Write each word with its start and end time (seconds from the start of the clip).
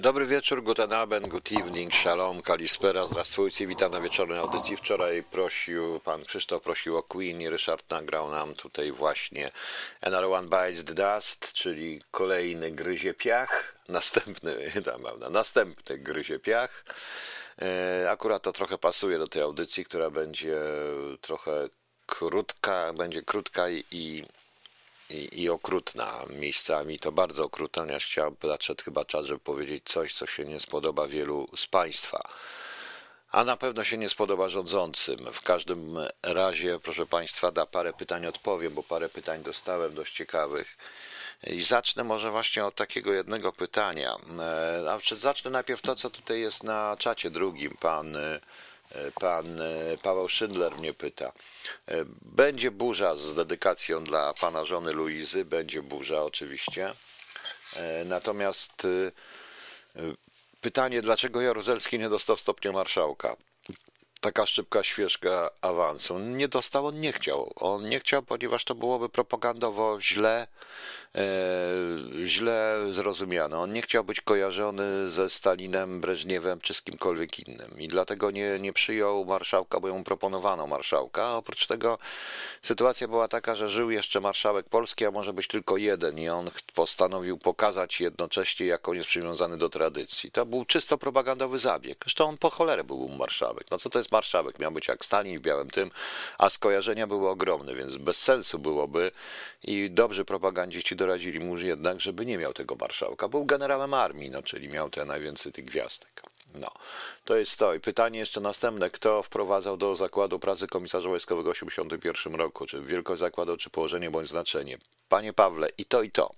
Dobry 0.00 0.26
wieczór, 0.26 0.62
guten 0.62 0.92
Abend, 0.92 1.28
good 1.28 1.52
evening, 1.52 1.94
shalom, 1.94 2.42
kalispera, 2.42 3.06
zdrastwujcie, 3.06 3.66
witam 3.66 3.92
na 3.92 4.00
wieczornej 4.00 4.38
audycji. 4.38 4.76
Wczoraj 4.76 5.22
prosił, 5.22 6.00
pan 6.00 6.24
Krzysztof 6.24 6.62
prosił 6.62 6.96
o 6.96 7.02
Queen 7.02 7.40
i 7.40 7.48
Ryszard 7.48 7.90
nagrał 7.90 8.30
nam 8.30 8.54
tutaj 8.54 8.92
właśnie 8.92 9.50
Another 10.00 10.24
One 10.24 10.48
Bites 10.48 10.84
the 10.84 10.94
Dust, 10.94 11.52
czyli 11.52 12.02
kolejny 12.10 12.70
gryzie 12.70 13.14
piach, 13.14 13.74
następny, 13.88 14.72
tam, 14.84 15.02
prawda, 15.02 15.30
następny 15.30 15.98
gryzie 15.98 16.38
piach. 16.38 16.84
E, 17.62 18.10
Akurat 18.10 18.42
to 18.42 18.52
trochę 18.52 18.78
pasuje 18.78 19.18
do 19.18 19.28
tej 19.28 19.42
audycji, 19.42 19.84
która 19.84 20.10
będzie 20.10 20.56
trochę 21.20 21.68
krótka, 22.06 22.92
będzie 22.92 23.22
krótka 23.22 23.68
i, 23.68 23.84
i 23.90 24.24
i, 25.10 25.42
i 25.42 25.50
okrutna 25.50 26.24
miejscami, 26.30 26.98
to 26.98 27.12
bardzo 27.12 27.44
okrutna. 27.44 27.86
Ja 27.86 27.98
chciałem, 27.98 28.36
nadszedł 28.42 28.84
chyba 28.84 29.04
czas, 29.04 29.26
żeby 29.26 29.40
powiedzieć 29.40 29.84
coś, 29.84 30.14
co 30.14 30.26
się 30.26 30.44
nie 30.44 30.60
spodoba 30.60 31.08
wielu 31.08 31.48
z 31.56 31.66
Państwa. 31.66 32.28
A 33.30 33.44
na 33.44 33.56
pewno 33.56 33.84
się 33.84 33.98
nie 33.98 34.08
spodoba 34.08 34.48
rządzącym. 34.48 35.32
W 35.32 35.42
każdym 35.42 35.96
razie, 36.22 36.78
proszę 36.82 37.06
Państwa, 37.06 37.50
da 37.52 37.66
parę 37.66 37.92
pytań 37.92 38.26
odpowiem, 38.26 38.74
bo 38.74 38.82
parę 38.82 39.08
pytań 39.08 39.42
dostałem 39.42 39.94
dość 39.94 40.14
ciekawych. 40.14 40.76
I 41.46 41.62
zacznę 41.62 42.04
może 42.04 42.30
właśnie 42.30 42.64
od 42.64 42.74
takiego 42.74 43.12
jednego 43.12 43.52
pytania. 43.52 44.16
E, 44.40 44.92
A 44.92 45.16
zacznę 45.16 45.50
najpierw 45.50 45.82
to, 45.82 45.96
co 45.96 46.10
tutaj 46.10 46.40
jest 46.40 46.64
na 46.64 46.96
czacie 46.98 47.30
drugim. 47.30 47.70
Pan, 47.80 48.16
pan 49.20 49.60
e, 49.60 49.64
Paweł 50.02 50.28
Szydler 50.28 50.76
mnie 50.78 50.94
pyta. 50.94 51.32
E, 51.86 52.04
Będzie 52.22 52.70
burza 52.70 53.14
z 53.14 53.34
dedykacją 53.34 54.04
dla 54.04 54.34
pana 54.40 54.64
żony 54.64 54.92
Luizy, 54.92 55.44
będzie 55.44 55.82
burza 55.82 56.22
oczywiście. 56.22 56.92
E, 57.76 58.04
Natomiast 58.04 58.84
e, 58.84 58.88
e, 60.00 60.14
pytanie, 60.60 61.02
dlaczego 61.02 61.40
Jaruzelski 61.40 61.98
nie 61.98 62.08
dostał 62.08 62.36
stopnia 62.36 62.72
marszałka? 62.72 63.36
Taka 64.20 64.46
szybka 64.46 64.82
świeżka 64.82 65.50
awansu. 65.60 66.18
Nie 66.18 66.48
dostał, 66.48 66.86
on 66.86 67.00
nie 67.00 67.12
chciał. 67.12 67.52
On 67.56 67.88
nie 67.88 68.00
chciał, 68.00 68.22
ponieważ 68.22 68.64
to 68.64 68.74
byłoby 68.74 69.08
propagandowo 69.08 70.00
źle, 70.00 70.40
e, 70.42 70.46
źle 72.24 72.86
zrozumiane. 72.90 73.58
On 73.58 73.72
nie 73.72 73.82
chciał 73.82 74.04
być 74.04 74.20
kojarzony 74.20 75.10
ze 75.10 75.30
Stalinem, 75.30 76.00
Breżniewem 76.00 76.60
czy 76.60 76.74
z 76.74 76.82
kimkolwiek 76.82 77.48
innym. 77.48 77.70
I 77.78 77.88
dlatego 77.88 78.30
nie, 78.30 78.58
nie 78.58 78.72
przyjął 78.72 79.24
marszałka, 79.24 79.80
bo 79.80 79.88
mu 79.88 80.04
proponowano 80.04 80.66
marszałka. 80.66 81.24
A 81.24 81.36
oprócz 81.36 81.66
tego 81.66 81.98
sytuacja 82.62 83.08
była 83.08 83.28
taka, 83.28 83.54
że 83.54 83.68
żył 83.68 83.90
jeszcze 83.90 84.20
marszałek 84.20 84.68
Polski, 84.68 85.06
a 85.06 85.10
może 85.10 85.32
być 85.32 85.48
tylko 85.48 85.76
jeden. 85.76 86.18
I 86.18 86.28
on 86.28 86.50
postanowił 86.74 87.38
pokazać 87.38 88.00
jednocześnie, 88.00 88.66
jak 88.66 88.88
on 88.88 88.94
jest 88.94 89.08
przywiązany 89.08 89.56
do 89.56 89.68
tradycji. 89.68 90.30
To 90.30 90.46
był 90.46 90.64
czysto 90.64 90.98
propagandowy 90.98 91.58
zabieg. 91.58 91.98
Zresztą 92.04 92.28
on 92.28 92.38
po 92.38 92.50
cholerę 92.50 92.84
był 92.84 93.08
marszałek. 93.08 93.70
No 93.70 93.78
co 93.78 93.90
to 93.90 93.98
jest 93.98 94.12
marszałek? 94.12 94.58
Miał 94.58 94.72
być 94.72 94.88
jak 94.88 95.04
Stalin 95.04 95.38
w 95.38 95.42
białym 95.42 95.70
tym, 95.70 95.90
a 96.38 96.50
skojarzenia 96.50 97.06
były 97.06 97.28
ogromne, 97.28 97.74
więc 97.74 97.96
bez 97.96 98.18
sensu 98.18 98.58
byłoby 98.58 99.10
i 99.64 99.90
dobrzy 99.90 100.24
propagandziści 100.24 100.96
doradzili 100.98 101.40
mu 101.40 101.58
jednak, 101.58 102.00
żeby 102.00 102.26
nie 102.26 102.38
miał 102.38 102.52
tego 102.54 102.74
marszałka. 102.74 103.28
Był 103.28 103.44
generałem 103.44 103.94
armii, 103.94 104.30
no, 104.30 104.42
czyli 104.42 104.68
miał 104.68 104.90
te 104.90 105.04
najwięcej 105.04 105.52
tych 105.52 105.64
gwiazdek. 105.64 106.22
No, 106.54 106.70
to 107.24 107.36
jest 107.36 107.58
to. 107.58 107.74
I 107.74 107.80
pytanie 107.80 108.18
jeszcze 108.18 108.40
następne. 108.40 108.90
Kto 108.90 109.22
wprowadzał 109.22 109.76
do 109.76 109.94
zakładu 109.94 110.38
pracy 110.38 110.66
komisarza 110.66 111.08
wojskowego 111.08 111.50
w 111.50 111.54
1981 111.54 112.34
roku? 112.34 112.66
Czy 112.66 112.82
wielkość 112.82 113.20
zakładu, 113.20 113.56
czy 113.56 113.70
położenie 113.70 114.10
bądź 114.10 114.28
znaczenie? 114.28 114.78
Panie 115.08 115.32
Pawle, 115.32 115.68
i 115.78 115.84
to, 115.84 116.02
i 116.02 116.10
to. 116.10 116.34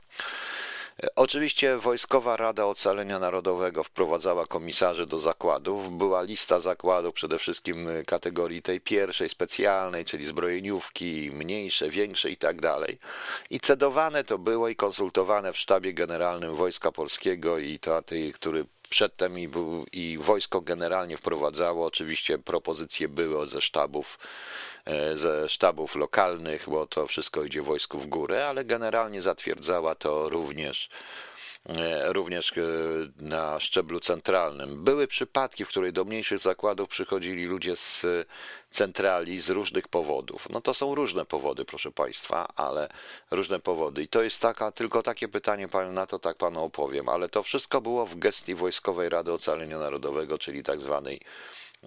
Oczywiście 1.16 1.76
Wojskowa 1.76 2.36
Rada 2.36 2.66
Ocalenia 2.66 3.18
Narodowego 3.18 3.84
wprowadzała 3.84 4.46
komisarzy 4.46 5.06
do 5.06 5.18
zakładów. 5.18 5.92
Była 5.92 6.22
lista 6.22 6.60
zakładów, 6.60 7.14
przede 7.14 7.38
wszystkim 7.38 7.88
kategorii 8.06 8.62
tej 8.62 8.80
pierwszej, 8.80 9.28
specjalnej, 9.28 10.04
czyli 10.04 10.26
zbrojeniówki, 10.26 11.30
mniejsze, 11.34 11.88
większe 11.88 12.30
i 12.30 12.36
tak 12.36 12.60
dalej. 12.60 12.98
I 13.50 13.60
cedowane 13.60 14.24
to 14.24 14.38
było 14.38 14.68
i 14.68 14.76
konsultowane 14.76 15.52
w 15.52 15.58
sztabie 15.58 15.94
generalnym 15.94 16.54
Wojska 16.54 16.92
Polskiego 16.92 17.58
i 17.58 17.78
to, 17.78 18.02
który 18.34 18.64
przedtem 18.90 19.38
i, 19.38 19.48
i 19.92 20.18
wojsko 20.18 20.60
generalnie 20.60 21.16
wprowadzało. 21.16 21.86
Oczywiście 21.86 22.38
propozycje 22.38 23.08
były 23.08 23.46
ze 23.46 23.60
sztabów 23.60 24.18
ze 25.14 25.48
sztabów 25.48 25.96
lokalnych, 25.96 26.68
bo 26.68 26.86
to 26.86 27.06
wszystko 27.06 27.44
idzie 27.44 27.62
wojsku 27.62 27.98
w 27.98 28.06
górę, 28.06 28.48
ale 28.48 28.64
generalnie 28.64 29.22
zatwierdzała 29.22 29.94
to 29.94 30.28
również 30.28 30.88
e, 31.68 32.12
również 32.12 32.58
e, 32.58 32.62
na 33.20 33.60
szczeblu 33.60 34.00
centralnym. 34.00 34.84
Były 34.84 35.06
przypadki, 35.06 35.64
w 35.64 35.68
których 35.68 35.92
do 35.92 36.04
mniejszych 36.04 36.38
zakładów 36.38 36.88
przychodzili 36.88 37.44
ludzie 37.44 37.76
z 37.76 38.06
centrali 38.70 39.40
z 39.40 39.50
różnych 39.50 39.88
powodów. 39.88 40.48
No 40.50 40.60
to 40.60 40.74
są 40.74 40.94
różne 40.94 41.24
powody, 41.24 41.64
proszę 41.64 41.92
Państwa, 41.92 42.48
ale 42.56 42.88
różne 43.30 43.60
powody. 43.60 44.02
I 44.02 44.08
to 44.08 44.22
jest 44.22 44.42
taka, 44.42 44.72
tylko 44.72 45.02
takie 45.02 45.28
pytanie 45.28 45.68
Panu 45.68 45.92
na 45.92 46.06
to 46.06 46.18
tak 46.18 46.36
Panu 46.36 46.64
opowiem, 46.64 47.08
ale 47.08 47.28
to 47.28 47.42
wszystko 47.42 47.80
było 47.80 48.06
w 48.06 48.18
gestii 48.18 48.54
Wojskowej 48.54 49.08
Rady 49.08 49.32
Ocalenia 49.32 49.78
Narodowego, 49.78 50.38
czyli 50.38 50.62
tak 50.62 50.80
zwanej 50.80 51.20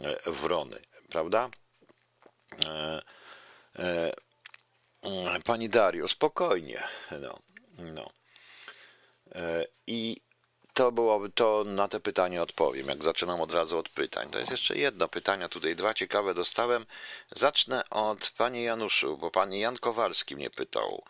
e, 0.02 0.32
Wrony, 0.32 0.82
prawda? 1.10 1.50
E, 2.60 3.02
e, 3.78 4.14
e, 5.02 5.40
Pani 5.44 5.68
Dario, 5.68 6.08
spokojnie. 6.08 6.82
No, 7.20 7.42
no. 7.78 8.12
I 9.88 10.22
to 10.74 10.92
byłoby 10.92 11.30
to 11.30 11.64
na 11.66 11.88
te 11.88 12.00
pytanie 12.00 12.42
odpowiem. 12.42 12.88
Jak 12.88 13.04
zaczynam 13.04 13.42
od 13.42 13.54
razu 13.54 13.78
od 13.78 13.90
pytań. 13.90 14.30
To 14.30 14.40
jest 14.40 14.52
jeszcze 14.52 14.78
jedno 14.78 15.08
pytanie, 15.08 15.50
tutaj 15.50 15.76
dwa 15.76 15.94
ciekawe 15.94 16.34
dostałem. 16.34 16.86
Zacznę 17.32 17.90
od 17.90 18.32
pani 18.38 18.64
Januszu, 18.64 19.18
bo 19.18 19.32
pani 19.32 19.60
Jan 19.60 19.78
Kowalski 19.78 20.36
mnie 20.36 20.50
pytał. 20.50 21.04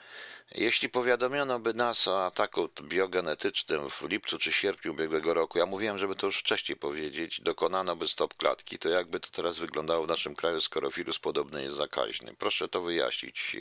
Jeśli 0.56 0.90
powiadomiono 0.90 1.59
by 1.59 1.74
nas 1.74 2.07
o 2.07 2.25
ataku 2.25 2.69
biogenetycznym 2.81 3.90
w 3.90 4.01
lipcu 4.01 4.40
czy 4.40 4.51
sierpniu 4.51 4.91
ubiegłego 4.91 5.34
roku, 5.34 5.57
ja 5.57 5.66
mówiłem, 5.66 5.97
żeby 5.97 6.16
to 6.16 6.28
już 6.28 6.40
wcześniej 6.40 6.75
powiedzieć, 6.75 7.41
dokonano 7.41 7.95
by 7.95 8.07
stop 8.07 8.34
klatki, 8.34 8.78
to 8.78 8.90
jakby 8.90 9.19
to 9.19 9.28
teraz 9.31 9.59
wyglądało 9.59 10.06
w 10.06 10.09
naszym 10.09 10.35
kraju, 10.35 10.62
skoro 10.62 10.91
wirus 10.91 11.19
podobny 11.19 11.63
jest 11.63 11.75
zakaźny? 11.75 12.35
Proszę 12.40 12.68
to 12.68 12.81
wyjaśnić. 12.81 13.56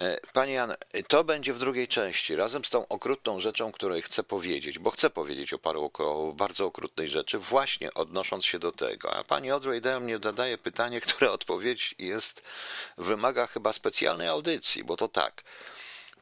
E, 0.00 0.20
Panie 0.32 0.52
Jan, 0.52 0.74
to 1.08 1.24
będzie 1.24 1.54
w 1.54 1.58
drugiej 1.58 1.88
części, 1.88 2.36
razem 2.36 2.64
z 2.64 2.70
tą 2.70 2.88
okrutną 2.88 3.40
rzeczą, 3.40 3.72
której 3.72 4.02
chcę 4.02 4.22
powiedzieć, 4.22 4.78
bo 4.78 4.90
chcę 4.90 5.10
powiedzieć 5.10 5.52
o 5.52 5.58
paru 5.58 5.90
o 5.98 6.32
bardzo 6.32 6.66
okrutnej 6.66 7.08
rzeczy, 7.08 7.38
właśnie 7.38 7.94
odnosząc 7.94 8.44
się 8.44 8.58
do 8.58 8.72
tego. 8.72 9.12
A 9.12 9.24
pani 9.24 9.50
Audrey 9.50 9.80
Dale 9.80 10.00
mnie 10.00 10.18
zadaje 10.22 10.58
pytanie, 10.58 11.00
które 11.06 11.32
odpowiedź 11.32 11.94
jest, 11.98 12.42
wymaga 12.98 13.46
chyba 13.46 13.72
specjalnej 13.72 14.28
audycji, 14.28 14.84
bo 14.84 14.96
to 14.96 15.08
tak. 15.08 15.42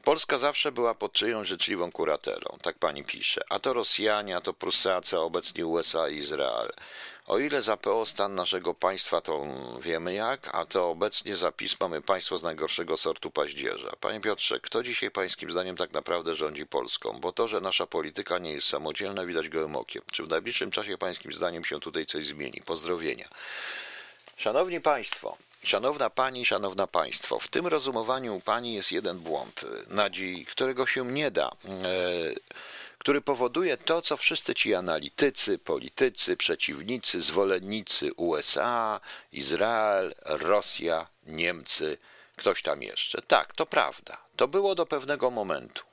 Polska 0.03 0.37
zawsze 0.37 0.71
była 0.71 0.95
pod 0.95 1.13
czyjąś 1.13 1.47
życzliwą 1.47 1.91
kuratelą, 1.91 2.57
tak 2.61 2.79
pani 2.79 3.03
pisze. 3.03 3.41
A 3.49 3.59
to 3.59 3.73
Rosjanie, 3.73 4.37
a 4.37 4.41
to 4.41 4.53
Prusacy, 4.53 5.15
a 5.15 5.19
obecnie 5.19 5.65
USA 5.65 6.09
i 6.09 6.15
Izrael. 6.15 6.71
O 7.27 7.39
ile 7.39 7.61
za 7.61 7.77
PO 7.77 8.05
stan 8.05 8.35
naszego 8.35 8.73
państwa 8.73 9.21
to 9.21 9.45
wiemy 9.79 10.13
jak, 10.13 10.49
a 10.55 10.65
to 10.65 10.89
obecnie 10.89 11.35
za 11.35 11.51
PiS 11.51 11.79
mamy 11.79 12.01
państwo 12.01 12.37
z 12.37 12.43
najgorszego 12.43 12.97
sortu 12.97 13.31
paździerza. 13.31 13.91
Panie 13.99 14.19
Piotrze, 14.19 14.59
kto 14.59 14.83
dzisiaj 14.83 15.11
pańskim 15.11 15.51
zdaniem 15.51 15.77
tak 15.77 15.93
naprawdę 15.93 16.35
rządzi 16.35 16.65
Polską? 16.65 17.19
Bo 17.19 17.31
to, 17.31 17.47
że 17.47 17.61
nasza 17.61 17.87
polityka 17.87 18.39
nie 18.39 18.51
jest 18.51 18.67
samodzielna, 18.67 19.25
widać 19.25 19.49
gołym 19.49 19.75
okiem. 19.75 20.01
Czy 20.11 20.23
w 20.23 20.29
najbliższym 20.29 20.71
czasie 20.71 20.97
pańskim 20.97 21.33
zdaniem 21.33 21.63
się 21.63 21.79
tutaj 21.79 22.05
coś 22.05 22.25
zmieni? 22.25 22.61
Pozdrowienia. 22.65 23.29
Szanowni 24.37 24.81
Państwo, 24.81 25.37
Szanowna 25.63 26.09
Pani, 26.09 26.45
Szanowna 26.45 26.87
Państwo, 26.87 27.39
w 27.39 27.47
tym 27.47 27.67
rozumowaniu 27.67 28.41
Pani 28.45 28.73
jest 28.73 28.91
jeden 28.91 29.19
błąd, 29.19 29.65
Nadzi, 29.87 30.45
którego 30.45 30.87
się 30.87 31.05
nie 31.05 31.31
da, 31.31 31.47
e, 31.47 31.75
który 33.05 33.21
powoduje 33.21 33.77
to, 33.77 34.01
co 34.01 34.17
wszyscy 34.17 34.55
ci 34.55 34.75
analitycy, 34.75 35.57
politycy, 35.57 36.37
przeciwnicy, 36.37 37.21
zwolennicy 37.21 38.13
USA, 38.13 38.99
Izrael, 39.31 40.15
Rosja, 40.25 41.07
Niemcy, 41.23 41.97
ktoś 42.35 42.61
tam 42.61 42.83
jeszcze. 42.83 43.21
Tak, 43.21 43.55
to 43.55 43.65
prawda. 43.65 44.17
To 44.35 44.47
było 44.47 44.75
do 44.75 44.85
pewnego 44.85 45.31
momentu. 45.31 45.83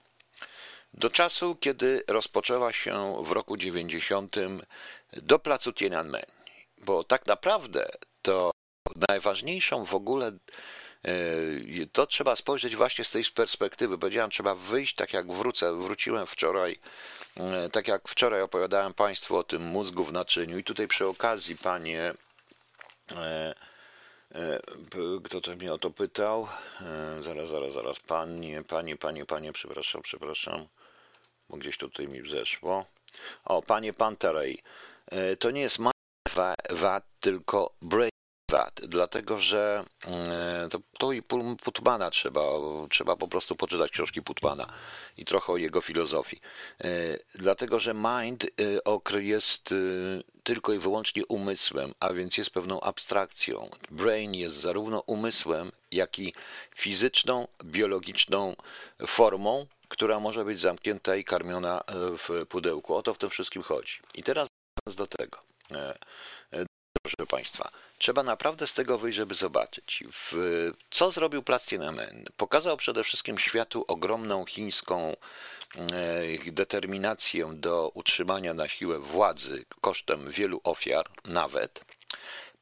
Do 0.94 1.10
czasu, 1.10 1.56
kiedy 1.60 2.02
rozpoczęła 2.08 2.72
się 2.72 3.22
w 3.24 3.32
roku 3.32 3.56
90 3.56 4.36
do 5.12 5.38
placu 5.38 5.72
Tiananmen. 5.72 6.26
Bo 6.78 7.04
tak 7.04 7.26
naprawdę 7.26 7.88
to 8.22 8.50
najważniejszą 9.08 9.84
w 9.84 9.94
ogóle 9.94 10.32
to 11.92 12.06
trzeba 12.06 12.36
spojrzeć 12.36 12.76
właśnie 12.76 13.04
z 13.04 13.10
tej 13.10 13.24
perspektywy. 13.24 13.98
Powiedziałem, 13.98 14.30
trzeba 14.30 14.54
wyjść 14.54 14.94
tak 14.94 15.12
jak 15.12 15.32
wrócę. 15.32 15.76
Wróciłem 15.76 16.26
wczoraj, 16.26 16.78
e, 17.36 17.68
tak 17.70 17.88
jak 17.88 18.08
wczoraj 18.08 18.42
opowiadałem 18.42 18.94
Państwu 18.94 19.36
o 19.36 19.44
tym 19.44 19.62
mózgu 19.62 20.04
w 20.04 20.12
naczyniu. 20.12 20.58
I 20.58 20.64
tutaj 20.64 20.88
przy 20.88 21.06
okazji, 21.06 21.56
panie, 21.56 22.14
e, 23.10 23.54
kto 25.24 25.40
to 25.40 25.50
mnie 25.50 25.72
o 25.72 25.78
to 25.78 25.90
pytał? 25.90 26.48
Zaraz, 27.20 27.48
zaraz, 27.48 27.72
zaraz. 27.72 28.00
Panie, 28.00 28.62
panie, 28.62 28.96
panie, 28.96 29.26
panie, 29.26 29.52
przepraszam, 29.52 30.02
przepraszam, 30.02 30.66
bo 31.48 31.56
gdzieś 31.56 31.78
tutaj 31.78 32.06
mi 32.06 32.30
zeszło. 32.30 32.86
O, 33.44 33.62
panie 33.62 33.92
Panterej, 33.92 34.62
e, 35.06 35.36
to 35.36 35.50
nie 35.50 35.60
jest 35.60 35.78
VAT, 36.70 37.04
tylko 37.20 37.74
Brain 37.82 38.11
Dlatego 38.82 39.40
że 39.40 39.84
e, 40.06 40.68
to, 40.70 40.78
to 40.98 41.12
i 41.12 41.22
Putmana 41.64 42.10
trzeba, 42.10 42.42
trzeba 42.90 43.16
po 43.16 43.28
prostu 43.28 43.56
poczytać 43.56 43.90
książki 43.90 44.22
Putmana 44.22 44.66
i 45.16 45.24
trochę 45.24 45.52
o 45.52 45.56
jego 45.56 45.80
filozofii. 45.80 46.40
E, 46.80 46.88
dlatego, 47.34 47.80
że 47.80 47.94
mind 47.94 48.46
jest 49.14 49.74
tylko 50.44 50.72
i 50.72 50.78
wyłącznie 50.78 51.26
umysłem, 51.26 51.94
a 52.00 52.12
więc 52.12 52.38
jest 52.38 52.50
pewną 52.50 52.80
abstrakcją. 52.80 53.70
Brain 53.90 54.34
jest 54.34 54.56
zarówno 54.56 55.00
umysłem, 55.00 55.72
jak 55.90 56.18
i 56.18 56.34
fizyczną, 56.74 57.48
biologiczną 57.64 58.56
formą, 59.06 59.66
która 59.92 60.20
może 60.20 60.44
być 60.44 60.60
zamknięta 60.60 61.16
i 61.16 61.24
karmiona 61.24 61.80
e, 61.80 61.94
w 62.18 62.46
pudełku. 62.48 62.94
O 62.94 63.02
to 63.02 63.14
w 63.14 63.18
tym 63.18 63.30
wszystkim 63.30 63.62
chodzi. 63.62 64.00
I 64.14 64.22
teraz 64.22 64.48
do 64.96 65.06
tego. 65.06 65.38
E, 65.70 65.98
e, 66.52 66.66
proszę 67.02 67.26
Państwa, 67.28 67.70
trzeba 68.02 68.22
naprawdę 68.22 68.66
z 68.66 68.74
tego 68.74 68.98
wyjść, 68.98 69.16
żeby 69.16 69.34
zobaczyć. 69.34 70.04
W, 70.12 70.36
co 70.90 71.10
zrobił 71.10 71.42
Plastinamen? 71.42 72.24
Pokazał 72.36 72.76
przede 72.76 73.04
wszystkim 73.04 73.38
światu 73.38 73.84
ogromną 73.88 74.44
chińską 74.44 75.16
determinację 76.46 77.50
do 77.54 77.90
utrzymania 77.94 78.54
na 78.54 78.68
siłę 78.68 78.98
władzy 78.98 79.64
kosztem 79.80 80.30
wielu 80.30 80.60
ofiar, 80.64 81.10
nawet. 81.24 81.84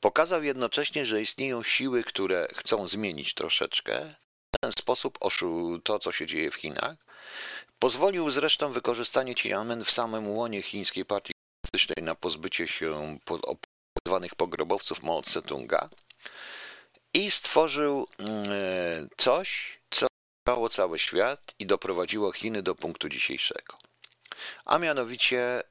Pokazał 0.01 0.43
jednocześnie, 0.43 1.07
że 1.07 1.23
istnieją 1.23 1.63
siły, 1.63 2.05
które 2.05 2.49
chcą 2.55 2.89
zmienić 2.89 3.35
troszeczkę 3.35 4.15
w 4.57 4.61
ten 4.61 4.73
sposób 4.73 5.19
to, 5.85 5.99
co 5.99 6.13
się 6.13 6.27
dzieje 6.27 6.51
w 6.51 6.55
Chinach, 6.55 6.97
Pozwolił 7.79 8.31
zresztą 8.31 8.73
wykorzystanie 8.73 9.35
Tiananmen 9.35 9.85
w 9.85 9.91
samym 9.91 10.29
łonie 10.29 10.63
chińskiej 10.63 11.05
partii 11.05 11.33
na 12.03 12.15
pozbycie 12.15 12.69
się 12.69 13.19
zwanych 14.07 14.35
pogrobowców 14.35 15.03
Mao 15.03 15.21
Tse-tunga 15.21 15.89
i 17.15 17.31
stworzył 17.31 18.07
mm, 18.19 19.09
coś, 19.17 19.81
co 19.91 20.07
cały 20.71 20.99
świat 20.99 21.55
i 21.59 21.67
doprowadziło 21.67 22.33
Chiny 22.33 22.63
do 22.63 22.75
punktu 22.75 23.09
dzisiejszego 23.09 23.79
a 24.65 24.79
mianowicie 24.79 25.41
e, 25.61 25.63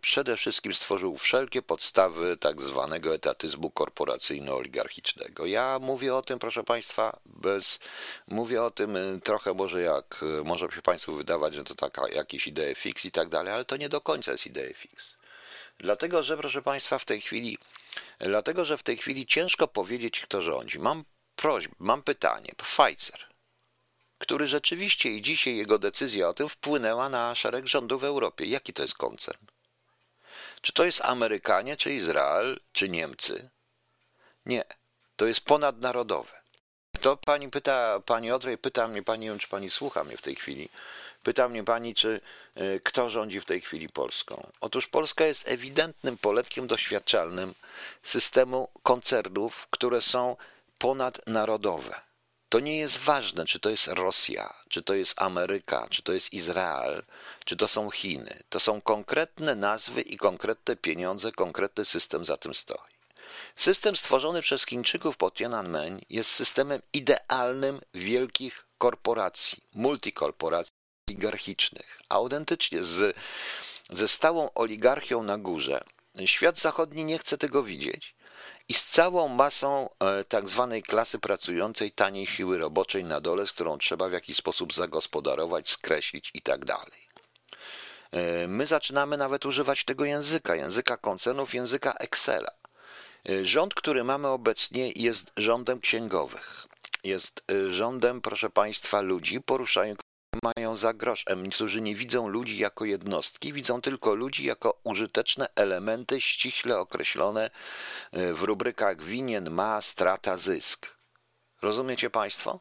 przede 0.00 0.36
wszystkim 0.36 0.72
stworzył 0.72 1.16
wszelkie 1.16 1.62
podstawy 1.62 2.36
tak 2.36 2.62
zwanego 2.62 3.14
etatyzmu 3.14 3.70
korporacyjno-oligarchicznego. 3.70 5.46
Ja 5.46 5.78
mówię 5.80 6.14
o 6.14 6.22
tym, 6.22 6.38
proszę 6.38 6.64
Państwa, 6.64 7.20
bez, 7.26 7.78
mówię 8.28 8.62
o 8.62 8.70
tym 8.70 8.96
e, 8.96 9.20
trochę 9.24 9.54
może 9.54 9.82
jak, 9.82 10.20
e, 10.22 10.44
może 10.44 10.68
się 10.70 10.82
Państwu 10.82 11.14
wydawać, 11.14 11.54
że 11.54 11.64
to 11.64 11.74
taka 11.74 12.08
jakieś 12.08 12.46
idee 12.46 12.74
fix 12.74 13.04
i 13.04 13.10
tak 13.10 13.28
dalej, 13.28 13.52
ale 13.52 13.64
to 13.64 13.76
nie 13.76 13.88
do 13.88 14.00
końca 14.00 14.32
jest 14.32 14.46
idea 14.46 14.74
fix. 14.74 15.19
Dlatego, 15.80 16.22
że 16.22 16.36
proszę 16.36 16.62
Państwa, 16.62 16.98
w 16.98 17.04
tej 17.04 17.20
chwili, 17.20 17.58
dlatego, 18.18 18.64
że 18.64 18.78
w 18.78 18.82
tej 18.82 18.96
chwili 18.96 19.26
ciężko 19.26 19.68
powiedzieć, 19.68 20.20
kto 20.20 20.42
rządzi. 20.42 20.78
Mam 20.78 21.04
prośbę, 21.36 21.74
mam 21.78 22.02
pytanie. 22.02 22.52
Pfizer 22.56 23.30
który 24.20 24.48
rzeczywiście 24.48 25.10
i 25.10 25.22
dzisiaj 25.22 25.56
jego 25.56 25.78
decyzja 25.78 26.28
o 26.28 26.34
tym 26.34 26.48
wpłynęła 26.48 27.08
na 27.08 27.34
szereg 27.34 27.66
rządów 27.66 28.00
w 28.00 28.04
Europie. 28.04 28.46
Jaki 28.46 28.72
to 28.72 28.82
jest 28.82 28.94
koncern? 28.94 29.46
Czy 30.60 30.72
to 30.72 30.84
jest 30.84 31.00
Amerykanie, 31.00 31.76
czy 31.76 31.94
Izrael, 31.94 32.60
czy 32.72 32.88
Niemcy? 32.88 33.50
Nie, 34.46 34.64
to 35.16 35.26
jest 35.26 35.40
ponadnarodowe. 35.40 36.40
To 37.00 37.16
pani 37.16 37.50
pyta, 37.50 38.00
pani 38.00 38.30
Odrej 38.30 38.58
pyta 38.58 38.88
mnie, 38.88 39.02
pani, 39.02 39.38
czy 39.38 39.48
pani 39.48 39.70
słucha 39.70 40.04
mnie 40.04 40.16
w 40.16 40.22
tej 40.22 40.34
chwili, 40.36 40.68
pyta 41.22 41.48
mnie 41.48 41.64
pani, 41.64 41.94
czy 41.94 42.20
y, 42.60 42.80
kto 42.84 43.08
rządzi 43.08 43.40
w 43.40 43.44
tej 43.44 43.60
chwili 43.60 43.88
Polską. 43.88 44.50
Otóż 44.60 44.86
Polska 44.86 45.24
jest 45.24 45.48
ewidentnym 45.48 46.18
poletkiem 46.18 46.66
doświadczalnym 46.66 47.54
systemu 48.02 48.68
koncernów, 48.82 49.66
które 49.70 50.00
są 50.00 50.36
ponadnarodowe. 50.78 52.00
To 52.48 52.60
nie 52.60 52.78
jest 52.78 52.98
ważne, 52.98 53.46
czy 53.46 53.60
to 53.60 53.70
jest 53.70 53.86
Rosja, 53.86 54.54
czy 54.68 54.82
to 54.82 54.94
jest 54.94 55.22
Ameryka, 55.22 55.86
czy 55.90 56.02
to 56.02 56.12
jest 56.12 56.32
Izrael, 56.32 57.02
czy 57.44 57.56
to 57.56 57.68
są 57.68 57.90
Chiny. 57.90 58.42
To 58.48 58.60
są 58.60 58.80
konkretne 58.80 59.54
nazwy 59.54 60.02
i 60.02 60.16
konkretne 60.16 60.76
pieniądze, 60.76 61.32
konkretny 61.32 61.84
system 61.84 62.24
za 62.24 62.36
tym 62.36 62.54
stoi. 62.54 62.90
System 63.56 63.96
stworzony 63.96 64.42
przez 64.42 64.66
Chińczyków 64.66 65.16
po 65.16 65.30
Tiananmen 65.30 66.00
jest 66.10 66.30
systemem 66.30 66.82
idealnym 66.92 67.80
wielkich 67.94 68.66
korporacji, 68.78 69.62
multikorporacji 69.74 70.79
oligarchicznych, 71.10 72.00
autentycznie 72.08 72.82
z, 72.82 73.16
ze 73.90 74.08
stałą 74.08 74.50
oligarchią 74.54 75.22
na 75.22 75.38
górze. 75.38 75.84
Świat 76.26 76.58
zachodni 76.58 77.04
nie 77.04 77.18
chce 77.18 77.38
tego 77.38 77.62
widzieć 77.62 78.14
i 78.68 78.74
z 78.74 78.84
całą 78.84 79.28
masą 79.28 79.88
e, 80.00 80.24
tak 80.24 80.48
zwanej 80.48 80.82
klasy 80.82 81.18
pracującej, 81.18 81.92
taniej 81.92 82.26
siły 82.26 82.58
roboczej 82.58 83.04
na 83.04 83.20
dole, 83.20 83.46
z 83.46 83.52
którą 83.52 83.78
trzeba 83.78 84.08
w 84.08 84.12
jakiś 84.12 84.36
sposób 84.36 84.72
zagospodarować, 84.72 85.68
skreślić 85.68 86.30
i 86.34 86.42
tak 86.42 86.64
dalej. 86.64 87.08
E, 88.12 88.48
my 88.48 88.66
zaczynamy 88.66 89.16
nawet 89.16 89.46
używać 89.46 89.84
tego 89.84 90.04
języka, 90.04 90.54
języka 90.54 90.96
koncernów, 90.96 91.54
języka 91.54 91.92
Excela. 91.92 92.50
E, 93.28 93.44
rząd, 93.44 93.74
który 93.74 94.04
mamy 94.04 94.28
obecnie, 94.28 94.92
jest 94.96 95.32
rządem 95.36 95.80
księgowych. 95.80 96.66
Jest 97.04 97.44
rządem, 97.70 98.20
proszę 98.20 98.50
Państwa, 98.50 99.00
ludzi 99.00 99.40
poruszają, 99.40 99.94
mają 100.42 100.76
za 100.76 100.94
grosz. 100.94 101.24
Niektórzy 101.36 101.80
nie 101.80 101.94
widzą 101.94 102.28
ludzi 102.28 102.58
jako 102.58 102.84
jednostki, 102.84 103.52
widzą 103.52 103.80
tylko 103.80 104.14
ludzi 104.14 104.44
jako 104.44 104.80
użyteczne 104.84 105.48
elementy 105.54 106.20
ściśle 106.20 106.78
określone 106.78 107.50
e, 108.12 108.34
w 108.34 108.42
rubrykach 108.42 109.02
winien, 109.02 109.50
ma, 109.50 109.80
strata, 109.80 110.36
zysk. 110.36 110.96
Rozumiecie 111.62 112.10
Państwo? 112.10 112.60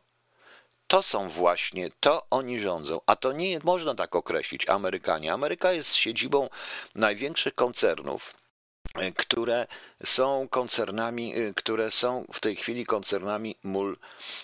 To 0.87 1.01
są 1.01 1.29
właśnie, 1.29 1.89
to 1.99 2.27
oni 2.29 2.59
rządzą, 2.59 3.01
a 3.05 3.15
to 3.15 3.31
nie 3.31 3.59
można 3.63 3.95
tak 3.95 4.15
określić 4.15 4.69
Amerykanie. 4.69 5.33
Ameryka 5.33 5.71
jest 5.71 5.95
siedzibą 5.95 6.49
największych 6.95 7.55
koncernów, 7.55 8.33
które 9.15 9.67
są 10.03 10.47
koncernami, 10.47 11.33
e, 11.35 11.53
które 11.53 11.91
są 11.91 12.25
w 12.33 12.39
tej 12.39 12.55
chwili 12.55 12.85
koncernami 12.85 13.55
mul, 13.63 13.97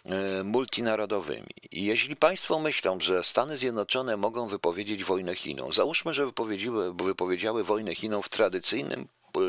e, 0.05 0.43
multinarodowymi. 0.43 1.47
I 1.71 1.85
jeśli 1.85 2.15
Państwo 2.15 2.59
myślą, 2.59 2.99
że 2.99 3.23
Stany 3.23 3.57
Zjednoczone 3.57 4.17
mogą 4.17 4.47
wypowiedzieć 4.47 5.03
wojnę 5.03 5.35
Chinom, 5.35 5.73
załóżmy, 5.73 6.13
że 6.13 6.25
wypowiedziały, 6.25 6.93
wypowiedziały 6.93 7.63
wojnę 7.63 7.95
Chinom 7.95 8.23
w 8.23 8.29
tradycyjnym 8.29 9.07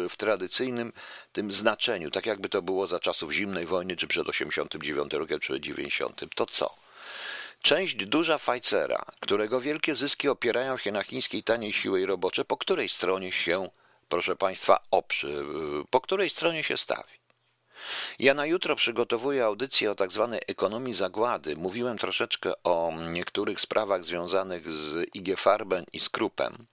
w 0.09 0.17
tradycyjnym 0.17 0.93
tym 1.33 1.53
znaczeniu, 1.53 2.11
tak 2.11 2.27
jakby 2.27 2.49
to 2.49 2.63
było 2.63 2.87
za 2.87 3.01
czasów 3.01 3.33
zimnej 3.33 3.67
wojny, 3.67 3.97
czy 3.97 4.07
przed 4.07 4.29
89 4.29 5.13
rokiem, 5.13 5.41
czy 5.41 5.61
90, 5.61 6.21
to 6.35 6.47
co? 6.47 6.75
Część 7.63 7.95
duża 7.95 8.39
Pfizera, 8.39 9.05
którego 9.21 9.61
wielkie 9.61 9.95
zyski 9.95 10.29
opierają 10.29 10.79
się 10.79 10.93
na 10.93 11.03
chińskiej 11.03 11.43
taniej 11.43 11.73
siły 11.73 12.07
roboczej, 12.07 12.45
po 12.45 12.57
której 12.57 12.89
stronie 12.89 13.33
się 13.33 13.69
proszę 14.09 14.37
Państwa, 14.37 14.79
oprzy, 14.91 15.45
po 15.91 16.01
której 16.01 16.31
stronie 16.31 16.65
się 16.65 16.77
stawi. 16.77 17.13
Ja 18.19 18.35
na 18.35 18.47
jutro 18.47 18.77
przygotowuję 18.77 19.45
audycję 19.45 19.91
o 19.91 19.95
tak 19.95 20.13
zwanej 20.13 20.41
ekonomii 20.47 20.95
zagłady. 20.95 21.57
Mówiłem 21.57 21.99
troszeczkę 21.99 22.63
o 22.65 22.93
niektórych 23.13 23.61
sprawach 23.61 24.05
związanych 24.05 24.71
z 24.71 25.07
IG 25.15 25.39
Farben 25.39 25.85
i 25.93 26.01
Skrupem 26.01 26.67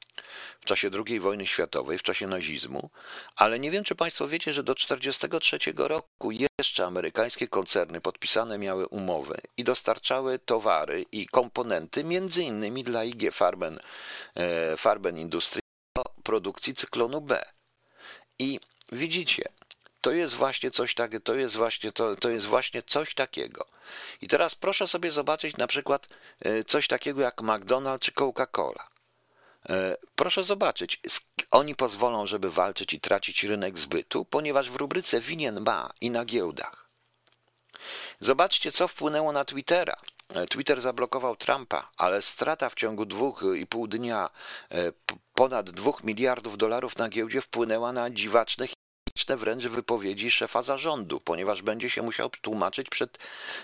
w 0.61 0.65
czasie 0.65 0.89
II 1.07 1.19
wojny 1.19 1.47
światowej, 1.47 1.97
w 1.97 2.03
czasie 2.03 2.27
nazizmu, 2.27 2.89
ale 3.35 3.59
nie 3.59 3.71
wiem, 3.71 3.83
czy 3.83 3.95
Państwo 3.95 4.27
wiecie, 4.27 4.53
że 4.53 4.63
do 4.63 4.75
1943 4.75 5.73
roku 5.75 6.31
jeszcze 6.59 6.85
amerykańskie 6.85 7.47
koncerny 7.47 8.01
podpisane 8.01 8.57
miały 8.57 8.87
umowy 8.87 9.37
i 9.57 9.63
dostarczały 9.63 10.39
towary 10.39 11.05
i 11.11 11.27
komponenty 11.27 12.03
między 12.03 12.43
innymi 12.43 12.83
dla 12.83 13.03
IG 13.03 13.33
Farben, 13.33 13.79
e, 14.35 14.77
Farben 14.77 15.17
Industry 15.17 15.62
produkcji 16.23 16.73
cyklonu 16.73 17.21
B. 17.21 17.45
I 18.39 18.59
widzicie, 18.91 19.43
to 20.01 20.11
jest 20.11 20.33
właśnie 20.33 20.71
coś 20.71 20.95
takiego, 20.95 21.23
to 21.23 21.35
jest 21.35 21.55
właśnie, 21.55 21.91
to, 21.91 22.15
to 22.15 22.29
jest 22.29 22.45
właśnie 22.45 22.83
coś 22.83 23.15
takiego. 23.15 23.65
I 24.21 24.27
teraz 24.27 24.55
proszę 24.55 24.87
sobie 24.87 25.11
zobaczyć 25.11 25.57
na 25.57 25.67
przykład 25.67 26.07
e, 26.39 26.63
coś 26.63 26.87
takiego 26.87 27.21
jak 27.21 27.41
McDonald's 27.41 27.99
czy 27.99 28.11
Coca-Cola. 28.11 28.87
E, 29.69 29.97
proszę 30.15 30.43
zobaczyć, 30.43 30.99
oni 31.51 31.75
pozwolą, 31.75 32.25
żeby 32.27 32.51
walczyć 32.51 32.93
i 32.93 32.99
tracić 32.99 33.43
rynek 33.43 33.79
zbytu, 33.79 34.25
ponieważ 34.25 34.71
w 34.71 34.75
rubryce 34.75 35.21
winien 35.21 35.61
ma 35.61 35.93
i 36.01 36.11
na 36.11 36.25
giełdach. 36.25 36.89
Zobaczcie, 38.19 38.71
co 38.71 38.87
wpłynęło 38.87 39.31
na 39.31 39.45
Twittera. 39.45 39.97
Twitter 40.49 40.81
zablokował 40.81 41.35
Trumpa, 41.35 41.89
ale 41.97 42.21
strata 42.21 42.69
w 42.69 42.75
ciągu 42.75 43.05
dwóch 43.05 43.43
i 43.57 43.67
pół 43.67 43.87
dnia 43.87 44.29
e, 44.71 44.91
ponad 45.33 45.69
dwóch 45.69 46.03
miliardów 46.03 46.57
dolarów 46.57 46.97
na 46.97 47.09
giełdzie 47.09 47.41
wpłynęła 47.41 47.93
na 47.93 48.09
dziwaczne 48.09 48.67
wręcz 49.29 49.63
wypowiedzi 49.63 50.31
szefa 50.31 50.61
zarządu, 50.61 51.19
ponieważ 51.19 51.61
będzie 51.61 51.89
się 51.89 52.01
musiał 52.01 52.29
tłumaczyć 52.29 52.89
przed 52.89 53.17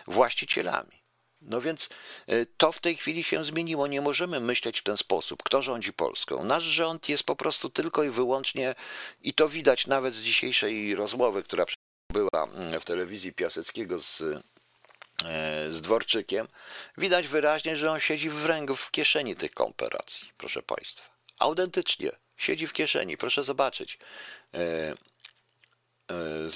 właścicielami. 0.08 1.00
No 1.42 1.62
więc 1.62 1.90
e, 2.28 2.46
to 2.46 2.72
w 2.72 2.80
tej 2.80 2.98
chwili 2.98 3.24
się 3.24 3.46
zmieniło. 3.46 3.88
Nie 3.88 4.02
możemy 4.02 4.40
myśleć 4.40 4.80
w 4.80 4.84
ten 4.84 4.98
sposób. 4.98 5.44
Kto 5.44 5.62
rządzi 5.62 5.94
Polską? 5.94 6.44
Nasz 6.44 6.64
rząd 6.64 7.10
jest 7.10 7.24
po 7.24 7.36
prostu 7.36 7.70
tylko 7.70 8.04
i 8.04 8.10
wyłącznie, 8.10 8.76
i 9.22 9.34
to 9.34 9.50
widać 9.50 9.88
nawet 9.88 10.14
z 10.14 10.22
dzisiejszej 10.22 10.96
rozmowy, 10.96 11.44
która 11.44 11.66
była 12.14 12.44
mm, 12.44 12.80
w 12.80 12.86
telewizji 12.86 13.34
Piaseckiego 13.34 14.00
z, 14.00 14.22
e, 14.22 15.74
z 15.74 15.82
Dworczykiem, 15.82 16.48
widać 16.98 17.28
wyraźnie, 17.28 17.78
że 17.78 17.92
on 17.92 18.00
siedzi 18.00 18.30
w 18.30 18.46
ręku, 18.46 18.76
w 18.76 18.92
kieszeni 18.92 19.36
tych 19.36 19.54
kooperacji, 19.54 20.32
proszę 20.38 20.64
Państwa. 20.64 21.09
Autentycznie 21.40 22.12
siedzi 22.38 22.68
w 22.68 22.74
kieszeni. 22.74 23.18
Proszę 23.18 23.44
zobaczyć. 23.44 24.00
E, 24.54 24.94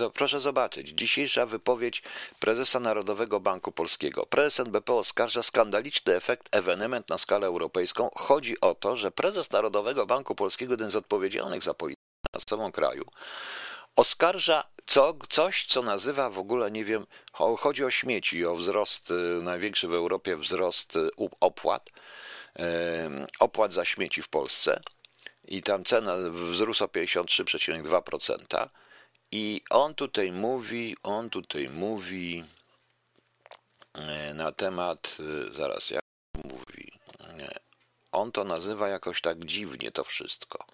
E, 0.01 0.09
proszę 0.13 0.39
zobaczyć, 0.39 0.89
dzisiejsza 0.89 1.45
wypowiedź 1.45 2.03
prezesa 2.39 2.79
Narodowego 2.79 3.39
Banku 3.39 3.71
Polskiego. 3.71 4.25
Prezes 4.25 4.59
NBP 4.59 4.93
oskarża 4.93 5.43
skandaliczny 5.43 6.15
efekt 6.15 6.47
ewenement 6.51 7.09
na 7.09 7.17
skalę 7.17 7.47
europejską. 7.47 8.09
Chodzi 8.15 8.61
o 8.61 8.75
to, 8.75 8.97
że 8.97 9.11
prezes 9.11 9.51
Narodowego 9.51 10.05
Banku 10.05 10.35
Polskiego, 10.35 10.73
jeden 10.73 10.91
z 10.91 10.95
odpowiedzialnych 10.95 11.63
za 11.63 11.73
politykę 11.73 12.03
finansową 12.31 12.71
kraju, 12.71 13.05
oskarża 13.95 14.63
co, 14.85 15.13
coś, 15.29 15.65
co 15.65 15.81
nazywa 15.81 16.29
w 16.29 16.39
ogóle, 16.39 16.71
nie 16.71 16.85
wiem, 16.85 17.05
chodzi 17.59 17.83
o 17.83 17.91
śmieci, 17.91 18.45
o 18.45 18.55
wzrost, 18.55 19.11
e, 19.11 19.13
największy 19.43 19.87
w 19.87 19.93
Europie 19.93 20.37
wzrost 20.37 20.95
e, 20.95 20.99
opłat, 21.39 21.89
opłat 23.39 23.73
za 23.73 23.85
śmieci 23.85 24.21
w 24.21 24.27
Polsce 24.27 24.81
i 25.47 25.63
tam 25.63 25.83
cena 25.83 26.15
wzrósł 26.29 26.83
o 26.83 26.87
53,2%. 26.87 28.69
I 29.31 29.61
on 29.69 29.95
tutaj 29.95 30.31
mówi, 30.31 30.97
on 31.03 31.29
tutaj 31.29 31.69
mówi 31.69 32.43
e, 33.93 34.33
na 34.33 34.51
temat, 34.51 35.17
e, 35.19 35.53
zaraz, 35.53 35.89
jak 35.89 36.03
mówi, 36.43 36.91
on 38.11 38.31
to 38.31 38.43
nazywa 38.43 38.87
jakoś 38.87 39.21
tak 39.21 39.45
dziwnie 39.45 39.91
to 39.91 40.03
wszystko. 40.03 40.65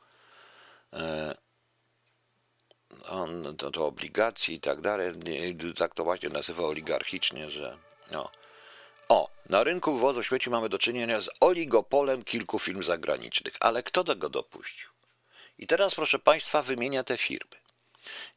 E, 0.93 1.35
on 3.09 3.55
to, 3.57 3.71
to 3.71 3.85
obligacje 3.85 4.55
i 4.55 4.59
tak 4.59 4.81
dalej, 4.81 5.13
tak 5.77 5.95
to 5.95 6.03
właśnie 6.03 6.29
nazywa 6.29 6.63
oligarchicznie, 6.63 7.51
że 7.51 7.77
no. 8.11 8.31
O, 9.09 9.29
na 9.49 9.63
rynku 9.63 9.93
wywozu 9.93 10.23
śmieci 10.23 10.49
mamy 10.49 10.69
do 10.69 10.79
czynienia 10.79 11.21
z 11.21 11.29
oligopolem 11.39 12.23
kilku 12.23 12.59
firm 12.59 12.83
zagranicznych, 12.83 13.53
ale 13.59 13.83
kto 13.83 14.03
tego 14.03 14.29
dopuścił? 14.29 14.89
I 15.57 15.67
teraz, 15.67 15.95
proszę 15.95 16.19
Państwa, 16.19 16.61
wymienia 16.61 17.03
te 17.03 17.17
firmy 17.17 17.59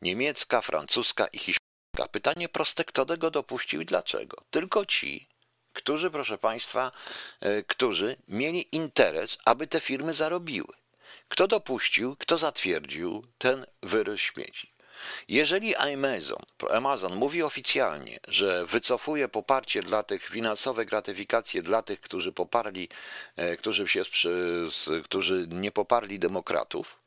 niemiecka, 0.03 0.61
francuska 0.61 1.27
i 1.27 1.39
hiszpańska. 1.39 2.09
Pytanie 2.13 2.49
proste, 2.49 2.85
kto 2.85 3.05
tego 3.05 3.31
dopuścił 3.31 3.81
i 3.81 3.87
dlaczego? 3.87 4.45
Tylko 4.51 4.87
ci, 4.87 5.29
którzy, 5.73 6.11
proszę 6.11 6.39
Państwa, 6.39 6.93
e, 7.41 7.63
którzy 7.63 8.17
mieli 8.29 8.77
interes, 8.77 9.39
aby 9.45 9.67
te 9.67 9.81
firmy 9.81 10.15
zarobiły. 10.15 10.75
Kto 11.29 11.49
dopuścił, 11.49 12.17
kto 12.17 12.39
zatwierdził 12.39 13.27
ten 13.39 13.67
wyrost 13.83 14.23
śmieci? 14.23 14.72
Jeżeli 15.29 15.75
Amazon, 15.75 16.43
Amazon 16.71 17.15
mówi 17.15 17.43
oficjalnie, 17.43 18.21
że 18.29 18.67
wycofuje 18.67 19.29
poparcie 19.29 19.83
dla 19.83 20.03
tych, 20.03 20.25
finansowe 20.25 20.85
gratyfikacje 20.85 21.63
dla 21.63 21.83
tych, 21.83 22.01
którzy 22.01 22.33
poparli, 22.33 22.89
e, 23.37 23.57
którzy, 23.57 23.89
się, 23.89 24.03
którzy 25.05 25.47
nie 25.51 25.73
poparli 25.73 26.19
demokratów, 26.19 26.99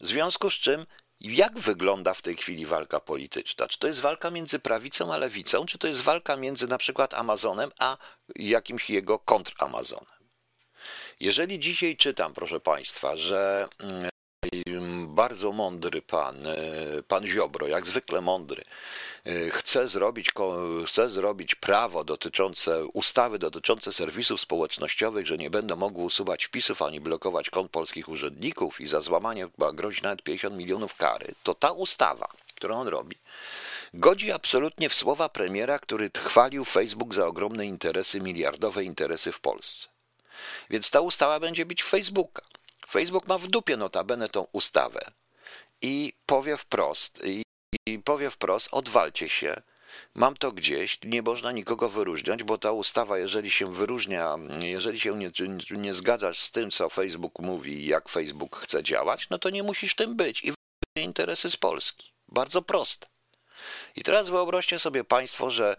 w 0.00 0.06
związku 0.06 0.50
z 0.50 0.54
czym 0.54 0.86
jak 1.20 1.58
wygląda 1.58 2.14
w 2.14 2.22
tej 2.22 2.36
chwili 2.36 2.66
walka 2.66 3.00
polityczna? 3.00 3.68
Czy 3.68 3.78
to 3.78 3.86
jest 3.86 4.00
walka 4.00 4.30
między 4.30 4.58
prawicą 4.58 5.14
a 5.14 5.16
lewicą, 5.16 5.66
czy 5.66 5.78
to 5.78 5.86
jest 5.86 6.00
walka 6.00 6.36
między 6.36 6.66
na 6.66 6.78
przykład 6.78 7.14
Amazonem 7.14 7.70
a 7.78 7.96
jakimś 8.36 8.90
jego 8.90 9.18
kontramazonem? 9.18 10.22
Jeżeli 11.20 11.60
dzisiaj 11.60 11.96
czytam, 11.96 12.34
proszę 12.34 12.60
Państwa, 12.60 13.16
że 13.16 13.68
mm, 13.78 14.11
bardzo 15.06 15.52
mądry 15.52 16.02
pan, 16.02 16.46
e, 16.46 16.56
pan 17.08 17.26
Ziobro, 17.26 17.68
jak 17.68 17.86
zwykle 17.86 18.20
mądry, 18.20 18.62
e, 19.24 19.50
chce 19.50 19.88
zrobić, 19.88 20.32
chce 20.86 21.10
zrobić 21.10 21.54
prawo 21.54 22.04
dotyczące, 22.04 22.86
ustawy 22.86 23.38
dotyczące 23.38 23.92
serwisów 23.92 24.40
społecznościowych, 24.40 25.26
że 25.26 25.38
nie 25.38 25.50
będą 25.50 25.76
mogły 25.76 26.04
usuwać 26.04 26.44
wpisów 26.44 26.82
ani 26.82 27.00
blokować 27.00 27.50
kont 27.50 27.70
polskich 27.70 28.08
urzędników 28.08 28.80
i 28.80 28.88
za 28.88 29.00
złamanie 29.00 29.48
chyba 29.56 29.72
grozi 29.72 30.02
nawet 30.02 30.22
50 30.22 30.56
milionów 30.56 30.94
kary, 30.94 31.34
to 31.42 31.54
ta 31.54 31.72
ustawa, 31.72 32.28
którą 32.54 32.76
on 32.76 32.88
robi, 32.88 33.16
godzi 33.94 34.32
absolutnie 34.32 34.88
w 34.88 34.94
słowa 34.94 35.28
premiera, 35.28 35.78
który 35.78 36.10
chwalił 36.18 36.64
Facebook 36.64 37.14
za 37.14 37.26
ogromne 37.26 37.66
interesy, 37.66 38.20
miliardowe 38.20 38.84
interesy 38.84 39.32
w 39.32 39.40
Polsce. 39.40 39.88
Więc 40.70 40.90
ta 40.90 41.00
ustawa 41.00 41.40
będzie 41.40 41.66
bić 41.66 41.82
Facebooka. 41.82 42.42
Facebook 42.92 43.28
ma 43.28 43.38
w 43.38 43.48
dupie 43.48 43.76
notabene 43.76 44.28
tą 44.28 44.46
ustawę 44.52 45.12
i 45.82 46.12
powie 46.26 46.56
wprost, 46.56 47.20
i, 47.24 47.42
i 47.86 47.98
powie 47.98 48.30
wprost, 48.30 48.68
odwalcie 48.70 49.28
się, 49.28 49.62
mam 50.14 50.36
to 50.36 50.52
gdzieś, 50.52 50.98
nie 51.04 51.22
można 51.22 51.52
nikogo 51.52 51.88
wyróżniać, 51.88 52.42
bo 52.42 52.58
ta 52.58 52.72
ustawa, 52.72 53.18
jeżeli 53.18 53.50
się 53.50 53.72
wyróżnia, 53.72 54.38
jeżeli 54.60 55.00
się 55.00 55.16
nie, 55.16 55.30
nie 55.70 55.94
zgadzasz 55.94 56.40
z 56.40 56.52
tym, 56.52 56.70
co 56.70 56.88
Facebook 56.88 57.38
mówi 57.38 57.72
i 57.72 57.86
jak 57.86 58.08
Facebook 58.08 58.56
chce 58.56 58.82
działać, 58.82 59.28
no 59.30 59.38
to 59.38 59.50
nie 59.50 59.62
musisz 59.62 59.94
tym 59.94 60.16
być 60.16 60.44
i 60.44 60.52
interesy 60.96 61.50
z 61.50 61.56
Polski. 61.56 62.12
Bardzo 62.28 62.62
proste. 62.62 63.11
I 63.96 64.02
teraz 64.02 64.28
wyobraźcie 64.28 64.78
sobie 64.78 65.04
Państwo, 65.04 65.50
że, 65.50 65.76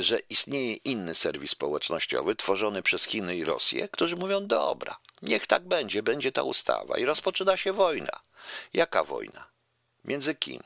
że 0.00 0.18
istnieje 0.18 0.74
inny 0.74 1.14
serwis 1.14 1.50
społecznościowy 1.50 2.36
tworzony 2.36 2.82
przez 2.82 3.04
Chiny 3.04 3.36
i 3.36 3.44
Rosję, 3.44 3.88
którzy 3.88 4.16
mówią: 4.16 4.46
Dobra, 4.46 4.98
niech 5.22 5.46
tak 5.46 5.68
będzie, 5.68 6.02
będzie 6.02 6.32
ta 6.32 6.42
ustawa. 6.42 6.98
I 6.98 7.04
rozpoczyna 7.04 7.56
się 7.56 7.72
wojna. 7.72 8.20
Jaka 8.72 9.04
wojna? 9.04 9.46
Między 10.04 10.34
kim? 10.34 10.62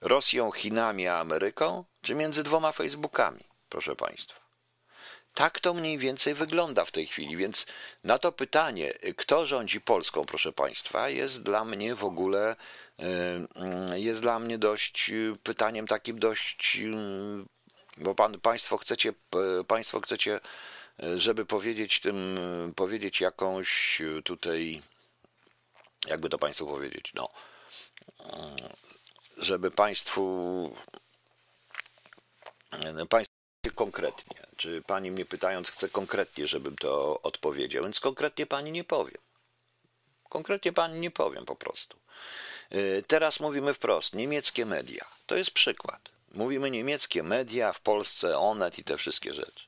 Rosją, 0.00 0.50
Chinami 0.52 1.08
a 1.08 1.18
Ameryką, 1.18 1.84
czy 2.02 2.14
między 2.14 2.42
dwoma 2.42 2.72
Facebookami, 2.72 3.44
proszę 3.68 3.96
Państwa? 3.96 4.40
Tak 5.34 5.60
to 5.60 5.74
mniej 5.74 5.98
więcej 5.98 6.34
wygląda 6.34 6.84
w 6.84 6.90
tej 6.90 7.06
chwili, 7.06 7.36
więc 7.36 7.66
na 8.04 8.18
to 8.18 8.32
pytanie, 8.32 8.92
kto 9.16 9.46
rządzi 9.46 9.80
Polską, 9.80 10.24
proszę 10.24 10.52
Państwa, 10.52 11.08
jest 11.08 11.42
dla 11.42 11.64
mnie 11.64 11.94
w 11.94 12.04
ogóle 12.04 12.56
jest 13.94 14.20
dla 14.20 14.38
mnie 14.38 14.58
dość 14.58 15.08
yy, 15.08 15.36
pytaniem 15.42 15.86
takim 15.86 16.18
dość, 16.18 16.76
yy, 16.76 17.44
bo 17.96 18.14
pan, 18.14 18.40
państwo 18.40 18.78
chcecie, 18.78 19.12
państwo 19.68 20.00
chcecie, 20.00 20.40
żeby 21.16 21.46
powiedzieć 21.46 22.00
tym, 22.00 22.38
powiedzieć 22.76 23.20
jakąś 23.20 24.02
tutaj, 24.24 24.82
jakby 26.06 26.28
to 26.28 26.38
państwu 26.38 26.66
powiedzieć, 26.66 27.12
no, 27.14 27.28
żeby 29.36 29.70
państwu, 29.70 30.76
państwu 33.08 33.34
konkretnie, 33.74 34.46
czy 34.56 34.82
pani 34.82 35.10
mnie 35.10 35.24
pytając 35.24 35.70
chce 35.70 35.88
konkretnie, 35.88 36.46
żebym 36.46 36.76
to 36.76 37.22
odpowiedział, 37.22 37.84
więc 37.84 38.00
konkretnie 38.00 38.46
pani 38.46 38.72
nie 38.72 38.84
powiem. 38.84 39.18
Konkretnie 40.28 40.72
pani 40.72 41.00
nie 41.00 41.10
powiem 41.10 41.44
po 41.44 41.56
prostu. 41.56 41.98
Y, 42.74 43.04
teraz 43.06 43.40
mówimy 43.40 43.74
wprost, 43.74 44.14
niemieckie 44.14 44.66
media. 44.66 45.04
To 45.26 45.36
jest 45.36 45.50
przykład. 45.50 46.10
Mówimy 46.34 46.70
niemieckie 46.70 47.22
media, 47.22 47.72
w 47.72 47.80
Polsce 47.80 48.38
Onet 48.38 48.78
i 48.78 48.84
te 48.84 48.96
wszystkie 48.96 49.34
rzeczy, 49.34 49.64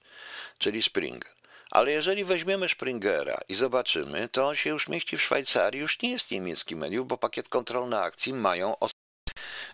czyli 0.59 0.82
Springer. 0.82 1.32
Ale 1.71 1.92
jeżeli 1.92 2.25
weźmiemy 2.25 2.68
Springera 2.68 3.40
i 3.49 3.54
zobaczymy, 3.54 4.28
to 4.28 4.49
on 4.49 4.56
się 4.56 4.71
już 4.71 4.88
mieści 4.88 5.16
w 5.16 5.23
Szwajcarii, 5.23 5.80
już 5.80 6.02
nie 6.02 6.11
jest 6.11 6.30
niemiecki 6.30 6.76
medium, 6.76 7.09
bo 7.09 7.18
pakiet 7.18 7.49
kontrolny 7.49 7.99
akcji 7.99 8.32
mają 8.32 8.76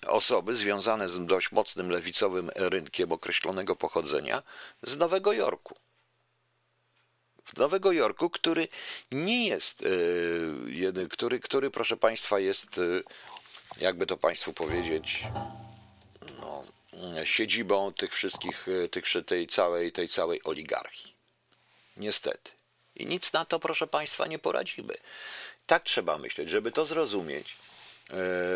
osoby 0.07 0.57
związane 0.57 1.09
z 1.09 1.27
dość 1.27 1.53
mocnym 1.53 1.91
lewicowym 1.91 2.51
rynkiem 2.55 3.13
określonego 3.13 3.77
pochodzenia 3.77 4.43
z 4.83 4.97
Nowego 4.97 5.33
Jorku 5.33 5.75
Nowego 7.57 7.93
Jorku, 7.93 8.31
który 8.31 8.69
nie 9.13 9.47
jest, 9.47 9.83
e, 11.03 11.09
który, 11.09 11.41
który 11.41 11.71
proszę 11.71 11.97
Państwa 11.97 12.41
jest, 12.41 12.79
e, 12.79 12.83
jakby 13.81 14.07
to 14.07 14.17
Państwu 14.17 14.53
powiedzieć, 14.53 15.23
no, 16.41 16.65
siedzibą 17.25 17.93
tych 17.93 18.15
wszystkich, 18.15 18.67
e, 18.69 18.89
tych, 18.89 19.05
tej, 19.27 19.47
całej, 19.47 19.93
tej 19.93 20.09
całej 20.09 20.41
oligarchii. 20.45 21.15
Niestety. 21.97 22.51
I 22.97 23.07
nic 23.07 23.33
na 23.33 23.45
to, 23.45 23.59
proszę 23.59 23.87
Państwa, 23.87 24.27
nie 24.27 24.39
poradzimy. 24.39 24.95
Tak 25.67 25.85
trzeba 25.85 26.19
myśleć, 26.19 26.51
żeby 26.51 26.73
to 26.73 26.87
zrozumieć. 26.87 27.57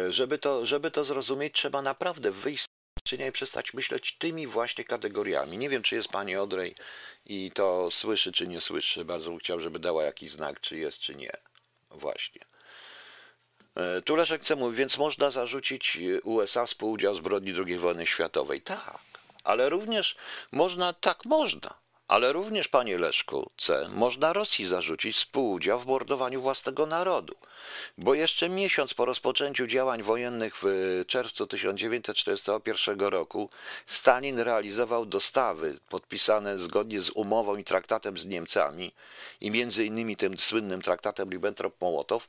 Żeby 0.08 0.38
to, 0.38 0.66
żeby 0.66 0.90
to 0.90 1.04
zrozumieć, 1.04 1.54
trzeba 1.54 1.82
naprawdę 1.82 2.30
wyjść 2.30 2.66
czy 3.04 3.18
nie 3.18 3.32
przestać 3.32 3.75
myśleć 3.75 4.16
tymi 4.18 4.47
właśnie 4.47 4.85
kategoriami. 4.85 5.59
Nie 5.59 5.68
wiem, 5.68 5.82
czy 5.82 5.94
jest 5.94 6.09
pani 6.09 6.37
Odrej 6.37 6.75
i 7.26 7.50
to 7.54 7.90
słyszy, 7.90 8.32
czy 8.32 8.47
nie 8.47 8.61
słyszy. 8.61 9.04
Bardzo 9.04 9.30
bym 9.30 9.38
chciał, 9.38 9.61
żeby 9.61 9.78
dała 9.78 10.04
jakiś 10.04 10.32
znak, 10.32 10.61
czy 10.61 10.78
jest, 10.78 10.99
czy 10.99 11.14
nie. 11.14 11.32
Właśnie. 11.90 12.40
E, 13.76 14.02
tu 14.02 14.16
Leszek 14.16 14.42
chce 14.42 14.56
mówić, 14.56 14.78
więc 14.78 14.99
można 14.99 15.30
zarzucić 15.30 15.99
USA 16.25 16.66
współudział 16.66 17.14
zbrodni 17.14 17.54
II 17.66 17.78
wojny 17.78 18.06
światowej. 18.06 18.62
Tak, 18.62 18.99
ale 19.44 19.68
również 19.68 20.16
można, 20.52 20.92
tak 20.92 21.25
można, 21.25 21.75
ale 22.09 22.32
również, 22.32 22.68
panie 22.68 22.99
Leszku 22.99 23.50
C., 23.56 23.88
można 23.88 24.32
Rosji 24.32 24.66
zarzucić 24.66 25.16
współudział 25.16 25.80
w 25.80 25.87
mordowaniu 25.87 26.42
własnego 26.42 26.87
narodu. 26.87 27.35
Bo 27.99 28.14
jeszcze 28.14 28.49
miesiąc 28.49 28.94
po 28.94 29.04
rozpoczęciu 29.04 29.66
działań 29.66 30.02
wojennych 30.02 30.54
w 30.62 30.66
czerwcu 31.06 31.47
1941 31.47 33.00
roku 33.00 33.50
Stalin 33.87 34.38
realizował 34.38 35.06
dostawy 35.06 35.78
podpisane 35.88 36.59
zgodnie 36.59 37.00
z 37.00 37.11
umową 37.11 37.56
i 37.56 37.64
traktatem 37.64 38.18
z 38.18 38.26
Niemcami 38.26 38.92
i 39.40 39.50
między 39.50 39.85
innymi 39.85 40.16
tym 40.16 40.38
słynnym 40.38 40.82
traktatem 40.82 41.30
Ribbentrop-Mołotow 41.30 42.21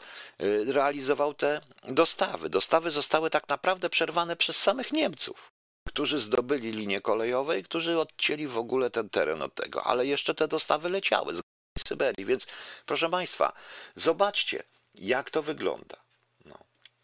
y, 0.41 0.73
realizował 0.73 1.33
te 1.33 1.61
dostawy. 1.83 2.49
Dostawy 2.49 2.91
zostały 2.91 3.29
tak 3.29 3.49
naprawdę 3.49 3.89
przerwane 3.89 4.35
przez 4.35 4.57
samych 4.57 4.91
Niemców 4.91 5.52
którzy 5.93 6.19
zdobyli 6.19 6.71
linię 6.71 7.01
kolejowe 7.01 7.59
i 7.59 7.63
którzy 7.63 7.99
odcięli 7.99 8.47
w 8.47 8.57
ogóle 8.57 8.89
ten 8.89 9.09
teren 9.09 9.41
od 9.41 9.55
tego, 9.55 9.83
ale 9.83 10.05
jeszcze 10.05 10.35
te 10.35 10.47
dostawy 10.47 10.89
leciały 10.89 11.35
z 11.35 11.41
Syberii, 11.87 12.25
więc 12.25 12.47
proszę 12.85 13.09
Państwa, 13.09 13.53
zobaczcie, 13.95 14.63
jak 14.95 15.29
to 15.29 15.41
wygląda. 15.41 15.97
No. 16.45 16.57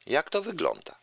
Jak 0.05 0.29
to 0.29 0.41
wygląda? 0.41 0.95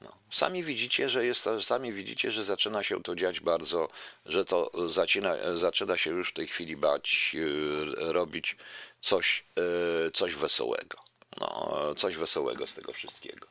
No. 0.00 0.12
Sami 0.30 0.64
widzicie, 0.64 1.08
że 1.08 1.26
jest 1.26 1.48
sami 1.60 1.92
widzicie, 1.92 2.30
że 2.30 2.44
zaczyna 2.44 2.82
się 2.82 3.02
to 3.02 3.14
dziać 3.14 3.40
bardzo, 3.40 3.88
że 4.26 4.44
to 4.44 4.70
zaczyna, 4.88 5.34
zaczyna 5.56 5.96
się 5.96 6.10
już 6.10 6.30
w 6.30 6.34
tej 6.34 6.46
chwili 6.46 6.76
bać, 6.76 7.34
yy, 7.34 8.12
robić 8.12 8.56
coś, 9.00 9.44
yy, 9.56 10.10
coś 10.10 10.34
wesołego. 10.34 10.98
No, 11.40 11.78
coś 11.96 12.16
wesołego 12.16 12.66
z 12.66 12.74
tego 12.74 12.92
wszystkiego. 12.92 13.46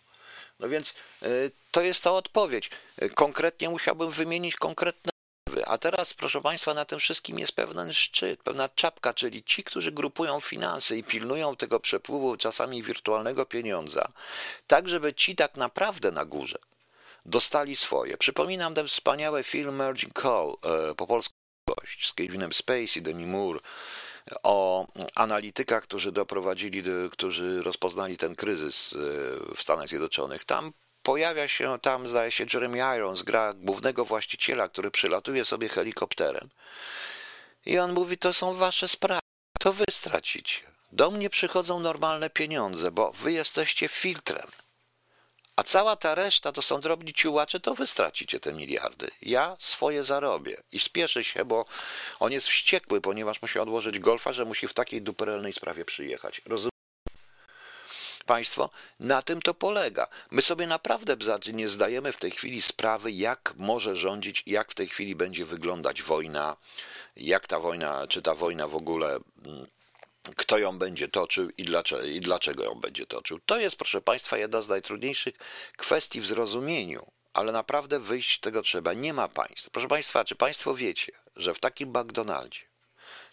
No 0.63 0.70
więc 0.70 0.93
y, 1.24 1.51
to 1.72 1.82
jest 1.82 2.03
ta 2.03 2.12
odpowiedź. 2.12 2.70
Konkretnie 3.15 3.70
musiałbym 3.70 4.12
wymienić 4.12 4.55
konkretne 4.55 5.12
a 5.65 5.77
teraz, 5.77 6.13
proszę 6.13 6.41
Państwa, 6.41 6.74
na 6.74 6.86
tym 6.86 7.00
wszystkim 7.00 7.39
jest 7.39 7.51
pewien 7.51 7.93
szczyt, 7.93 8.43
pewna 8.43 8.70
czapka, 8.70 9.13
czyli 9.13 9.43
ci, 9.43 9.63
którzy 9.63 9.91
grupują 9.91 10.39
finanse 10.39 10.98
i 10.98 11.03
pilnują 11.03 11.55
tego 11.55 11.79
przepływu 11.79 12.38
czasami 12.38 12.84
wirtualnego 12.84 13.46
pieniądza, 13.46 14.12
tak 14.67 14.89
żeby 14.89 15.13
ci 15.13 15.36
tak 15.36 15.58
naprawdę 15.58 16.12
na 16.12 16.25
górze 16.25 16.58
dostali 17.25 17.75
swoje. 17.75 18.17
Przypominam 18.17 18.75
ten 18.75 18.88
wspaniały 18.88 19.43
film 19.43 19.75
Merging 19.75 20.22
Call, 20.22 20.55
e, 20.63 20.96
po 20.96 21.08
polsku 21.08 21.36
gość, 21.67 22.08
z 22.08 22.13
Kevinem 22.13 22.53
Spacey, 22.53 23.01
Demi 23.01 23.25
Moore, 23.25 23.60
o 24.44 24.88
analitykach, 25.15 25.84
którzy 25.84 26.12
doprowadzili, 26.12 26.84
którzy 27.12 27.63
rozpoznali 27.63 28.18
ten 28.18 28.36
kryzys 28.36 28.94
e, 28.94 28.98
w 29.56 29.62
Stanach 29.62 29.88
Zjednoczonych. 29.88 30.46
Tam 30.46 30.74
pojawia 31.03 31.48
się, 31.48 31.80
tam 31.80 32.08
zdaje 32.08 32.32
się 32.32 32.46
Jeremy 32.53 32.77
Irons, 32.98 33.24
gra 33.24 33.53
głównego 33.53 34.06
właściciela, 34.06 34.70
który 34.70 34.92
przylatuje 34.92 35.46
sobie 35.46 35.70
helikopterem. 35.70 36.50
I 37.65 37.80
on 37.80 37.94
mówi, 37.94 38.18
to 38.18 38.34
są 38.34 38.53
wasze 38.53 38.88
sprawy, 38.88 39.22
to 39.60 39.74
wy 39.74 39.86
stracicie. 39.92 40.60
Do 40.92 41.12
mnie 41.12 41.30
przychodzą 41.30 41.80
normalne 41.80 42.30
pieniądze, 42.30 42.92
bo 42.92 43.12
wy 43.12 43.32
jesteście 43.32 43.88
filtrem. 43.88 44.48
A 45.56 45.64
cała 45.64 45.96
ta 45.96 46.16
reszta 46.16 46.52
to 46.52 46.62
są 46.62 46.82
drobni 46.82 47.14
ciułacze, 47.14 47.60
to 47.60 47.76
wy 47.76 47.88
stracicie 47.88 48.40
te 48.40 48.54
miliardy. 48.54 49.12
Ja 49.22 49.56
swoje 49.60 50.04
zarobię. 50.04 50.64
I 50.72 50.80
spieszy 50.80 51.24
się, 51.24 51.46
bo 51.46 51.66
on 52.20 52.32
jest 52.32 52.48
wściekły, 52.48 53.02
ponieważ 53.02 53.42
musi 53.42 53.60
odłożyć 53.60 54.00
golfa, 54.00 54.34
że 54.34 54.46
musi 54.46 54.68
w 54.68 54.74
takiej 54.74 55.02
duperelnej 55.02 55.54
sprawie 55.54 55.86
przyjechać. 55.86 56.42
Państwo, 58.26 58.70
na 59.00 59.22
tym 59.22 59.42
to 59.42 59.54
polega. 59.54 60.08
My 60.32 60.42
sobie 60.42 60.68
naprawdę 60.68 61.18
nie 61.54 61.68
zdajemy 61.68 62.12
w 62.12 62.18
tej 62.18 62.32
chwili 62.32 62.62
sprawy, 62.62 63.12
jak 63.12 63.54
może 63.58 63.96
rządzić, 63.96 64.44
jak 64.46 64.72
w 64.72 64.76
tej 64.76 64.88
chwili 64.88 65.16
będzie 65.16 65.46
wyglądać 65.46 66.02
wojna, 66.02 66.58
jak 67.16 67.48
ta 67.48 67.60
wojna, 67.60 68.08
czy 68.08 68.22
ta 68.22 68.36
wojna 68.36 68.68
w 68.68 68.76
ogóle 68.76 69.20
mm, 69.46 69.68
kto 70.24 70.58
ją 70.58 70.77
będzie 70.77 71.08
toczył 71.08 71.50
i 71.58 71.63
dlaczego, 71.63 72.03
i 72.03 72.20
dlaczego 72.20 72.63
ją 72.63 72.75
będzie 72.75 73.06
toczył. 73.06 73.39
To 73.46 73.60
jest, 73.60 73.75
proszę 73.75 74.01
Państwa, 74.01 74.38
jedna 74.38 74.62
z 74.62 74.70
najtrudniejszych 74.70 75.36
kwestii 75.77 76.22
w 76.22 76.25
zrozumieniu, 76.25 77.12
ale 77.34 77.52
naprawdę 77.52 78.00
wyjść 78.00 78.38
z 78.38 78.39
tego 78.39 78.62
trzeba. 78.62 78.93
Nie 78.93 79.13
ma 79.13 79.28
państw. 79.28 79.69
Proszę 79.69 79.88
Państwa, 79.88 80.26
czy 80.26 80.36
Państwo 80.36 80.76
wiecie, 80.76 81.12
że 81.36 81.54
w 81.54 81.60
takim 81.60 81.89
McDonaldzie, 81.89 82.60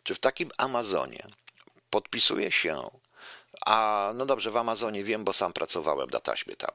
czy 0.03 0.15
w 0.15 0.19
takim 0.19 0.51
Amazonie 0.57 1.27
podpisuje 1.91 2.53
się, 2.53 2.91
a 3.67 4.11
no 4.15 4.27
dobrze, 4.27 4.51
w 4.51 4.57
Amazonie 4.57 5.05
wiem, 5.05 5.25
bo 5.25 5.33
sam 5.33 5.53
pracowałem 5.53 6.11
na 6.11 6.21
taśmie 6.21 6.57
tam, 6.57 6.71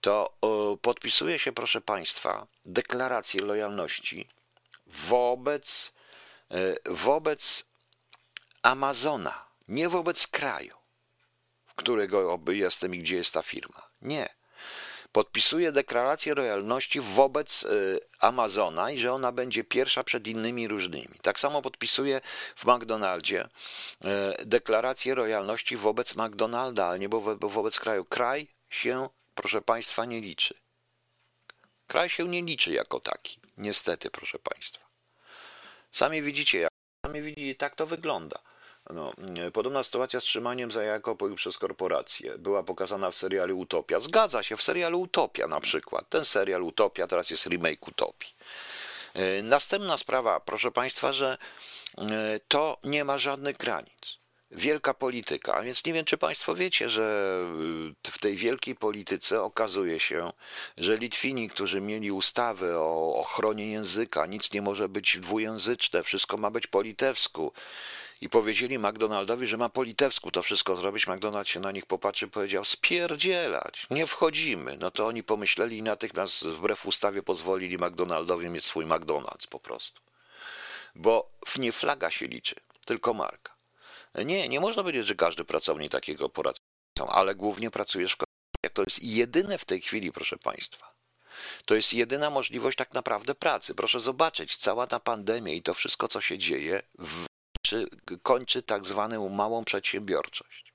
to 0.00 0.36
podpisuje 0.82 1.38
się, 1.38 1.52
proszę 1.52 1.80
Państwa, 1.80 2.46
deklarację 2.64 3.42
lojalności 3.42 4.28
wobec, 4.86 5.92
y, 6.52 6.76
wobec 6.86 7.64
Amazona 8.62 9.51
nie 9.68 9.88
wobec 9.88 10.26
kraju, 10.26 10.74
w 11.66 11.74
którego 11.74 12.32
oby 12.32 12.56
jestem 12.56 12.94
i 12.94 12.98
gdzie 12.98 13.16
jest 13.16 13.34
ta 13.34 13.42
firma. 13.42 13.88
Nie. 14.02 14.28
Podpisuje 15.12 15.72
deklarację 15.72 16.34
lojalności 16.34 17.00
wobec 17.00 17.62
y, 17.62 18.00
Amazona 18.18 18.90
i 18.90 18.98
że 18.98 19.12
ona 19.12 19.32
będzie 19.32 19.64
pierwsza 19.64 20.04
przed 20.04 20.26
innymi 20.26 20.68
różnymi. 20.68 21.18
Tak 21.22 21.40
samo 21.40 21.62
podpisuje 21.62 22.20
w 22.56 22.66
McDonaldzie 22.66 23.44
y, 23.44 24.08
deklarację 24.46 25.14
lojalności 25.14 25.76
wobec 25.76 26.16
McDonalda, 26.16 26.86
ale 26.86 26.98
nie 26.98 27.08
wo 27.08 27.20
wobec 27.36 27.80
kraju. 27.80 28.04
Kraj 28.04 28.48
się, 28.70 29.08
proszę 29.34 29.62
Państwa, 29.62 30.04
nie 30.04 30.20
liczy. 30.20 30.54
Kraj 31.86 32.08
się 32.08 32.28
nie 32.28 32.42
liczy 32.42 32.72
jako 32.72 33.00
taki. 33.00 33.40
Niestety, 33.56 34.10
proszę 34.10 34.38
Państwa. 34.38 34.86
Sami 35.90 36.22
widzicie, 36.22 36.58
jak 36.58 36.70
sami 37.06 37.22
widzicie, 37.22 37.54
tak 37.54 37.76
to 37.76 37.86
wygląda. 37.86 38.38
No, 38.90 39.12
podobna 39.52 39.82
sytuacja 39.82 40.20
z 40.20 40.24
trzymaniem 40.24 40.70
za 40.70 40.82
Jakopoju 40.82 41.34
przez 41.34 41.58
korporacje 41.58 42.38
była 42.38 42.62
pokazana 42.62 43.10
w 43.10 43.14
serialu 43.14 43.58
Utopia. 43.58 44.00
Zgadza 44.00 44.42
się, 44.42 44.56
w 44.56 44.62
serialu 44.62 45.00
Utopia 45.00 45.46
na 45.46 45.60
przykład. 45.60 46.08
Ten 46.08 46.24
serial 46.24 46.62
Utopia 46.62 47.06
teraz 47.06 47.30
jest 47.30 47.46
remake 47.46 47.88
Utopii. 47.88 48.34
E, 49.14 49.42
następna 49.42 49.96
sprawa, 49.96 50.40
proszę 50.40 50.70
Państwa, 50.70 51.12
że 51.12 51.38
e, 51.98 52.40
to 52.48 52.78
nie 52.84 53.04
ma 53.04 53.18
żadnych 53.18 53.56
granic. 53.56 54.22
Wielka 54.50 54.94
polityka, 54.94 55.62
więc 55.62 55.84
nie 55.84 55.92
wiem, 55.92 56.04
czy 56.04 56.18
Państwo 56.18 56.54
wiecie, 56.54 56.90
że 56.90 57.36
e, 58.06 58.10
w 58.10 58.18
tej 58.18 58.36
wielkiej 58.36 58.74
polityce 58.74 59.42
okazuje 59.42 60.00
się, 60.00 60.32
że 60.78 60.96
Litwini, 60.96 61.48
którzy 61.48 61.80
mieli 61.80 62.12
ustawy 62.12 62.78
o 62.78 63.16
ochronie 63.16 63.70
języka, 63.70 64.26
nic 64.26 64.52
nie 64.52 64.62
może 64.62 64.88
być 64.88 65.18
dwujęzyczne, 65.20 66.02
wszystko 66.02 66.36
ma 66.36 66.50
być 66.50 66.66
po 66.66 66.82
litewsku 66.82 67.52
i 68.22 68.28
powiedzieli 68.28 68.78
McDonaldowi, 68.78 69.46
że 69.46 69.56
ma 69.56 69.68
po 69.68 69.82
litewsku 69.82 70.30
to 70.30 70.42
wszystko 70.42 70.76
zrobić. 70.76 71.06
McDonald 71.06 71.48
się 71.48 71.60
na 71.60 71.72
nich 71.72 71.86
popatrzył 71.86 72.28
i 72.28 72.30
powiedział 72.30 72.64
spierdzielać, 72.64 73.86
nie 73.90 74.06
wchodzimy. 74.06 74.76
No 74.80 74.90
to 74.90 75.06
oni 75.06 75.22
pomyśleli 75.22 75.78
i 75.78 75.82
natychmiast 75.82 76.44
wbrew 76.44 76.86
ustawie 76.86 77.22
pozwolili 77.22 77.78
McDonaldowi 77.78 78.50
mieć 78.50 78.64
swój 78.64 78.86
McDonald's 78.86 79.46
po 79.48 79.60
prostu. 79.60 80.00
Bo 80.94 81.30
nie 81.58 81.72
flaga 81.72 82.10
się 82.10 82.26
liczy, 82.26 82.54
tylko 82.84 83.14
marka. 83.14 83.52
Nie, 84.14 84.48
nie 84.48 84.60
można 84.60 84.82
powiedzieć, 84.82 85.06
że 85.06 85.14
każdy 85.14 85.44
pracownik 85.44 85.92
takiego 85.92 86.28
poradzi, 86.28 86.60
ale 87.08 87.34
głównie 87.34 87.70
pracujesz 87.70 88.12
w 88.12 88.16
korporacjach. 88.16 88.72
To 88.72 88.82
jest 88.82 89.02
jedyne 89.02 89.58
w 89.58 89.64
tej 89.64 89.80
chwili, 89.80 90.12
proszę 90.12 90.36
Państwa. 90.36 90.92
To 91.64 91.74
jest 91.74 91.94
jedyna 91.94 92.30
możliwość 92.30 92.78
tak 92.78 92.94
naprawdę 92.94 93.34
pracy. 93.34 93.74
Proszę 93.74 94.00
zobaczyć, 94.00 94.56
cała 94.56 94.86
ta 94.86 95.00
pandemia 95.00 95.52
i 95.52 95.62
to 95.62 95.74
wszystko, 95.74 96.08
co 96.08 96.20
się 96.20 96.38
dzieje, 96.38 96.82
w 97.70 98.22
kończy, 98.22 98.62
tak 98.62 98.86
zwaną 98.86 99.28
małą 99.28 99.64
przedsiębiorczość. 99.64 100.72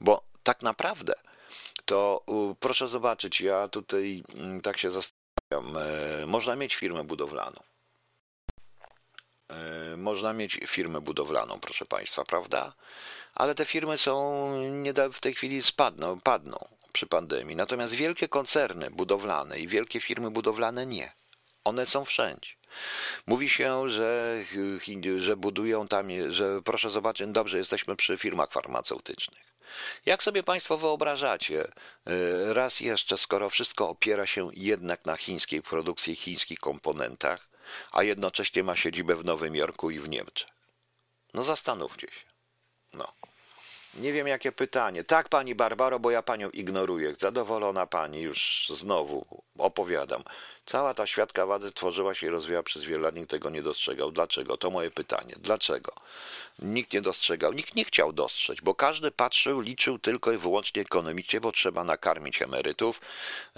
Bo 0.00 0.22
tak 0.42 0.62
naprawdę 0.62 1.14
to 1.84 2.24
proszę 2.60 2.88
zobaczyć, 2.88 3.40
ja 3.40 3.68
tutaj 3.68 4.22
mm, 4.34 4.60
tak 4.60 4.76
się 4.76 4.90
zastanawiam, 4.90 5.82
e, 6.22 6.26
można 6.26 6.56
mieć 6.56 6.74
firmę 6.74 7.04
budowlaną. 7.04 7.60
E, 9.50 9.96
można 9.96 10.32
mieć 10.32 10.60
firmę 10.66 11.00
budowlaną, 11.00 11.60
proszę 11.60 11.86
Państwa, 11.86 12.24
prawda? 12.24 12.72
Ale 13.34 13.54
te 13.54 13.64
firmy 13.64 13.98
są 13.98 14.50
nie 14.70 14.92
w 15.12 15.20
tej 15.20 15.34
chwili 15.34 15.62
spadną, 15.62 16.20
padną 16.20 16.58
przy 16.92 17.06
pandemii. 17.06 17.56
Natomiast 17.56 17.94
wielkie 17.94 18.28
koncerny 18.28 18.90
budowlane 18.90 19.58
i 19.58 19.68
wielkie 19.68 20.00
firmy 20.00 20.30
budowlane 20.30 20.86
nie. 20.86 21.12
One 21.66 21.86
są 21.86 22.04
wszędzie. 22.04 22.50
Mówi 23.26 23.48
się, 23.48 23.90
że, 23.90 24.38
że 25.18 25.36
budują 25.36 25.86
tam, 25.86 26.08
że 26.28 26.62
proszę 26.62 26.90
zobaczyć, 26.90 27.26
dobrze, 27.28 27.58
jesteśmy 27.58 27.96
przy 27.96 28.18
firmach 28.18 28.52
farmaceutycznych. 28.52 29.54
Jak 30.06 30.22
sobie 30.22 30.42
Państwo 30.42 30.78
wyobrażacie, 30.78 31.64
e, 31.64 32.54
raz 32.54 32.80
jeszcze, 32.80 33.18
skoro 33.18 33.50
wszystko 33.50 33.88
opiera 33.88 34.26
się 34.26 34.50
jednak 34.52 35.04
na 35.06 35.16
chińskiej 35.16 35.62
produkcji, 35.62 36.16
chińskich 36.16 36.58
komponentach, 36.58 37.48
a 37.92 38.02
jednocześnie 38.02 38.62
ma 38.62 38.76
siedzibę 38.76 39.16
w 39.16 39.24
Nowym 39.24 39.56
Jorku 39.56 39.90
i 39.90 39.98
w 39.98 40.08
Niemczech? 40.08 40.50
No 41.34 41.42
zastanówcie 41.42 42.06
się. 42.06 42.26
No. 42.92 43.12
Nie 43.94 44.12
wiem, 44.12 44.26
jakie 44.26 44.52
pytanie. 44.52 45.04
Tak, 45.04 45.28
pani 45.28 45.54
Barbaro, 45.54 45.98
bo 45.98 46.10
ja 46.10 46.22
panią 46.22 46.50
ignoruję. 46.50 47.14
Zadowolona 47.14 47.86
pani, 47.86 48.20
już 48.20 48.68
znowu 48.74 49.44
opowiadam. 49.58 50.22
Cała 50.66 50.94
ta 50.94 51.06
świadka 51.06 51.46
wady 51.46 51.72
tworzyła 51.72 52.14
się 52.14 52.26
i 52.26 52.30
rozwijała 52.30 52.62
przez 52.62 52.84
wiele 52.84 53.02
lat, 53.02 53.14
nikt 53.14 53.30
tego 53.30 53.50
nie 53.50 53.62
dostrzegał. 53.62 54.12
Dlaczego? 54.12 54.56
To 54.56 54.70
moje 54.70 54.90
pytanie. 54.90 55.34
Dlaczego? 55.36 55.92
Nikt 56.58 56.92
nie 56.92 57.02
dostrzegał, 57.02 57.52
nikt 57.52 57.74
nie 57.74 57.84
chciał 57.84 58.12
dostrzec, 58.12 58.60
bo 58.60 58.74
każdy 58.74 59.10
patrzył, 59.10 59.60
liczył 59.60 59.98
tylko 59.98 60.32
i 60.32 60.36
wyłącznie 60.36 60.82
ekonomicznie, 60.82 61.40
bo 61.40 61.52
trzeba 61.52 61.84
nakarmić 61.84 62.42
emerytów, 62.42 63.00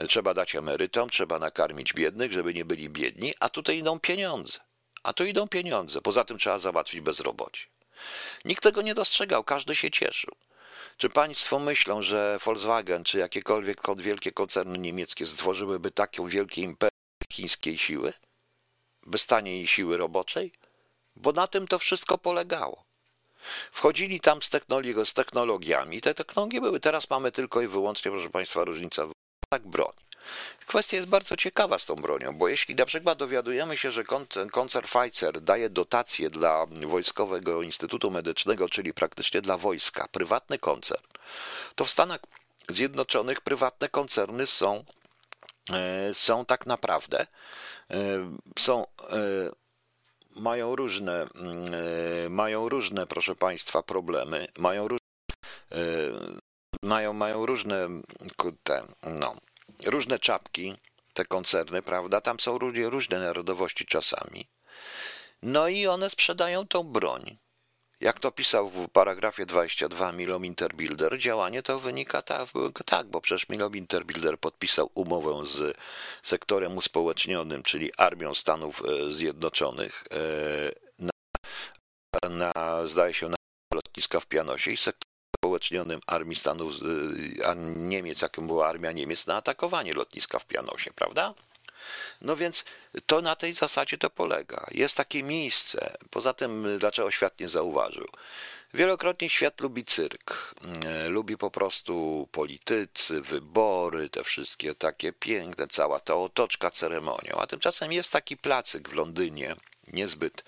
trzeba 0.09 0.35
dać 0.35 0.55
emerytom, 0.55 1.11
trzeba 1.11 1.39
nakarmić 1.39 1.95
biednych, 1.95 2.33
żeby 2.33 2.55
nie 2.55 2.65
byli 2.65 2.89
biedni, 2.89 3.35
a 3.41 3.49
tutaj 3.49 3.79
idą 3.79 4.01
pieniądze. 4.01 4.59
A 5.03 5.13
tu 5.13 5.25
idą 5.25 5.49
pieniądze. 5.49 6.01
Poza 6.01 6.25
tym 6.25 6.39
trzeba 6.39 6.59
załatwić 6.59 7.01
bezrobocie. 7.01 7.67
Nikt 8.45 8.63
tego 8.63 8.83
nie 8.83 8.95
dostrzegał, 8.95 9.45
każdy 9.45 9.75
się 9.75 9.91
cieszył. 9.91 10.35
Czy 10.97 11.09
państwo 11.09 11.59
myślą, 11.59 12.03
że 12.03 12.39
Volkswagen 12.45 13.05
czy 13.05 13.19
jakiekolwiek 13.19 13.81
wielkie 13.97 14.33
koncerny 14.33 14.79
niemieckie 14.79 15.27
stworzyłyby 15.27 15.91
taką 15.91 16.27
wielkie 16.27 16.63
imperium 16.63 16.98
chińskiej 17.33 17.79
siły? 17.79 18.13
Bez 19.07 19.27
taniej 19.27 19.67
siły 19.67 19.97
roboczej? 19.97 20.53
Bo 21.17 21.33
na 21.33 21.47
tym 21.47 21.69
to 21.69 21.79
wszystko 21.79 22.19
polegało. 22.19 22.85
Wchodzili 23.73 24.21
tam 24.21 24.43
z, 24.43 24.51
technologi 24.51 24.95
z 25.05 25.15
technologiami. 25.15 26.01
Te 26.01 26.15
technologie 26.15 26.61
były. 26.61 26.81
Teraz 26.81 27.11
mamy 27.11 27.33
tylko 27.33 27.61
i 27.63 27.67
wyłącznie, 27.67 28.11
proszę 28.11 28.31
Państwa, 28.31 28.65
różnica. 28.65 29.07
Tak, 29.49 29.67
broń. 29.67 29.93
Kwestia 30.67 30.97
jest 30.97 31.09
bardzo 31.09 31.37
ciekawa 31.37 31.79
z 31.79 31.87
tą 31.87 31.95
bronią, 31.95 32.39
bo 32.39 32.49
jeśli 32.49 32.75
na 32.75 32.87
przykład 32.87 33.19
dowiadujemy 33.19 33.77
się, 33.77 33.91
że 33.91 34.05
koncern 34.53 34.87
Pfizer 34.87 35.41
daje 35.41 35.71
dotacje 35.71 36.31
dla 36.31 36.67
Wojskowego 36.67 37.63
Instytutu 37.63 38.11
Medycznego, 38.11 38.69
czyli 38.69 38.95
praktycznie 38.95 39.41
dla 39.41 39.57
wojska, 39.57 40.09
prywatny 40.09 40.59
koncern, 40.59 41.03
to 41.75 41.85
w 41.85 41.91
Stanach 41.91 42.21
Zjednoczonych 42.69 43.41
prywatne 43.41 43.89
koncerny 43.89 44.47
są, 44.47 44.85
są 46.13 46.45
tak 46.45 46.67
naprawdę 46.67 47.27
e, 47.91 47.97
są 48.59 48.87
e, 48.87 48.87
mają 50.37 50.77
różne, 50.77 51.27
mają 52.31 52.69
różne, 52.69 53.07
proszę 53.07 53.35
Państwa, 53.35 53.83
problemy, 53.83 54.47
mają 54.59 54.89
różne, 54.89 55.07
mają, 56.83 57.13
mają 57.13 57.47
różne, 57.47 57.89
te, 58.63 58.87
no, 59.03 59.37
różne 59.87 60.19
czapki, 60.19 60.77
te 61.13 61.25
koncerny, 61.25 61.83
prawda? 61.83 62.21
Tam 62.21 62.41
są 62.41 62.59
ludzie 62.59 62.91
różne 62.91 63.19
narodowości 63.19 63.87
czasami. 63.87 64.49
No 65.43 65.69
i 65.69 65.87
one 65.87 66.11
sprzedają 66.11 66.67
tą 66.67 66.83
broń. 66.83 67.39
Jak 68.01 68.21
to 68.21 68.33
pisał 68.33 68.71
w 68.71 68.89
paragrafie 68.89 69.47
22 69.47 70.13
Milom 70.13 70.45
Interbuilder, 70.45 71.19
działanie 71.19 71.63
to 71.63 71.81
wynika 71.81 72.23
tak, 72.23 72.49
tak, 72.85 73.07
bo 73.07 73.21
przecież 73.21 73.49
Milom 73.49 73.77
Interbuilder 73.77 74.39
podpisał 74.39 74.91
umowę 74.95 75.47
z 75.47 75.77
sektorem 76.23 76.77
uspołecznionym, 76.77 77.63
czyli 77.63 77.91
Armią 77.97 78.35
Stanów 78.35 78.83
e, 78.85 79.13
Zjednoczonych 79.13 80.05
e, 80.11 81.05
na, 81.05 81.11
na 82.31 82.53
zdaje 82.87 83.15
się, 83.15 83.29
na 83.29 83.37
lotniska 83.75 84.21
w 84.21 84.27
Pianosie 84.27 84.71
i 84.71 84.77
sektor 84.77 85.09
uspołecznionym 85.39 86.01
armii 86.07 86.37
Stanów, 86.37 86.73
y, 86.83 87.57
Niemiec, 87.77 88.23
jaką 88.23 88.47
była 88.47 88.69
armia 88.69 88.93
Niemiec, 88.93 89.27
na 89.27 89.37
atakowanie 89.37 89.93
lotniska 89.93 90.39
w 90.39 90.47
Pianosie, 90.47 90.91
prawda? 90.95 91.35
No 92.21 92.37
więc 92.37 92.65
to 93.07 93.23
na 93.23 93.37
tej 93.37 93.55
zasadzie 93.55 93.99
to 93.99 94.11
polega. 94.11 94.67
Jest 94.71 94.97
takie 94.97 95.23
miejsce. 95.23 95.97
Poza 96.11 96.35
tym, 96.35 96.79
dlaczego 96.79 97.11
świat 97.11 97.41
nie 97.41 97.49
zauważył? 97.49 98.09
Wielokrotnie 98.75 99.31
świat 99.31 99.61
lubi 99.61 99.85
cyrk, 99.85 100.55
y, 101.07 101.09
lubi 101.09 101.37
po 101.37 101.51
prostu 101.51 102.29
politycy, 102.33 103.21
wybory, 103.21 104.11
te 104.11 104.25
wszystkie 104.25 104.75
takie 104.75 105.13
piękne, 105.13 105.69
cała 105.69 106.01
ta 106.01 106.15
otoczka 106.17 106.71
ceremonią. 106.71 107.37
A 107.39 107.47
tymczasem 107.47 107.93
jest 107.93 108.13
taki 108.13 108.37
placyk 108.37 108.89
w 108.89 108.93
Londynie, 108.93 109.57
niezbyt 109.93 110.45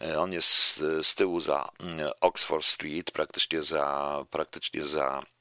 E, 0.00 0.20
on 0.20 0.32
jest 0.32 0.76
z 1.02 1.14
tyłu 1.14 1.40
za 1.40 1.68
mm, 1.80 2.10
Oxford 2.20 2.64
Street, 2.64 3.10
praktycznie 3.10 3.62
za, 3.62 4.24
praktycznie 4.30 4.86
za 4.86 5.22
e, 5.22 5.37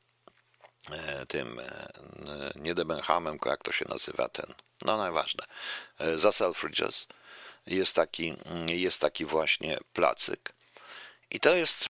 tym, 1.28 1.60
e, 1.60 2.52
nie 2.56 2.76
Debenhamem, 2.76 3.38
jak 3.46 3.64
to 3.64 3.72
się 3.72 3.86
nazywa 3.90 4.30
ten, 4.30 4.54
no 4.86 4.98
najważne, 4.98 5.46
za 6.16 6.32
Selfridges 6.32 7.08
jest 7.68 7.96
taki, 7.96 8.34
mm, 8.46 8.70
jest 8.70 9.02
taki 9.02 9.26
właśnie 9.26 9.78
placyk 9.94 10.52
i 11.32 11.40
to 11.40 11.56
jest 11.56 11.86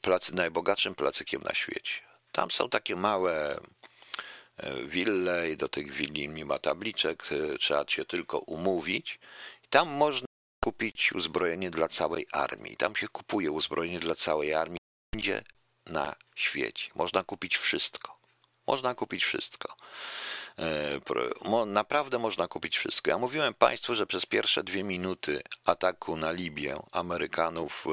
placy, 0.00 0.34
najbogatszym 0.34 0.94
placykiem 0.94 1.42
na 1.42 1.54
świecie. 1.54 2.00
Tam 2.32 2.50
są 2.50 2.68
takie 2.68 2.96
małe 2.96 3.60
wille 4.84 5.50
i 5.50 5.56
do 5.56 5.68
tych 5.68 5.92
willi 5.92 6.28
nie 6.28 6.44
ma 6.44 6.58
tabliczek, 6.58 7.24
trzeba 7.60 7.84
się 7.88 8.04
tylko 8.04 8.38
umówić. 8.38 9.18
Tam 9.70 9.88
można 9.88 10.26
kupić 10.64 11.12
uzbrojenie 11.12 11.70
dla 11.70 11.88
całej 11.88 12.26
armii. 12.32 12.76
Tam 12.76 12.96
się 12.96 13.08
kupuje 13.08 13.50
uzbrojenie 13.50 14.00
dla 14.00 14.14
całej 14.14 14.54
armii. 14.54 14.78
Wszędzie 15.14 15.42
na 15.88 16.16
świecie. 16.34 16.90
Można 16.94 17.24
kupić 17.24 17.56
wszystko. 17.56 18.18
Można 18.66 18.94
kupić 18.94 19.24
wszystko. 19.24 19.76
E, 20.58 21.66
naprawdę 21.66 22.18
można 22.18 22.48
kupić 22.48 22.78
wszystko. 22.78 23.10
Ja 23.10 23.18
mówiłem 23.18 23.54
Państwu, 23.54 23.94
że 23.94 24.06
przez 24.06 24.26
pierwsze 24.26 24.64
dwie 24.64 24.84
minuty 24.84 25.42
ataku 25.64 26.16
na 26.16 26.32
Libię 26.32 26.76
Amerykanów 26.92 27.86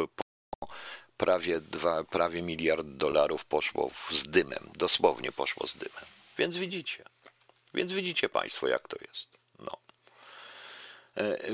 prawie, 1.18 1.62
dwa, 1.62 2.04
prawie 2.04 2.42
miliard 2.42 2.88
dolarów 2.88 3.46
poszło 3.46 3.92
z 4.12 4.24
dymem. 4.24 4.72
Dosłownie 4.76 5.32
poszło 5.32 5.68
z 5.68 5.78
dymem. 5.78 6.06
Więc 6.38 6.58
widzicie. 6.58 7.04
Więc 7.74 7.92
widzicie 7.92 8.30
Państwo, 8.30 8.68
jak 8.68 8.88
to 8.88 8.98
jest. 9.08 9.30
No. 9.60 9.78
E, 11.18 11.22
e, 11.22 11.52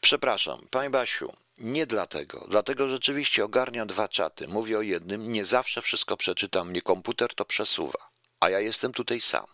Przepraszam, 0.00 0.66
Panie 0.70 0.90
Basiu, 0.90 1.32
nie 1.58 1.86
dlatego. 1.86 2.46
Dlatego 2.48 2.88
rzeczywiście 2.88 3.44
ogarnia 3.44 3.86
dwa 3.86 4.08
czaty. 4.08 4.48
Mówię 4.48 4.78
o 4.78 4.82
jednym, 4.82 5.32
nie 5.32 5.44
zawsze 5.44 5.82
wszystko 5.82 6.16
przeczytam. 6.16 6.70
Mnie 6.70 6.82
komputer 6.82 7.34
to 7.34 7.44
przesuwa, 7.44 8.08
a 8.40 8.50
ja 8.50 8.60
jestem 8.60 8.92
tutaj 8.92 9.20
sam. 9.20 9.46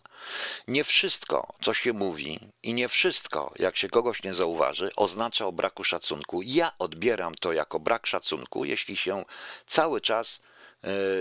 Nie 0.69 0.85
wszystko, 0.85 1.55
co 1.61 1.75
się 1.75 1.93
mówi 1.93 2.41
i 2.63 2.75
nie 2.75 2.89
wszystko, 2.89 3.53
jak 3.57 3.77
się 3.77 3.89
kogoś 3.89 4.23
nie 4.23 4.35
zauważy, 4.35 4.91
oznacza 4.97 5.47
o 5.47 5.53
braku 5.53 5.85
szacunku. 5.85 6.43
Ja 6.43 6.73
odbieram 6.79 7.35
to 7.35 7.53
jako 7.53 7.81
brak 7.81 8.07
szacunku, 8.07 8.65
jeśli 8.65 8.97
się 8.97 9.25
cały 9.67 10.01
czas 10.01 10.43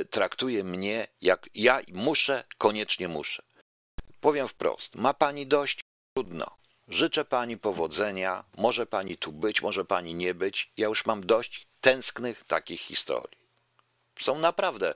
y, 0.02 0.06
traktuje 0.06 0.63
mnie 0.63 1.08
jak 1.22 1.50
ja 1.56 1.82
muszę, 1.94 2.44
koniecznie 2.58 3.08
muszę. 3.08 3.44
Powiem 4.20 4.48
wprost, 4.48 4.96
ma 4.96 5.13
pani 5.13 5.48
dość? 5.48 5.80
Trudno. 6.17 6.61
Życzę 6.91 7.25
pani 7.25 7.58
powodzenia, 7.58 8.43
może 8.58 8.86
pani 8.86 9.17
tu 9.17 9.32
być, 9.32 9.62
może 9.62 9.86
pani 9.86 10.13
nie 10.13 10.34
być. 10.34 10.71
Ja 10.77 10.88
już 10.88 11.06
mam 11.06 11.25
dość 11.25 11.67
tęsknych 11.82 12.43
takich 12.43 12.82
historii. 12.82 13.38
Są 14.19 14.39
naprawdę, 14.39 14.93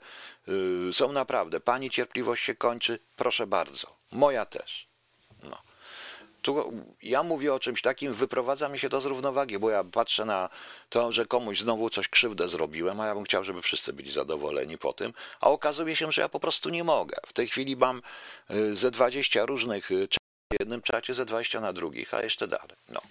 yy, 0.47 0.93
są 0.93 1.11
naprawdę. 1.11 1.59
Pani 1.59 1.89
cierpliwość 1.89 2.43
się 2.43 2.55
kończy, 2.55 2.99
proszę 3.15 3.47
bardzo. 3.47 3.95
Moja 4.11 4.45
też. 4.45 4.87
No. 5.43 5.57
Tu 6.41 6.73
ja 7.01 7.23
mówię 7.23 7.53
o 7.53 7.59
czymś 7.59 7.81
takim, 7.81 8.13
wyprowadza 8.13 8.69
mi 8.69 8.79
się 8.79 8.89
to 8.89 9.01
z 9.01 9.05
równowagi, 9.05 9.59
bo 9.59 9.69
ja 9.69 9.83
patrzę 9.83 10.25
na 10.25 10.49
to, 10.89 11.11
że 11.11 11.25
komuś 11.25 11.59
znowu 11.59 11.89
coś 11.89 12.07
krzywdę 12.07 12.49
zrobiłem, 12.49 13.01
a 13.01 13.07
ja 13.07 13.15
bym 13.15 13.23
chciał, 13.23 13.43
żeby 13.43 13.61
wszyscy 13.61 13.93
byli 13.93 14.11
zadowoleni 14.11 14.77
po 14.77 14.93
tym, 14.93 15.13
a 15.39 15.49
okazuje 15.49 15.95
się, 15.95 16.11
że 16.11 16.21
ja 16.21 16.29
po 16.29 16.39
prostu 16.39 16.69
nie 16.69 16.83
mogę. 16.83 17.17
W 17.25 17.33
tej 17.33 17.47
chwili 17.47 17.77
mam 17.77 18.01
y, 18.51 18.75
ze 18.75 18.91
20 18.91 19.45
różnych 19.45 19.89
y, 20.53 20.57
jednym 20.59 20.81
czacie, 20.81 21.13
ze 21.13 21.25
20 21.25 21.59
na 21.59 21.73
drugich, 21.73 22.13
a 22.13 22.21
jeszcze 22.21 22.47
dalej. 22.47 22.77
No. 22.89 23.01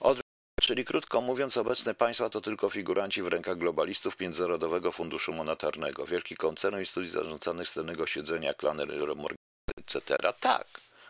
Od... 0.00 0.20
Czyli 0.60 0.84
krótko 0.84 1.20
mówiąc, 1.20 1.56
obecne 1.56 1.94
państwa 1.94 2.30
to 2.30 2.40
tylko 2.40 2.68
figuranci 2.68 3.22
w 3.22 3.28
rękach 3.28 3.58
globalistów 3.58 4.20
Międzynarodowego 4.20 4.92
Funduszu 4.92 5.32
Monetarnego, 5.32 6.06
wielkich 6.06 6.38
koncernów 6.38 6.82
i 6.82 6.86
studii 6.86 7.10
zarządzanych 7.10 7.68
z 7.68 7.72
cennego 7.72 8.06
siedzenia, 8.06 8.54
klany 8.54 8.86
Morgan, 8.86 9.36
etc. 9.76 10.16
Tak, 10.40 10.66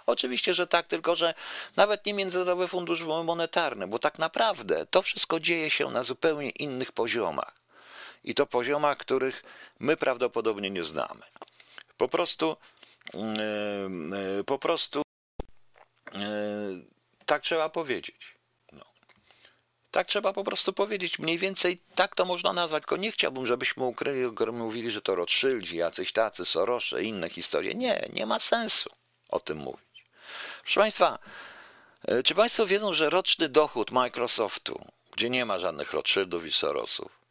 Oczywiście, 0.06 0.54
że 0.54 0.66
tak, 0.66 0.86
tylko 0.86 1.14
że 1.14 1.34
nawet 1.76 2.06
nie 2.06 2.14
Międzynarodowy 2.14 2.68
Fundusz 2.68 3.02
Monetarny, 3.02 3.86
bo 3.86 3.98
tak 3.98 4.18
naprawdę 4.18 4.86
to 4.86 5.02
wszystko 5.02 5.40
dzieje 5.40 5.70
się 5.70 5.90
na 5.90 6.02
zupełnie 6.02 6.50
innych 6.50 6.92
poziomach. 6.92 7.54
I 8.24 8.34
to 8.34 8.46
poziomach, 8.46 8.98
których 8.98 9.42
my 9.80 9.96
prawdopodobnie 9.96 10.70
nie 10.70 10.84
znamy. 10.84 11.22
Po 11.96 12.08
prostu, 12.08 12.56
yy, 13.14 14.44
po 14.44 14.58
prostu 14.58 15.01
tak 17.26 17.42
trzeba 17.42 17.68
powiedzieć. 17.68 18.34
No. 18.72 18.84
Tak 19.90 20.06
trzeba 20.06 20.32
po 20.32 20.44
prostu 20.44 20.72
powiedzieć. 20.72 21.18
Mniej 21.18 21.38
więcej 21.38 21.82
tak 21.94 22.14
to 22.14 22.24
można 22.24 22.52
nazwać. 22.52 22.82
Tylko 22.82 22.96
nie 22.96 23.12
chciałbym, 23.12 23.46
żebyśmy 23.46 23.84
ukryli, 23.84 24.52
mówili, 24.52 24.90
że 24.90 25.02
to 25.02 25.14
Rothschildzi, 25.14 25.76
jacyś 25.76 26.12
tacy, 26.12 26.44
Sorosze, 26.44 27.04
inne 27.04 27.28
historie. 27.28 27.74
Nie, 27.74 28.08
nie 28.12 28.26
ma 28.26 28.40
sensu 28.40 28.90
o 29.28 29.40
tym 29.40 29.58
mówić. 29.58 30.04
Proszę 30.62 30.80
Państwa, 30.80 31.18
e, 32.04 32.22
czy 32.22 32.34
Państwo 32.34 32.66
wiedzą, 32.66 32.94
że 32.94 33.10
roczny 33.10 33.48
dochód 33.48 33.90
Microsoftu, 33.90 34.86
gdzie 35.12 35.30
nie 35.30 35.44
ma 35.46 35.58
żadnych 35.58 35.92
Rothschildów 35.92 36.46
i 36.46 36.52
Sorosów, 36.52 37.21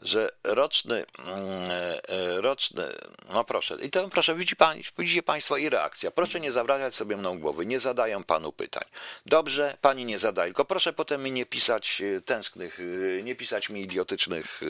że 0.00 0.30
roczny, 0.44 1.06
mm, 1.18 1.70
e, 2.08 2.40
roczny, 2.40 2.84
no 3.28 3.44
proszę, 3.44 3.76
i 3.82 3.90
to 3.90 4.08
proszę, 4.08 4.34
widzi 4.34 4.56
pan, 4.56 4.78
widzicie 4.98 5.22
Państwo 5.22 5.56
i 5.56 5.68
reakcja. 5.68 6.10
Proszę 6.10 6.40
nie 6.40 6.52
zawracać 6.52 6.94
sobie 6.94 7.16
mną 7.16 7.38
głowy, 7.38 7.66
nie 7.66 7.80
zadaję 7.80 8.22
Panu 8.26 8.52
pytań. 8.52 8.84
Dobrze, 9.26 9.76
Pani 9.80 10.04
nie 10.04 10.18
zadaje, 10.18 10.48
tylko 10.48 10.64
proszę 10.64 10.92
potem 10.92 11.22
mi 11.22 11.32
nie 11.32 11.46
pisać 11.46 12.02
e, 12.02 12.20
tęsknych, 12.20 12.80
e, 12.80 13.22
nie 13.22 13.34
pisać 13.34 13.68
mi 13.68 13.82
idiotycznych 13.82 14.60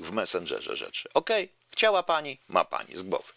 w 0.00 0.12
Messengerze 0.12 0.76
rzeczy. 0.76 1.08
Okej, 1.14 1.44
okay? 1.44 1.56
chciała 1.70 2.02
Pani, 2.02 2.38
ma 2.48 2.64
Pani 2.64 2.96
z 2.96 3.02
głowy. 3.02 3.32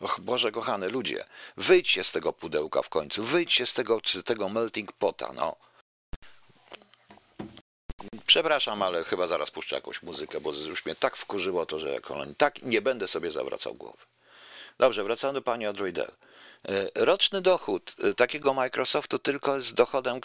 Och 0.00 0.20
Boże 0.20 0.52
kochany 0.52 0.88
ludzie, 0.88 1.24
wyjdźcie 1.56 2.04
z 2.04 2.12
tego 2.12 2.32
pudełka 2.32 2.82
w 2.82 2.88
końcu, 2.88 3.24
wyjdźcie 3.24 3.66
z 3.66 3.74
tego, 3.74 4.00
z 4.04 4.24
tego 4.24 4.48
melting 4.48 4.92
pota, 4.92 5.32
no. 5.32 5.56
Przepraszam, 8.26 8.82
ale 8.82 9.04
chyba 9.04 9.26
zaraz 9.26 9.50
puszczę 9.50 9.76
jakąś 9.76 10.02
muzykę, 10.02 10.40
bo 10.40 10.52
już 10.52 10.84
mnie 10.84 10.94
tak 10.94 11.16
wkurzyło 11.16 11.66
to, 11.66 11.78
że 11.78 11.92
jak 11.92 12.10
on 12.10 12.34
tak 12.34 12.62
nie 12.62 12.82
będę 12.82 13.08
sobie 13.08 13.30
zawracał 13.30 13.74
głowy. 13.74 14.02
Dobrze, 14.78 15.04
wracamy 15.04 15.32
do 15.32 15.42
pani 15.42 15.66
Odroidel. 15.66 16.12
E, 16.68 17.04
roczny 17.04 17.42
dochód 17.42 17.94
e, 18.04 18.14
takiego 18.14 18.54
Microsoftu 18.54 19.18
tylko 19.18 19.60
z 19.60 19.74
dochodem 19.74 20.20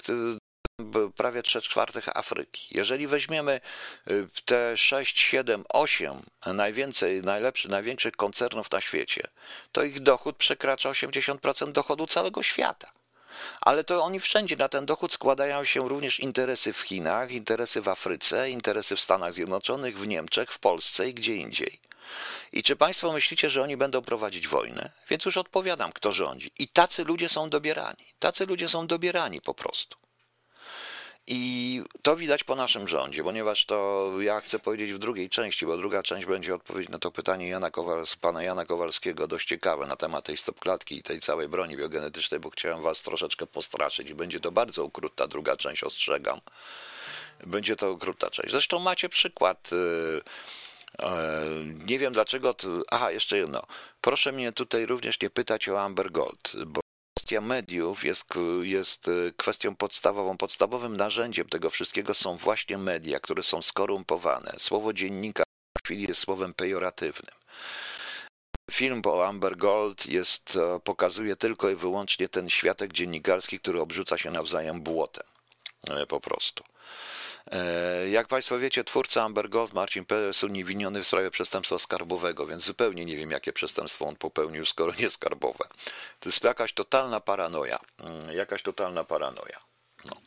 prawie 1.18 1.44
3 1.44 1.62
czwartych 1.62 2.18
Afryki. 2.18 2.68
Jeżeli 2.72 3.08
weźmiemy 3.08 3.52
e, 3.52 4.12
te 4.46 4.78
6, 4.78 5.20
7, 5.20 5.64
8 5.70 6.26
najwięcej, 6.46 7.22
najlepszych, 7.22 7.72
największych 7.72 8.16
koncernów 8.16 8.72
na 8.72 8.82
świecie, 8.82 9.28
to 9.72 9.84
ich 9.84 10.00
dochód 10.00 10.38
przekracza 10.38 10.90
80% 10.90 11.72
dochodu 11.72 12.08
całego 12.08 12.44
świata. 12.44 12.92
Ale 13.62 13.84
to 13.84 14.04
oni 14.04 14.20
wszędzie 14.20 14.58
na 14.58 14.70
ten 14.70 14.86
dochód 14.86 15.14
składają 15.14 15.64
się 15.64 15.90
również 15.90 16.20
interesy 16.20 16.74
w 16.74 16.82
Chinach, 16.82 17.32
interesy 17.32 17.82
w 17.82 17.88
Afryce, 17.88 18.50
interesy 18.50 18.96
w 18.96 19.02
Stanach 19.02 19.34
Zjednoczonych, 19.34 20.00
w 20.00 20.08
Niemczech, 20.08 20.52
w 20.52 20.60
Polsce 20.60 21.10
i 21.10 21.14
gdzie 21.14 21.36
indziej. 21.36 21.80
I 22.52 22.64
czy 22.64 22.76
Państwo 22.76 23.14
myślicie, 23.14 23.50
że 23.50 23.62
oni 23.62 23.78
będą 23.78 24.02
prowadzić 24.02 24.48
wojnę? 24.48 24.92
Więc 25.10 25.26
już 25.26 25.38
odpowiadam, 25.38 25.92
kto 25.92 26.12
rządzi. 26.12 26.52
I 26.60 26.68
tacy 26.68 27.04
ludzie 27.04 27.30
są 27.30 27.50
dobierani. 27.50 28.06
Tacy 28.20 28.46
ludzie 28.46 28.70
są 28.70 28.88
dobierani 28.88 29.42
po 29.42 29.54
prostu. 29.54 29.98
I 31.28 31.84
to 32.02 32.16
widać 32.16 32.44
po 32.44 32.56
naszym 32.56 32.88
rządzie, 32.88 33.24
ponieważ 33.24 33.66
to 33.66 34.12
ja 34.20 34.42
chcę 34.42 34.60
powiedzieć 34.60 34.94
w 34.94 34.98
drugiej 34.98 35.30
części, 35.30 35.66
bo 35.66 35.78
druga 35.78 36.04
część 36.04 36.26
będzie 36.26 36.56
odpowiedź 36.56 36.90
na 36.90 37.00
to 37.00 37.12
pytanie 37.12 37.50
Jana 37.50 37.72
Kowals, 37.72 38.16
pana 38.16 38.44
Jana 38.44 38.66
Kowalskiego, 38.66 39.28
dość 39.28 39.48
ciekawe 39.48 39.88
na 39.88 39.96
temat 39.96 40.26
tej 40.26 40.38
stopklatki 40.38 40.98
i 40.98 41.04
tej 41.04 41.20
całej 41.20 41.48
broni 41.48 41.78
biogenetycznej, 41.78 42.40
bo 42.40 42.50
chciałem 42.50 42.82
was 42.82 43.02
troszeczkę 43.02 43.48
postraszyć 43.48 44.10
i 44.10 44.16
będzie 44.16 44.40
to 44.40 44.52
bardzo 44.52 44.86
ukrutna 44.86 45.28
druga 45.28 45.58
część, 45.58 45.84
ostrzegam. 45.84 46.42
Będzie 47.46 47.76
to 47.76 47.92
ukrutna 47.92 48.30
część. 48.30 48.52
Zresztą 48.52 48.80
macie 48.80 49.10
przykład. 49.10 49.70
Yy, 49.72 50.22
nie 51.86 52.00
wiem 52.00 52.14
dlaczego. 52.14 52.56
Aha, 52.92 53.12
jeszcze 53.12 53.38
jedno. 53.38 53.64
Proszę 54.02 54.32
mnie 54.32 54.52
tutaj 54.52 54.86
również 54.86 55.22
nie 55.22 55.30
pytać 55.30 55.70
o 55.70 55.82
Amber 55.82 56.12
Gold, 56.12 56.52
bo 56.66 56.81
kwestia 57.32 57.48
mediów 57.48 58.04
jest, 58.04 58.26
jest 58.62 59.08
e, 59.08 59.12
kwestią 59.38 59.76
podstawową. 59.76 60.38
Podstawowym 60.38 60.98
narzędziem 60.98 61.50
tego 61.50 61.70
wszystkiego 61.70 62.14
są 62.14 62.36
właśnie 62.36 62.78
media, 62.78 63.20
które 63.20 63.44
są 63.44 63.62
skorumpowane. 63.62 64.56
Słowo 64.58 64.94
dziennika 64.94 65.44
w 65.78 65.86
chwili 65.86 66.08
jest 66.08 66.22
słowem 66.22 66.54
pejoratywnym. 66.54 67.36
Film 68.72 69.02
o 69.06 69.28
Amber 69.28 69.58
Gold 69.58 70.06
jest, 70.06 70.56
e, 70.56 70.80
pokazuje 70.80 71.36
tylko 71.36 71.70
i 71.70 71.76
wyłącznie 71.76 72.30
ten 72.30 72.50
światek 72.50 72.94
dziennikarski, 72.94 73.60
który 73.60 73.82
obrzuca 73.82 74.18
się 74.18 74.32
nawzajem 74.32 74.82
błotem. 74.82 75.28
E, 75.90 76.06
po 76.06 76.20
prostu. 76.20 76.64
E, 77.52 78.10
jak 78.10 78.28
Państwo 78.28 78.60
wiecie, 78.60 78.84
twórca 78.84 79.24
Amber 79.24 79.50
Gold, 79.50 79.74
Marcin 79.74 80.06
P. 80.06 80.16
jest 80.16 80.44
uniewinniony 80.44 81.04
w 81.04 81.08
sprawie 81.08 81.32
przestępstwa 81.32 81.80
skarbowego, 81.80 82.48
więc 82.48 82.64
zupełnie 82.64 83.06
nie 83.06 83.18
wiem, 83.18 83.32
jakie 83.32 83.54
przestępstwo 83.54 84.06
on 84.06 84.16
popełnił, 84.16 84.66
skoro 84.66 84.94
nie 85.00 85.10
skarbowe. 85.10 85.68
To 86.20 86.30
jest 86.30 86.44
jakaś 86.44 86.74
totalna 86.74 87.20
paranoja. 87.20 87.80
Mm, 88.00 88.36
jakaś 88.36 88.62
totalna 88.62 89.04
paranoja. 89.04 89.60
No. 90.06 90.22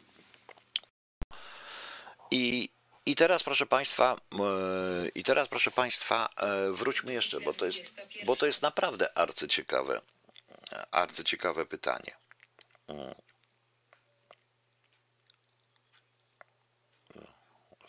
I, 2.30 2.68
I 3.06 3.16
teraz, 3.16 3.42
proszę 3.42 3.66
Państwa, 3.66 4.16
e, 4.32 5.08
i 5.14 5.22
teraz, 5.22 5.48
proszę 5.48 5.70
Państwa, 5.70 6.28
e, 6.36 6.72
wróćmy 6.72 7.12
jeszcze, 7.12 7.40
bo 7.40 7.54
to 7.54 7.66
jest, 7.66 8.00
bo 8.26 8.36
to 8.36 8.46
jest 8.46 8.62
naprawdę 8.62 9.18
arcyciekawe, 9.18 10.00
arcyciekawe 10.90 11.66
pytanie. 11.66 12.16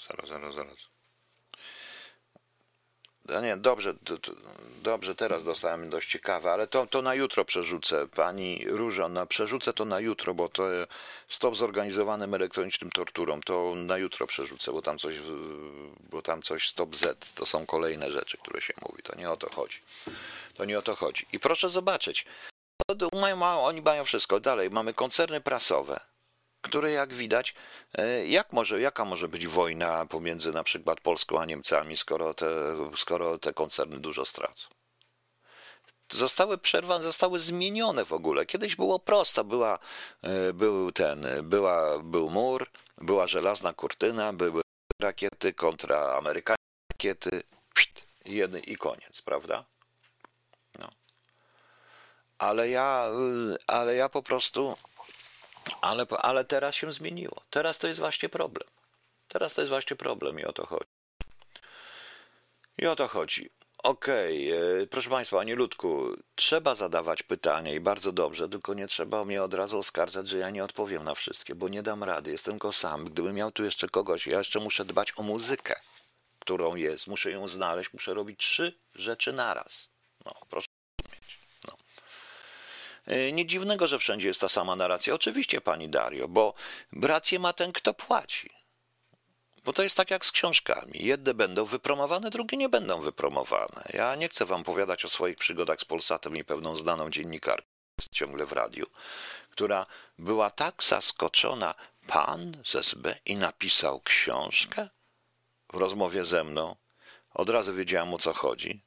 Zaraz, 0.08 0.30
zaraz, 0.30 0.56
zaraz. 0.56 0.96
No 3.28 3.42
nie, 3.42 3.58
dobrze, 3.58 3.94
dobrze, 4.84 5.16
teraz 5.16 5.44
dostałem 5.44 5.90
dość 5.90 6.12
ciekawe, 6.12 6.52
ale 6.52 6.68
to, 6.68 6.88
to 6.88 7.02
na 7.02 7.16
jutro 7.16 7.46
przerzucę. 7.46 8.08
Pani 8.08 8.66
Różo, 8.68 9.10
no, 9.10 9.28
przerzucę 9.28 9.74
to 9.74 9.86
na 9.86 10.00
jutro, 10.00 10.34
bo 10.34 10.50
to 10.50 10.64
stop 11.30 11.56
zorganizowanym 11.56 12.34
elektronicznym 12.34 12.92
torturą, 12.92 13.42
to 13.42 13.74
na 13.76 13.98
jutro 13.98 14.28
przerzucę, 14.28 14.72
bo 14.72 14.82
tam 14.82 14.98
coś, 14.98 15.16
bo 16.12 16.22
tam 16.22 16.42
coś 16.42 16.70
stop 16.70 16.96
Z, 16.96 17.34
to 17.34 17.46
są 17.46 17.66
kolejne 17.66 18.12
rzeczy, 18.12 18.38
które 18.38 18.62
się 18.62 18.74
mówi, 18.90 19.04
to 19.04 19.16
nie 19.16 19.32
o 19.32 19.38
to 19.38 19.50
chodzi. 19.50 19.80
To 20.54 20.66
nie 20.66 20.78
o 20.78 20.82
to 20.82 20.96
chodzi. 20.96 21.26
I 21.34 21.40
proszę 21.40 21.70
zobaczyć, 21.70 22.26
oni 23.42 23.82
mają 23.82 24.04
wszystko. 24.04 24.40
Dalej, 24.40 24.70
mamy 24.70 24.94
koncerny 24.94 25.42
prasowe, 25.42 26.00
które 26.66 26.92
jak 26.92 27.14
widać, 27.14 27.56
e, 27.98 28.28
jak 28.28 28.54
może, 28.54 28.82
jaka 28.82 29.06
może 29.06 29.28
być 29.28 29.48
wojna 29.48 30.06
pomiędzy 30.06 30.52
na 30.52 30.64
przykład 30.64 31.02
Polską 31.02 31.40
a 31.40 31.46
Niemcami, 31.46 31.98
skoro 31.98 32.34
te, 32.34 32.48
skoro 32.98 33.38
te 33.38 33.54
koncerny 33.54 34.00
dużo 34.00 34.26
stracą? 34.26 34.68
Zostały 36.12 36.58
przerwane, 36.58 37.04
zostały 37.04 37.40
zmienione 37.40 38.06
w 38.06 38.14
ogóle. 38.14 38.46
Kiedyś 38.46 38.76
było 38.76 39.00
prosto, 39.00 39.44
była, 39.44 39.80
e, 40.22 40.54
był 40.54 40.92
ten, 40.92 41.28
była, 41.44 42.00
był 42.00 42.30
mur, 42.30 42.70
była 42.98 43.28
żelazna 43.28 43.74
kurtyna, 43.74 44.34
były 44.34 44.62
rakiety 45.02 45.54
kontra 45.54 46.16
amerykańskie 46.18 46.66
rakiety, 46.96 47.44
pst, 47.74 48.08
jeden 48.26 48.62
i 48.62 48.78
koniec, 48.78 49.22
prawda? 49.22 49.66
No. 50.80 50.90
Ale 52.38 52.70
ja, 52.70 53.10
ale 53.68 53.96
ja 53.96 54.10
po 54.10 54.24
prostu 54.24 54.76
ale, 55.82 56.06
ale 56.18 56.46
teraz 56.46 56.76
się 56.76 56.94
zmieniło. 56.94 57.42
Teraz 57.50 57.78
to 57.78 57.88
jest 57.88 58.00
właśnie 58.00 58.30
problem. 58.30 58.68
Teraz 59.28 59.54
to 59.54 59.62
jest 59.62 59.70
właśnie 59.70 59.96
problem 59.96 60.40
i 60.40 60.44
o 60.44 60.54
to 60.54 60.66
chodzi. 60.66 60.90
I 62.78 62.88
o 62.88 62.96
to 62.96 63.08
chodzi. 63.08 63.50
Okej, 63.84 64.54
okay. 64.54 64.88
proszę 64.88 65.10
Państwa, 65.10 65.38
Panie 65.38 65.56
Ludku, 65.56 66.18
trzeba 66.36 66.76
zadawać 66.76 67.24
pytania 67.24 67.74
i 67.74 67.80
bardzo 67.80 68.12
dobrze, 68.12 68.50
tylko 68.50 68.74
nie 68.74 68.88
trzeba 68.88 69.26
mnie 69.26 69.44
od 69.44 69.54
razu 69.54 69.78
oskarżać, 69.78 70.28
że 70.28 70.38
ja 70.38 70.50
nie 70.50 70.64
odpowiem 70.64 71.04
na 71.04 71.16
wszystkie, 71.16 71.56
bo 71.56 71.70
nie 71.70 71.84
dam 71.84 72.04
rady, 72.04 72.32
jestem 72.32 72.54
tylko 72.54 72.72
sam. 72.72 73.06
Gdybym 73.06 73.36
miał 73.36 73.52
tu 73.52 73.64
jeszcze 73.64 73.90
kogoś, 73.90 74.28
ja 74.28 74.38
jeszcze 74.38 74.60
muszę 74.60 74.86
dbać 74.86 75.14
o 75.16 75.24
muzykę, 75.24 75.76
którą 76.40 76.76
jest, 76.76 77.08
muszę 77.08 77.32
ją 77.32 77.48
znaleźć, 77.48 77.94
muszę 77.94 78.14
robić 78.14 78.40
trzy 78.40 78.74
rzeczy 78.96 79.34
naraz. 79.34 79.88
No, 80.26 80.34
proszę 80.50 80.65
E, 80.65 80.65
nie 83.34 83.46
dziwnego, 83.46 83.88
że 83.88 84.00
wszędzie 84.00 84.28
jest 84.28 84.42
ta 84.42 84.50
sama 84.50 84.76
narracja. 84.76 85.14
Oczywiście, 85.14 85.62
pani 85.62 85.90
Dario, 85.90 86.28
bo 86.28 86.54
rację 87.02 87.40
ma 87.40 87.54
ten, 87.54 87.72
kto 87.72 87.94
płaci. 87.94 88.50
Bo 89.64 89.74
to 89.74 89.84
jest 89.84 89.98
tak 89.98 90.12
jak 90.12 90.26
z 90.26 90.32
książkami. 90.32 90.92
Jedne 90.94 91.34
będą 91.34 91.66
wypromowane, 91.66 92.30
drugie 92.30 92.58
nie 92.58 92.70
będą 92.70 93.02
wypromowane. 93.02 93.84
Ja 93.94 94.16
nie 94.16 94.30
chcę 94.30 94.46
wam 94.46 94.64
powiadać 94.64 95.06
o 95.06 95.10
swoich 95.10 95.38
przygodach 95.38 95.80
z 95.80 95.86
Polsatem 95.86 96.38
i 96.38 96.44
pewną 96.44 96.76
znaną 96.76 97.10
dziennikarką, 97.10 97.68
ciągle 98.12 98.46
w 98.46 98.52
radiu, 98.52 98.86
która 99.50 99.86
była 100.20 100.50
tak 100.50 100.84
zaskoczona, 100.84 101.76
pan 102.08 102.62
z 102.66 102.76
SB 102.76 103.16
i 103.26 103.36
napisał 103.36 104.02
książkę 104.02 104.90
w 105.74 105.78
rozmowie 105.78 106.26
ze 106.26 106.44
mną. 106.44 106.76
Od 107.34 107.50
razu 107.50 107.74
wiedziałam 107.76 108.14
o 108.14 108.18
co 108.18 108.34
chodzi 108.34 108.82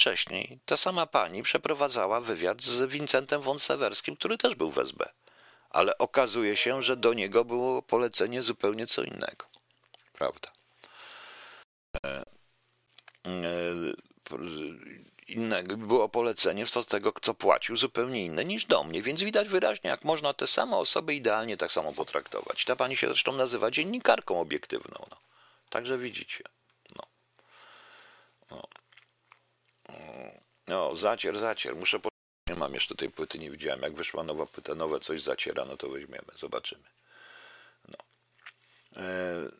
wcześniej 0.00 0.60
ta 0.66 0.76
sama 0.76 1.06
pani 1.06 1.42
przeprowadzała 1.42 2.20
wywiad 2.20 2.62
z 2.62 2.90
Wincentem 2.90 3.40
von 3.40 3.58
Sewerskim, 3.58 4.16
który 4.16 4.38
też 4.38 4.54
był 4.54 4.70
w 4.70 4.78
SB. 4.78 5.08
Ale 5.70 5.98
okazuje 5.98 6.56
się, 6.56 6.82
że 6.82 6.96
do 6.96 7.14
niego 7.14 7.44
było 7.44 7.82
polecenie 7.82 8.42
zupełnie 8.42 8.86
co 8.86 9.02
innego. 9.02 9.46
Prawda? 10.12 10.48
E, 12.06 12.22
e, 13.26 13.42
innego, 15.28 15.76
było 15.76 16.08
polecenie 16.08 16.66
z 16.66 16.86
tego, 16.86 17.12
co 17.22 17.34
płacił, 17.34 17.76
zupełnie 17.76 18.24
inne 18.24 18.44
niż 18.44 18.66
do 18.66 18.84
mnie, 18.84 19.02
więc 19.02 19.22
widać 19.22 19.48
wyraźnie, 19.48 19.90
jak 19.90 20.04
można 20.04 20.34
te 20.34 20.46
same 20.46 20.76
osoby 20.76 21.14
idealnie 21.14 21.56
tak 21.56 21.72
samo 21.72 21.92
potraktować. 21.92 22.64
Ta 22.64 22.76
pani 22.76 22.96
się 22.96 23.06
zresztą 23.06 23.32
nazywa 23.32 23.70
dziennikarką 23.70 24.40
obiektywną. 24.40 25.06
No. 25.10 25.16
Także 25.70 25.98
widzicie. 25.98 26.44
No. 26.96 27.02
no. 28.50 28.79
No, 30.68 30.96
zacier, 30.96 31.38
zacier. 31.38 31.76
Muszę 31.76 32.00
po... 32.00 32.08
Nie 32.48 32.54
mam 32.54 32.74
jeszcze 32.74 32.94
tej 32.94 33.10
płyty, 33.10 33.38
nie 33.38 33.50
widziałem. 33.50 33.82
Jak 33.82 33.94
wyszła 33.94 34.22
nowa 34.22 34.46
płyta, 34.46 34.74
nowe 34.74 35.00
coś 35.00 35.22
zaciera, 35.22 35.64
no 35.64 35.76
to 35.76 35.88
weźmiemy, 35.88 36.28
zobaczymy. 36.36 36.84
No. 37.88 37.98
E... 38.96 39.50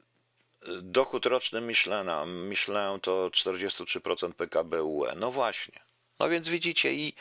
dochód 0.82 1.26
roczny 1.26 1.60
Michelina, 1.60 2.26
Michelin 2.26 3.00
to 3.00 3.30
43% 3.30 4.32
PKB 4.32 4.82
UE. 4.84 5.14
No 5.16 5.30
właśnie. 5.30 5.80
No 6.18 6.28
więc 6.28 6.48
widzicie, 6.48 6.94
i, 6.94 7.14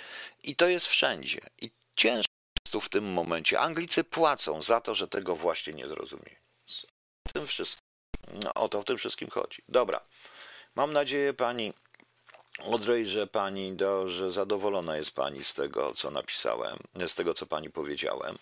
i 0.43 0.55
to 0.55 0.67
jest 0.67 0.87
wszędzie. 0.87 1.41
I 1.61 1.71
ciężko 1.95 2.33
jest 2.59 2.73
tu 2.73 2.81
w 2.81 2.89
tym 2.89 3.05
momencie. 3.05 3.59
Anglicy 3.59 4.03
płacą 4.03 4.61
za 4.61 4.81
to, 4.81 4.95
że 4.95 5.07
tego 5.07 5.35
właśnie 5.35 5.73
nie 5.73 5.87
zrozumieją. 5.87 6.35
W 7.27 7.33
tym 7.33 7.47
wszystkim. 7.47 7.83
No, 8.43 8.53
o 8.53 8.69
to 8.69 8.81
w 8.81 8.85
tym 8.85 8.97
wszystkim 8.97 9.29
chodzi. 9.29 9.61
Dobra. 9.69 10.01
Mam 10.75 10.93
nadzieję, 10.93 11.33
pani 11.33 11.73
Odrej, 12.65 13.05
że 13.05 13.27
pani, 13.27 13.73
do, 13.73 14.09
że 14.09 14.31
zadowolona 14.31 14.97
jest 14.97 15.11
pani 15.11 15.43
z 15.43 15.53
tego, 15.53 15.93
co 15.93 16.11
napisałem, 16.11 16.77
z 17.07 17.15
tego, 17.15 17.33
co 17.33 17.45
pani 17.45 17.69
powiedziałem. 17.69 18.37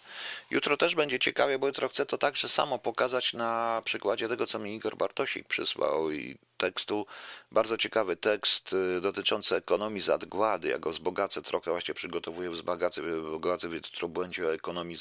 Jutro 0.51 0.77
też 0.77 0.95
będzie 0.95 1.19
ciekawie, 1.19 1.59
bo 1.59 1.67
jutro 1.67 1.89
chcę 1.89 2.05
to 2.05 2.17
także 2.17 2.49
samo 2.49 2.79
pokazać 2.79 3.33
na 3.33 3.81
przykładzie 3.85 4.27
tego, 4.27 4.45
co 4.45 4.59
mi 4.59 4.75
Igor 4.75 4.97
Bartosik 4.97 5.47
przysłał 5.47 6.11
i 6.11 6.37
tekstu, 6.57 7.05
bardzo 7.51 7.77
ciekawy 7.77 8.15
tekst 8.15 8.73
y, 8.73 9.01
dotyczący 9.01 9.55
ekonomii 9.55 10.01
zagłady. 10.01 10.67
Ja 10.67 10.79
go 10.79 10.89
wzbogacę 10.89 11.41
trochę, 11.41 11.71
właśnie 11.71 11.93
przygotowuję, 11.93 12.49
wzbogacę, 12.49 13.01
wzbogacę 13.01 13.67
jutro 13.67 14.07
będzie 14.07 14.47
o 14.47 14.53
ekonomii, 14.53 14.97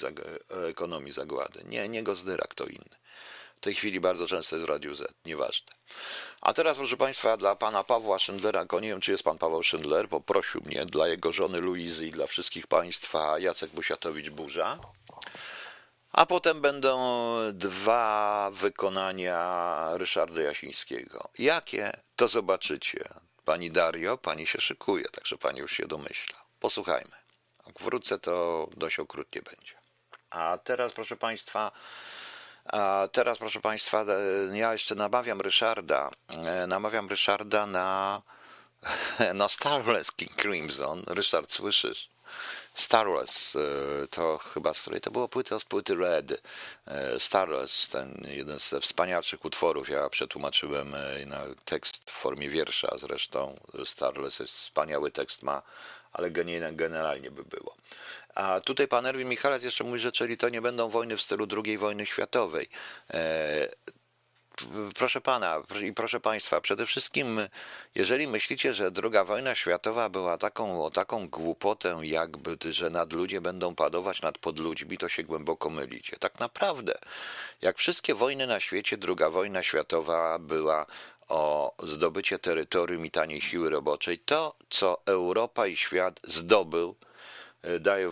o 0.50 0.68
ekonomii 0.68 1.12
zagłady. 1.12 1.64
Nie, 1.64 1.88
nie 1.88 2.02
Gozdyrak, 2.02 2.54
to 2.54 2.66
inny. 2.66 2.96
W 3.56 3.60
tej 3.60 3.74
chwili 3.74 4.00
bardzo 4.00 4.26
często 4.26 4.56
jest 4.56 4.66
w 4.66 4.68
Radiu 4.68 4.94
Z, 4.94 5.14
nieważne. 5.24 5.66
A 6.40 6.52
teraz, 6.52 6.76
proszę 6.76 6.96
Państwa, 6.96 7.36
dla 7.36 7.56
pana 7.56 7.84
Pawła 7.84 8.18
Schindlera, 8.18 8.66
nie 8.72 8.88
wiem, 8.88 9.00
czy 9.00 9.12
jest 9.12 9.22
pan 9.22 9.38
Paweł 9.38 9.62
Schindler, 9.62 10.08
poprosił 10.08 10.60
mnie 10.64 10.86
dla 10.86 11.08
jego 11.08 11.32
żony 11.32 11.60
Luizy 11.60 12.06
i 12.06 12.12
dla 12.12 12.26
wszystkich 12.26 12.66
Państwa 12.66 13.38
Jacek 13.38 13.70
Busiatowicz-Burza. 13.70 14.78
A 16.12 16.26
potem 16.26 16.60
będą 16.60 16.98
dwa 17.52 18.50
wykonania 18.52 19.88
Ryszarda 19.94 20.42
Jasińskiego. 20.42 21.28
Jakie? 21.38 21.92
To 22.16 22.28
zobaczycie. 22.28 23.08
Pani 23.44 23.70
Dario, 23.70 24.18
pani 24.18 24.46
się 24.46 24.60
szykuje, 24.60 25.04
także 25.04 25.38
pani 25.38 25.58
już 25.58 25.72
się 25.72 25.86
domyśla. 25.86 26.36
Posłuchajmy. 26.60 27.16
Jak 27.66 27.80
wrócę, 27.80 28.18
to 28.18 28.68
dość 28.76 28.98
okrutnie 28.98 29.42
będzie. 29.42 29.74
A 30.30 30.58
teraz, 30.64 30.92
proszę 30.92 31.16
Państwa, 31.16 31.72
a 32.68 33.08
teraz, 33.12 33.38
proszę 33.38 33.60
Państwa, 33.60 34.04
e, 34.52 34.58
ja 34.58 34.72
jeszcze 34.72 34.94
namawiam 34.94 35.40
Ryszarda, 35.40 36.10
e, 36.28 36.66
namawiam 36.66 37.08
Ryszarda 37.08 37.66
na, 37.66 38.22
na 39.34 39.48
Starless 39.48 40.12
King 40.12 40.34
Crimson. 40.34 41.02
Ryszard, 41.06 41.52
słyszysz? 41.52 42.08
Starless, 42.74 43.56
e, 43.56 44.06
to 44.08 44.38
chyba 44.38 44.74
z 44.74 44.80
której 44.80 45.00
to 45.00 45.10
było 45.10 45.28
płyta 45.28 45.58
z 45.58 45.64
płyty 45.64 45.94
Red. 45.94 46.42
Starless, 47.18 47.88
ten 47.88 48.26
jeden 48.28 48.58
ze 48.58 48.80
wspanialszych 48.80 49.44
utworów. 49.44 49.88
Ja 49.88 50.08
przetłumaczyłem 50.08 50.94
na 51.26 51.42
tekst 51.64 52.10
w 52.10 52.14
formie 52.14 52.50
wiersza 52.50 52.88
zresztą. 52.98 53.60
Starless 53.84 54.38
jest 54.38 54.54
wspaniały 54.54 55.10
tekst, 55.10 55.42
ma 55.42 55.62
ale 56.16 56.30
generalnie 56.72 57.30
by 57.30 57.44
było. 57.44 57.76
A 58.36 58.60
tutaj 58.60 58.88
pan 58.88 59.06
Erwin 59.06 59.28
Michalec 59.28 59.62
jeszcze 59.62 59.84
mówi, 59.84 59.98
że 59.98 60.12
czyli 60.12 60.36
to 60.36 60.48
nie 60.48 60.62
będą 60.62 60.88
wojny 60.88 61.16
w 61.16 61.22
stylu 61.22 61.46
II 61.64 61.78
wojny 61.78 62.06
światowej. 62.06 62.68
E, 63.14 63.68
proszę 64.94 65.20
pana 65.20 65.62
i 65.82 65.92
proszę 65.92 66.20
państwa, 66.20 66.60
przede 66.60 66.86
wszystkim, 66.86 67.40
jeżeli 67.94 68.26
myślicie, 68.26 68.74
że 68.74 68.90
druga 68.90 69.24
wojna 69.24 69.54
światowa 69.54 70.08
była 70.08 70.38
taką, 70.38 70.84
o 70.84 70.90
taką 70.90 71.28
głupotę, 71.28 71.98
jakby, 72.02 72.72
że 72.72 72.90
nadludzie 72.90 73.40
będą 73.40 73.74
padować 73.74 74.22
nad 74.22 74.38
podludźmi, 74.38 74.98
to 74.98 75.08
się 75.08 75.22
głęboko 75.22 75.70
mylicie. 75.70 76.16
Tak 76.20 76.40
naprawdę, 76.40 76.98
jak 77.62 77.78
wszystkie 77.78 78.14
wojny 78.14 78.46
na 78.46 78.60
świecie, 78.60 78.96
druga 78.96 79.30
wojna 79.30 79.62
światowa 79.62 80.38
była 80.38 80.86
o 81.28 81.74
zdobycie 81.82 82.38
terytorium 82.38 83.06
i 83.06 83.10
taniej 83.10 83.40
siły 83.40 83.70
roboczej. 83.70 84.18
To, 84.18 84.56
co 84.70 85.02
Europa 85.06 85.66
i 85.66 85.76
świat 85.76 86.20
zdobył, 86.24 86.96
daje 87.80 88.10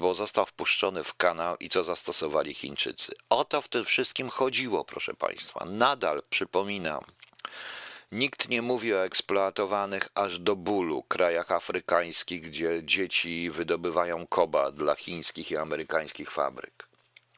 bo 0.00 0.14
został 0.14 0.46
wpuszczony 0.46 1.04
w 1.04 1.14
kanał 1.14 1.56
i 1.56 1.68
co 1.68 1.84
zastosowali 1.84 2.54
Chińczycy. 2.54 3.14
O 3.30 3.44
to 3.44 3.62
w 3.62 3.68
tym 3.68 3.84
wszystkim 3.84 4.28
chodziło, 4.28 4.84
proszę 4.84 5.14
Państwa. 5.14 5.64
Nadal 5.64 6.22
przypominam, 6.30 7.04
nikt 8.12 8.48
nie 8.48 8.62
mówi 8.62 8.94
o 8.94 9.04
eksploatowanych 9.04 10.08
aż 10.14 10.38
do 10.38 10.56
bólu 10.56 11.02
krajach 11.02 11.52
afrykańskich, 11.52 12.42
gdzie 12.42 12.84
dzieci 12.84 13.50
wydobywają 13.50 14.26
koba 14.26 14.70
dla 14.70 14.94
chińskich 14.94 15.50
i 15.50 15.56
amerykańskich 15.56 16.30
fabryk. 16.30 16.86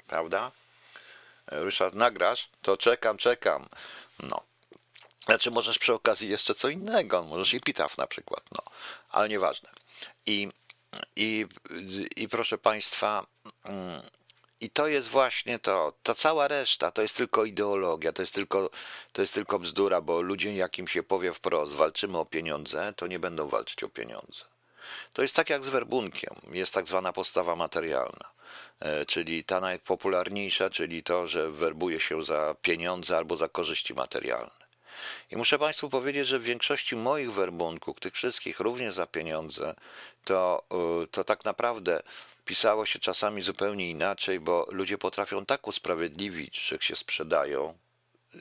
Prawda? 0.07 0.53
E, 1.47 1.65
Ryszard, 1.65 1.95
nagrasz? 1.95 2.49
To 2.63 2.77
czekam, 2.77 3.17
czekam. 3.17 3.69
No. 4.19 4.41
Znaczy 5.25 5.51
możesz 5.51 5.79
przy 5.79 5.95
okazji 5.95 6.29
jeszcze 6.29 6.55
co 6.55 6.69
innego, 6.69 7.23
możesz 7.23 7.55
i 7.55 7.61
pitaf 7.61 7.99
na 7.99 8.07
przykład, 8.07 8.43
no, 8.53 8.73
ale 9.11 9.29
nieważne. 9.29 9.71
I, 10.27 10.49
i, 11.17 11.47
i 12.17 12.29
proszę 12.29 12.59
Państwa, 12.59 13.27
mm, 13.65 14.03
i 14.61 14.71
to 14.71 14.89
jest 14.89 15.09
właśnie 15.09 15.59
to, 15.59 15.93
ta 16.03 16.15
cała 16.15 16.49
reszta 16.49 16.91
to 16.91 17.03
jest 17.03 17.17
tylko 17.17 17.45
ideologia, 17.45 18.13
to 18.13 18.23
jest 18.23 18.35
tylko, 18.35 18.71
to 19.13 19.23
jest 19.23 19.35
tylko 19.35 19.59
bzdura, 19.59 20.01
bo 20.01 20.21
ludzie, 20.21 20.57
jakim 20.57 20.89
się 20.89 21.03
powie 21.03 21.33
wprost, 21.33 21.75
walczymy 21.75 22.19
o 22.19 22.25
pieniądze, 22.25 22.93
to 22.97 23.07
nie 23.07 23.19
będą 23.19 23.49
walczyć 23.49 23.85
o 23.85 23.89
pieniądze. 23.89 24.45
To 25.13 25.23
jest 25.23 25.37
tak 25.37 25.51
jak 25.51 25.65
z 25.65 25.69
werbunkiem, 25.69 26.35
jest 26.53 26.75
tak 26.75 26.89
zwana 26.89 27.13
postawa 27.13 27.57
materialna, 27.57 28.31
e, 28.81 29.07
czyli 29.07 29.45
ta 29.45 29.61
najpopularniejsza, 29.61 30.71
czyli 30.71 31.03
to, 31.03 31.27
że 31.27 31.51
werbuje 31.51 32.01
się 32.01 32.25
za 32.25 32.57
pieniądze 32.63 33.17
albo 33.17 33.37
za 33.37 33.49
korzyści 33.49 33.95
materialne. 33.95 34.67
I 35.31 35.37
muszę 35.37 35.59
Państwu 35.59 35.91
powiedzieć, 35.91 36.29
że 36.29 36.39
w 36.39 36.43
większości 36.43 36.97
moich 36.97 37.33
werbunków, 37.33 38.01
tych 38.01 38.15
wszystkich 38.15 38.61
również 38.61 38.95
za 38.95 39.07
pieniądze, 39.07 39.75
to, 40.27 40.65
y, 41.05 41.07
to 41.07 41.25
tak 41.25 41.45
naprawdę 41.45 42.03
pisało 42.45 42.87
się 42.87 42.99
czasami 42.99 43.43
zupełnie 43.43 43.91
inaczej, 43.91 44.41
bo 44.41 44.67
ludzie 44.71 44.99
potrafią 44.99 45.47
tak 45.47 45.67
usprawiedliwić, 45.67 46.61
że 46.61 46.79
się 46.81 46.97
sprzedają, 46.97 47.79
y, 48.35 48.41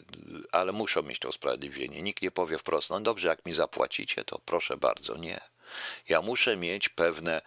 ale 0.52 0.72
muszą 0.72 1.04
mieć 1.04 1.20
to 1.20 1.30
usprawiedliwienie. 1.30 2.02
Nikt 2.02 2.22
nie 2.22 2.32
powie 2.32 2.58
wprost, 2.58 2.90
no 2.90 3.00
dobrze, 3.00 3.28
jak 3.28 3.46
mi 3.46 3.54
zapłacicie, 3.54 4.24
to 4.24 4.40
proszę 4.46 4.78
bardzo, 4.78 5.18
nie. 5.18 5.40
Ja 6.10 6.22
muszę 6.22 6.58
mieć 6.58 6.90
pewne 6.90 7.42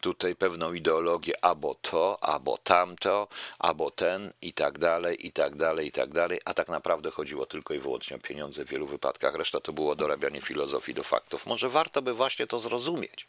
tutaj 0.00 0.36
pewną 0.36 0.72
ideologię 0.72 1.44
albo 1.44 1.74
to, 1.74 2.18
albo 2.20 2.58
tamto, 2.58 3.28
albo 3.58 3.90
ten 3.90 4.32
i 4.42 4.52
tak 4.52 4.78
dalej, 4.78 5.26
i 5.26 5.32
tak 5.32 5.56
dalej, 5.56 5.86
i 5.86 5.92
tak 5.92 6.10
dalej, 6.10 6.40
a 6.44 6.54
tak 6.54 6.68
naprawdę 6.68 7.10
chodziło 7.10 7.46
tylko 7.46 7.74
i 7.74 7.78
wyłącznie 7.78 8.16
o 8.16 8.20
pieniądze 8.20 8.64
w 8.64 8.68
wielu 8.68 8.86
wypadkach, 8.86 9.34
reszta 9.34 9.60
to 9.60 9.72
było 9.72 9.94
dorabianie 9.94 10.40
filozofii 10.40 10.94
do 10.94 11.02
faktów. 11.02 11.46
Może 11.46 11.68
warto 11.68 12.02
by 12.02 12.14
właśnie 12.14 12.46
to 12.46 12.60
zrozumieć, 12.60 13.26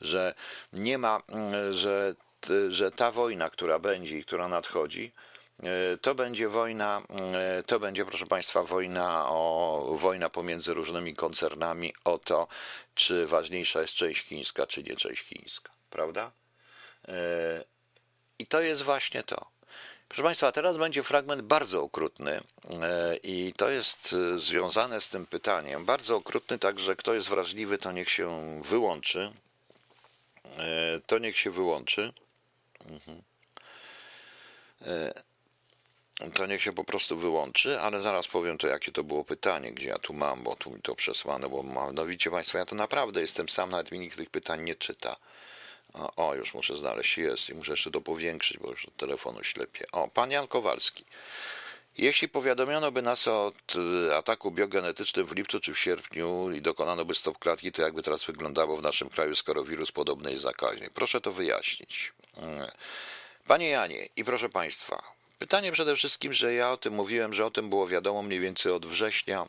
że 0.00 0.34
nie 0.72 0.98
ma, 0.98 1.22
że, 1.70 2.14
że 2.68 2.90
ta 2.90 3.10
wojna, 3.10 3.50
która 3.50 3.78
będzie 3.78 4.18
i 4.18 4.24
która 4.24 4.48
nadchodzi, 4.48 5.12
E, 5.62 5.96
to 5.98 6.14
będzie 6.14 6.48
wojna, 6.48 7.02
e, 7.10 7.62
to 7.62 7.80
będzie, 7.80 8.04
proszę 8.04 8.26
Państwa, 8.26 8.62
wojna, 8.62 9.28
o, 9.28 9.96
wojna 9.98 10.30
pomiędzy 10.30 10.74
różnymi 10.74 11.14
koncernami 11.14 11.94
o 12.04 12.18
to, 12.18 12.48
czy 12.94 13.26
ważniejsza 13.26 13.80
jest 13.80 13.94
część 13.94 14.22
chińska, 14.22 14.66
czy 14.66 14.82
nie 14.82 14.96
część 14.96 15.22
chińska, 15.22 15.72
prawda? 15.96 16.32
E, 17.08 17.64
I 18.38 18.46
to 18.46 18.60
jest 18.60 18.82
właśnie 18.82 19.22
to. 19.22 19.46
Proszę 20.08 20.22
Państwa, 20.22 20.52
teraz 20.52 20.76
będzie 20.76 21.02
fragment 21.02 21.42
bardzo 21.42 21.82
okrutny 21.82 22.40
i 23.22 23.52
to 23.56 23.70
jest 23.70 24.14
związane 24.38 25.00
z 25.00 25.08
tym 25.08 25.26
pytaniem. 25.26 25.84
Bardzo 25.84 26.16
okrutny, 26.16 26.58
także 26.58 26.96
kto 26.96 27.14
jest 27.14 27.28
wrażliwy, 27.28 27.78
to 27.78 27.92
niech 27.92 28.10
się 28.10 28.60
wyłączy. 28.64 29.32
To 31.06 31.18
niech 31.18 31.38
się 31.38 31.50
wyłączy. 31.50 32.12
Mhm 32.90 33.22
to 36.34 36.46
niech 36.46 36.62
się 36.62 36.72
po 36.72 36.84
prostu 36.84 37.16
wyłączy, 37.16 37.80
ale 37.80 38.00
zaraz 38.00 38.28
powiem 38.28 38.58
to, 38.58 38.66
jakie 38.66 38.92
to 38.92 39.04
było 39.04 39.24
pytanie, 39.24 39.72
gdzie 39.72 39.88
ja 39.88 39.98
tu 39.98 40.14
mam, 40.14 40.42
bo 40.42 40.56
tu 40.56 40.70
mi 40.70 40.82
to 40.82 40.94
przesłano, 40.94 41.48
bo 41.48 41.62
mam, 41.62 41.94
no 41.94 42.06
widzicie 42.06 42.30
Państwo, 42.30 42.58
ja 42.58 42.64
to 42.64 42.74
naprawdę 42.74 43.20
jestem 43.20 43.48
sam, 43.48 43.70
nawet 43.70 43.92
mi 43.92 43.98
nikt 43.98 44.16
tych 44.16 44.30
pytań 44.30 44.62
nie 44.62 44.74
czyta. 44.74 45.16
O, 45.96 46.28
o, 46.28 46.34
już 46.34 46.54
muszę 46.54 46.76
znaleźć, 46.76 47.18
jest 47.18 47.50
i 47.50 47.54
muszę 47.54 47.72
jeszcze 47.72 47.90
to 47.90 48.00
powiększyć, 48.00 48.58
bo 48.58 48.70
już 48.70 48.84
od 48.84 48.96
telefonu 48.96 49.44
ślepię. 49.44 49.86
O, 49.92 50.08
pan 50.08 50.30
Jan 50.30 50.48
Kowalski. 50.48 51.04
Jeśli 51.98 52.28
powiadomiono 52.28 52.92
by 52.92 53.02
nas 53.02 53.28
o 53.28 53.52
ataku 54.16 54.50
biogenetycznym 54.50 55.26
w 55.26 55.32
lipcu 55.32 55.60
czy 55.60 55.74
w 55.74 55.78
sierpniu 55.78 56.52
i 56.52 56.62
dokonano 56.62 57.04
by 57.04 57.14
stop 57.14 57.38
klatki, 57.38 57.72
to 57.72 57.82
jakby 57.82 58.02
teraz 58.02 58.24
wyglądało 58.24 58.76
w 58.76 58.82
naszym 58.82 59.08
kraju, 59.08 59.34
skoro 59.34 59.64
wirus 59.64 59.92
podobny 59.92 60.30
jest 60.30 60.42
zakaźny? 60.42 60.88
Proszę 60.94 61.20
to 61.20 61.32
wyjaśnić. 61.32 62.12
Panie 63.46 63.68
Janie 63.68 64.08
i 64.16 64.24
proszę 64.24 64.48
Państwa, 64.48 65.16
Pytanie 65.38 65.72
przede 65.72 65.96
wszystkim, 65.96 66.32
że 66.32 66.54
ja 66.54 66.70
o 66.70 66.76
tym 66.76 66.94
mówiłem, 66.94 67.34
że 67.34 67.46
o 67.46 67.50
tym 67.50 67.68
było 67.68 67.88
wiadomo 67.88 68.22
mniej 68.22 68.40
więcej 68.40 68.72
od 68.72 68.86
września, 68.86 69.46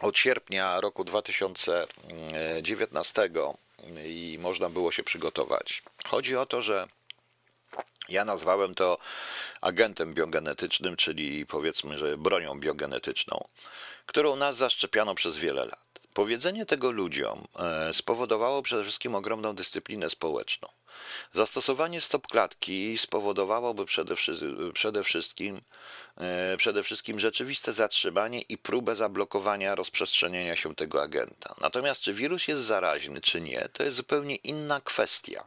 od 0.00 0.18
sierpnia 0.18 0.80
roku 0.80 1.04
2019 1.04 3.30
i 4.04 4.38
można 4.40 4.68
było 4.68 4.92
się 4.92 5.02
przygotować. 5.02 5.82
Chodzi 6.06 6.36
o 6.36 6.46
to, 6.46 6.62
że 6.62 6.88
Ja 8.08 8.24
nazwałem 8.24 8.74
to 8.74 8.98
agentem 9.60 10.14
biogenetycznym, 10.14 10.96
czyli 10.96 11.46
powiedzmy, 11.46 11.98
że 11.98 12.18
bronią 12.18 12.60
biogenetyczną, 12.60 13.48
którą 14.06 14.36
nas 14.36 14.56
zaszczepiano 14.56 15.14
przez 15.14 15.38
wiele 15.38 15.64
lat. 15.64 16.00
Powiedzenie 16.14 16.66
tego 16.66 16.90
ludziom 16.90 17.46
e, 17.58 17.94
spowodowało 17.94 18.62
przede 18.62 18.82
wszystkim 18.82 19.14
ogromną 19.14 19.54
dyscyplinę 19.54 20.10
społeczną. 20.10 20.68
Zastosowanie 21.32 22.00
stopklatki 22.00 22.98
spowodowałoby 22.98 23.84
przede, 23.84 24.14
przede, 24.74 25.02
wszystkim, 25.02 25.60
e, 26.16 26.56
przede 26.56 26.82
wszystkim 26.82 27.20
rzeczywiste 27.20 27.72
zatrzymanie 27.72 28.40
i 28.40 28.58
próbę 28.58 28.96
zablokowania 28.96 29.74
rozprzestrzeniania 29.74 30.56
się 30.56 30.74
tego 30.74 31.02
agenta. 31.02 31.54
Natomiast 31.60 32.00
czy 32.00 32.14
wirus 32.14 32.48
jest 32.48 32.62
zaraźny, 32.62 33.20
czy 33.20 33.40
nie, 33.40 33.68
to 33.72 33.82
jest 33.82 33.96
zupełnie 33.96 34.36
inna 34.36 34.80
kwestia. 34.80 35.44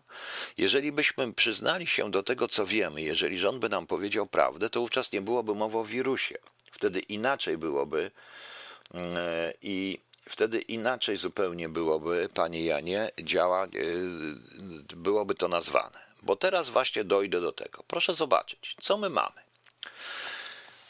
Jeżeli 0.58 0.92
byśmy 0.92 1.34
przyznali 1.34 1.88
się 1.88 2.12
do 2.12 2.24
tego, 2.24 2.48
co 2.48 2.66
wiemy, 2.66 3.02
jeżeli 3.02 3.40
rząd 3.40 3.60
by 3.60 3.70
nam 3.70 3.88
powiedział 3.88 4.28
prawdę, 4.28 4.70
to 4.70 4.80
wówczas 4.80 5.12
nie 5.12 5.22
byłoby 5.22 5.56
mowy 5.56 5.78
o 5.78 5.86
wirusie. 5.86 6.38
Wtedy 6.72 7.00
inaczej 7.00 7.58
byłoby 7.58 8.12
e, 8.94 9.54
i 9.62 10.00
wtedy 10.30 10.62
inaczej 10.62 11.18
zupełnie 11.18 11.70
byłoby, 11.70 12.30
panie 12.34 12.66
Janie, 12.66 13.12
działa, 13.24 13.66
e, 13.66 13.70
byłoby 14.96 15.36
to 15.36 15.48
nazwane. 15.48 16.00
Bo 16.24 16.36
teraz 16.36 16.70
właśnie 16.70 17.04
dojdę 17.04 17.42
do 17.42 17.52
tego. 17.52 17.84
Proszę 17.88 18.16
zobaczyć, 18.16 18.76
co 18.82 18.98
my 18.98 19.10
mamy. 19.10 19.42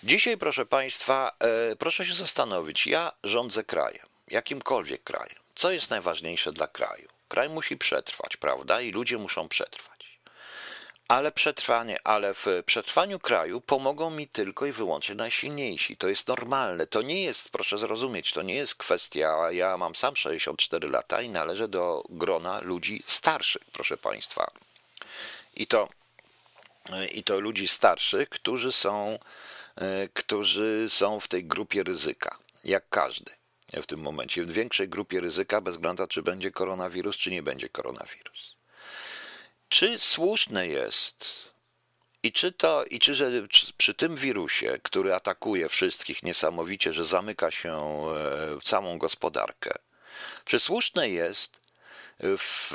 Dzisiaj, 0.04 0.38
proszę 0.38 0.66
Państwa, 0.66 1.32
e, 1.40 1.76
proszę 1.76 2.06
się 2.06 2.14
zastanowić. 2.14 2.88
Ja 2.88 3.12
rządzę 3.24 3.64
krajem, 3.64 4.06
jakimkolwiek 4.28 5.04
krajem. 5.04 5.40
Co 5.56 5.72
jest 5.72 5.90
najważniejsze 5.90 6.52
dla 6.52 6.68
kraju? 6.68 7.10
Kraj 7.28 7.50
musi 7.50 7.78
przetrwać, 7.78 8.38
prawda? 8.38 8.82
I 8.82 8.92
ludzie 8.92 9.18
muszą 9.18 9.48
przetrwać 9.48 9.93
ale 11.14 11.32
przetrwanie, 11.32 11.98
ale 12.04 12.34
w 12.34 12.46
przetrwaniu 12.66 13.20
kraju 13.20 13.62
pomogą 13.62 14.10
mi 14.10 14.28
tylko 14.28 14.66
i 14.66 14.72
wyłącznie 14.72 15.16
najsilniejsi. 15.16 15.98
To 15.98 16.08
jest 16.08 16.28
normalne. 16.28 16.88
To 16.88 17.02
nie 17.02 17.24
jest, 17.24 17.50
proszę 17.50 17.78
zrozumieć, 17.78 18.34
to 18.34 18.42
nie 18.42 18.56
jest 18.56 18.76
kwestia. 18.76 19.52
Ja 19.52 19.78
mam 19.78 19.96
sam 19.96 20.16
64 20.16 20.90
lata 20.90 21.22
i 21.22 21.30
należę 21.30 21.68
do 21.68 22.04
grona 22.10 22.62
ludzi 22.62 23.04
starszych, 23.08 23.62
proszę 23.74 23.98
Państwa. 23.98 24.52
I 25.56 25.68
to, 25.68 25.90
i 27.12 27.24
to 27.24 27.40
ludzi 27.40 27.68
starszych, 27.68 28.30
którzy 28.30 28.72
są, 28.72 29.20
którzy 30.14 30.86
są 30.90 31.20
w 31.20 31.28
tej 31.28 31.46
grupie 31.46 31.84
ryzyka, 31.84 32.38
jak 32.64 32.90
każdy 32.90 33.32
w 33.74 33.86
tym 33.86 34.00
momencie. 34.00 34.44
W 34.44 34.52
większej 34.52 34.90
grupie 34.90 35.22
ryzyka, 35.22 35.62
bez 35.62 35.76
względu 35.76 36.08
czy 36.08 36.24
będzie 36.24 36.52
koronawirus, 36.52 37.18
czy 37.18 37.32
nie 37.32 37.44
będzie 37.44 37.70
koronawirus. 37.70 38.53
Czy 39.74 40.00
słuszne 40.00 40.68
jest 40.68 41.52
i 42.24 42.32
czy 42.32 42.52
to, 42.52 42.86
i 42.86 43.00
czy, 43.00 43.16
że 43.16 43.32
przy 43.78 43.94
tym 43.94 44.16
wirusie, 44.16 44.80
który 44.84 45.14
atakuje 45.14 45.70
wszystkich 45.70 46.24
niesamowicie, 46.24 46.94
że 46.94 47.06
zamyka 47.06 47.52
się 47.52 47.74
e, 47.76 48.62
całą 48.62 48.98
gospodarkę, 48.98 49.74
czy 50.46 50.60
słuszne 50.60 51.10
jest, 51.10 51.60
w, 52.20 52.72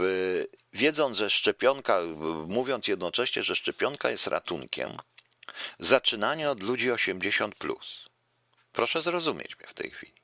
wiedząc, 0.73 1.17
że 1.17 1.31
szczepionka, 1.31 2.01
mówiąc 2.49 2.89
jednocześnie, 2.89 3.45
że 3.45 3.57
szczepionka 3.57 4.11
jest 4.11 4.27
ratunkiem, 4.27 4.97
zaczynanie 5.79 6.51
od 6.51 6.63
ludzi 6.63 6.93
80. 6.93 7.55
Plus. 7.55 8.09
Proszę 8.73 9.03
zrozumieć 9.03 9.59
mnie 9.59 9.69
w 9.69 9.75
tej 9.75 9.91
chwili. 9.91 10.15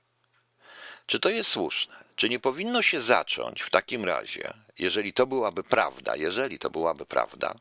Czy 1.07 1.21
to 1.21 1.29
jest 1.29 1.51
słuszne? 1.51 2.05
Czy 2.17 2.29
nie 2.29 2.39
powinno 2.39 2.83
się 2.83 3.01
zacząć 3.01 3.63
w 3.63 3.71
takim 3.71 4.05
razie, 4.05 4.55
jeżeli 4.79 5.13
to 5.13 5.27
byłaby 5.27 5.63
prawda, 5.63 6.17
jeżeli 6.17 6.59
to 6.59 6.71
byłaby 6.71 7.07
prawda, 7.07 7.55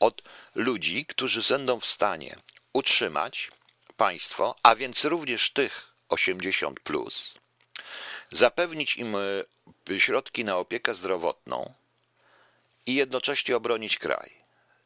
od 0.00 0.22
ludzi, 0.54 1.06
którzy 1.06 1.54
będą 1.54 1.80
w 1.80 1.86
stanie 1.86 2.36
utrzymać 2.72 3.50
państwo, 3.96 4.54
a 4.62 4.74
więc 4.74 5.04
również 5.04 5.50
tych 5.50 5.92
80 6.08 6.80
plus, 6.80 7.34
zapewnić 8.30 8.96
im 8.96 9.16
e, 9.90 10.00
środki 10.00 10.44
na 10.44 10.56
opiekę 10.56 10.94
zdrowotną 10.94 11.74
i 12.86 12.94
jednocześnie 12.94 13.56
obronić 13.56 13.98
kraj, 13.98 14.34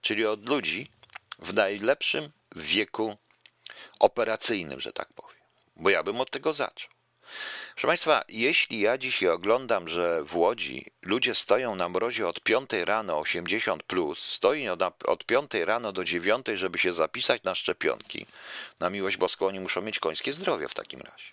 czyli 0.01 0.27
od 0.27 0.49
ludzi 0.49 0.91
w 1.39 1.55
najlepszym 1.55 2.33
wieku 2.57 3.17
operacyjnym, 3.99 4.81
że 4.81 4.93
tak 4.93 5.13
powiem. 5.13 5.43
Bo 5.77 5.91
ja 5.91 6.03
bym 6.03 6.21
od 6.21 6.31
tego 6.31 6.53
zaczął. 6.53 6.91
Proszę 7.75 7.87
Państwa, 7.87 8.25
jeśli 8.29 8.81
ja 8.81 8.99
dzisiaj 8.99 9.29
oglądam, 9.29 9.89
że 9.89 10.25
w 10.25 10.37
Łodzi 10.37 10.87
ludzie 11.03 11.35
stoją 11.35 11.75
na 11.75 11.89
mrozie 11.89 12.29
od 12.29 12.41
5 12.41 12.71
rano 12.85 13.19
80 13.19 13.83
plus, 13.83 14.19
stoi 14.19 14.69
od, 14.69 14.83
od 15.05 15.25
5 15.25 15.55
rano 15.55 15.93
do 15.93 16.05
9, 16.05 16.47
żeby 16.55 16.79
się 16.79 16.93
zapisać 16.93 17.43
na 17.43 17.55
szczepionki, 17.55 18.27
na 18.81 18.91
miłość 18.91 19.17
boską 19.17 19.47
oni 19.47 19.61
muszą 19.61 19.83
mieć 19.83 19.99
końskie 19.99 20.33
zdrowie 20.33 20.69
w 20.69 20.75
takim 20.75 21.01
razie. 21.01 21.33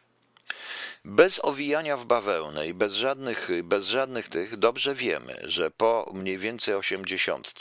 Bez 1.05 1.45
owijania 1.45 1.97
w 1.97 2.05
bawełnę 2.05 2.67
i 2.67 2.73
bez 2.73 2.93
żadnych, 2.93 3.49
bez 3.63 3.85
żadnych 3.85 4.29
tych, 4.29 4.57
dobrze 4.57 4.95
wiemy, 4.95 5.39
że 5.43 5.71
po 5.71 6.11
mniej 6.13 6.37
więcej 6.37 6.75
80 6.75 7.53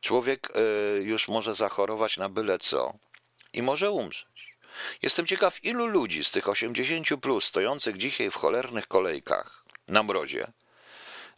człowiek 0.00 0.52
e, 0.54 0.60
już 1.02 1.28
może 1.28 1.54
zachorować 1.54 2.16
na 2.16 2.28
byle 2.28 2.58
co 2.58 2.94
i 3.52 3.62
może 3.62 3.90
umrzeć. 3.90 4.33
Jestem 5.02 5.26
ciekaw, 5.26 5.64
ilu 5.64 5.86
ludzi 5.86 6.24
z 6.24 6.30
tych 6.30 6.48
80 6.48 7.08
plus 7.20 7.44
stojących 7.44 7.96
dzisiaj 7.96 8.30
w 8.30 8.34
cholernych 8.34 8.88
kolejkach 8.88 9.64
na 9.88 10.02
mrozie 10.02 10.52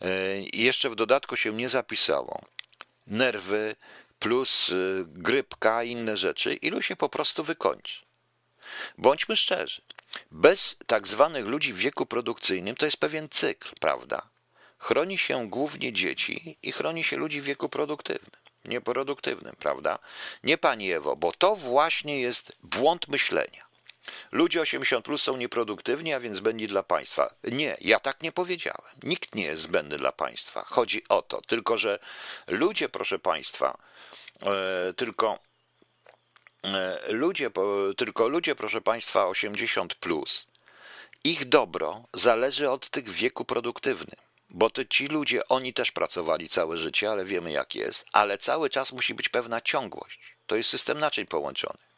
e, 0.00 0.08
jeszcze 0.52 0.90
w 0.90 0.94
dodatku 0.94 1.36
się 1.36 1.52
nie 1.52 1.68
zapisało. 1.68 2.42
Nerwy 3.06 3.76
plus 4.18 4.70
e, 4.70 4.74
grypka 5.06 5.84
inne 5.84 6.16
rzeczy, 6.16 6.54
ilu 6.54 6.82
się 6.82 6.96
po 6.96 7.08
prostu 7.08 7.44
wykończy. 7.44 8.00
Bądźmy 8.98 9.36
szczerzy. 9.36 9.82
Bez 10.30 10.76
tak 10.86 11.08
zwanych 11.08 11.46
ludzi 11.46 11.72
w 11.72 11.78
wieku 11.78 12.06
produkcyjnym 12.06 12.76
to 12.76 12.84
jest 12.84 12.96
pewien 12.96 13.28
cykl, 13.28 13.68
prawda? 13.80 14.28
Chroni 14.78 15.18
się 15.18 15.50
głównie 15.50 15.92
dzieci 15.92 16.58
i 16.62 16.72
chroni 16.72 17.04
się 17.04 17.16
ludzi 17.16 17.40
w 17.40 17.44
wieku 17.44 17.68
produktywnym 17.68 18.45
nieproduktywnym, 18.66 19.56
prawda? 19.58 19.98
Nie 20.42 20.58
pani 20.58 20.92
Ewo, 20.92 21.16
bo 21.16 21.32
to 21.32 21.56
właśnie 21.56 22.20
jest 22.20 22.52
błąd 22.62 23.08
myślenia. 23.08 23.66
Ludzie 24.32 24.60
80 24.60 25.04
plus 25.04 25.22
są 25.22 25.36
nieproduktywni, 25.36 26.12
a 26.12 26.20
więc 26.20 26.36
zbędni 26.36 26.68
dla 26.68 26.82
państwa. 26.82 27.34
Nie, 27.44 27.76
ja 27.80 28.00
tak 28.00 28.22
nie 28.22 28.32
powiedziałem. 28.32 28.90
Nikt 29.02 29.34
nie 29.34 29.44
jest 29.44 29.62
zbędny 29.62 29.98
dla 29.98 30.12
państwa. 30.12 30.64
Chodzi 30.64 31.02
o 31.08 31.22
to, 31.22 31.40
tylko 31.40 31.78
że 31.78 31.98
ludzie, 32.46 32.88
proszę 32.88 33.18
państwa, 33.18 33.78
e, 34.42 34.92
tylko 34.94 35.38
e, 36.64 36.98
ludzie, 37.12 37.50
tylko 37.96 38.28
ludzie, 38.28 38.54
proszę 38.54 38.80
państwa, 38.80 39.26
80 39.26 39.94
plus, 39.94 40.46
ich 41.24 41.44
dobro 41.44 42.04
zależy 42.14 42.70
od 42.70 42.90
tych 42.90 43.08
wieku 43.08 43.44
produktywnym. 43.44 44.25
Bo 44.50 44.70
to 44.70 44.84
ci 44.84 45.06
ludzie, 45.06 45.48
oni 45.48 45.74
też 45.74 45.92
pracowali 45.92 46.48
całe 46.48 46.78
życie, 46.78 47.10
ale 47.10 47.24
wiemy 47.24 47.52
jak 47.52 47.74
jest, 47.74 48.06
ale 48.12 48.38
cały 48.38 48.70
czas 48.70 48.92
musi 48.92 49.14
być 49.14 49.28
pewna 49.28 49.60
ciągłość. 49.60 50.20
To 50.46 50.56
jest 50.56 50.70
system 50.70 50.98
naczyń 50.98 51.26
połączonych. 51.26 51.96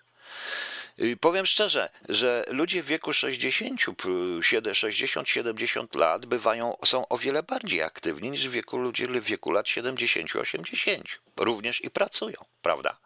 Powiem 1.20 1.46
szczerze, 1.46 1.90
że 2.08 2.44
ludzie 2.48 2.82
w 2.82 2.86
wieku 2.86 3.12
60, 3.12 3.80
60-70 3.80 5.96
lat 5.96 6.26
bywają, 6.26 6.76
są 6.84 7.08
o 7.08 7.18
wiele 7.18 7.42
bardziej 7.42 7.82
aktywni 7.82 8.30
niż 8.30 8.48
w 8.48 8.50
wieku 8.50 8.78
ludzie 8.78 9.08
w 9.08 9.24
wieku 9.24 9.50
lat 9.50 9.66
70-80. 9.66 11.02
Również 11.36 11.84
i 11.84 11.90
pracują, 11.90 12.36
prawda? 12.62 12.98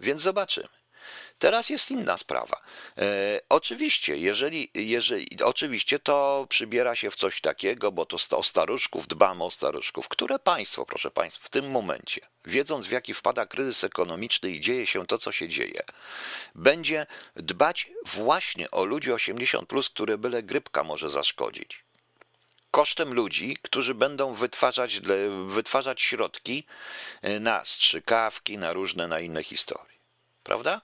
Więc 0.00 0.22
zobaczymy. 0.22 0.81
Teraz 1.42 1.70
jest 1.70 1.90
inna 1.90 2.16
sprawa. 2.16 2.62
E, 2.98 3.40
oczywiście, 3.48 4.16
jeżeli, 4.16 4.70
jeżeli, 4.74 5.28
oczywiście 5.44 5.98
to 5.98 6.46
przybiera 6.48 6.96
się 6.96 7.10
w 7.10 7.14
coś 7.14 7.40
takiego, 7.40 7.92
bo 7.92 8.06
to 8.06 8.38
o 8.38 8.42
staruszków, 8.42 9.08
dbamy 9.08 9.44
o 9.44 9.50
staruszków, 9.50 10.08
które 10.08 10.38
państwo, 10.38 10.86
proszę 10.86 11.10
państwa, 11.10 11.44
w 11.44 11.50
tym 11.50 11.70
momencie, 11.70 12.20
wiedząc 12.44 12.86
w 12.86 12.90
jaki 12.90 13.14
wpada 13.14 13.46
kryzys 13.46 13.84
ekonomiczny 13.84 14.50
i 14.50 14.60
dzieje 14.60 14.86
się 14.86 15.06
to, 15.06 15.18
co 15.18 15.32
się 15.32 15.48
dzieje, 15.48 15.82
będzie 16.54 17.06
dbać 17.36 17.90
właśnie 18.04 18.70
o 18.70 18.84
ludzi 18.84 19.12
80, 19.12 19.68
plus, 19.68 19.88
które 19.90 20.18
byle 20.18 20.42
grypka 20.42 20.84
może 20.84 21.10
zaszkodzić 21.10 21.84
kosztem 22.70 23.14
ludzi, 23.14 23.56
którzy 23.62 23.94
będą 23.94 24.34
wytwarzać, 24.34 25.00
wytwarzać 25.46 26.02
środki 26.02 26.66
e, 27.22 27.40
na 27.40 27.64
strzykawki, 27.64 28.58
na 28.58 28.72
różne, 28.72 29.08
na 29.08 29.20
inne 29.20 29.42
historie. 29.44 29.92
Prawda? 30.42 30.80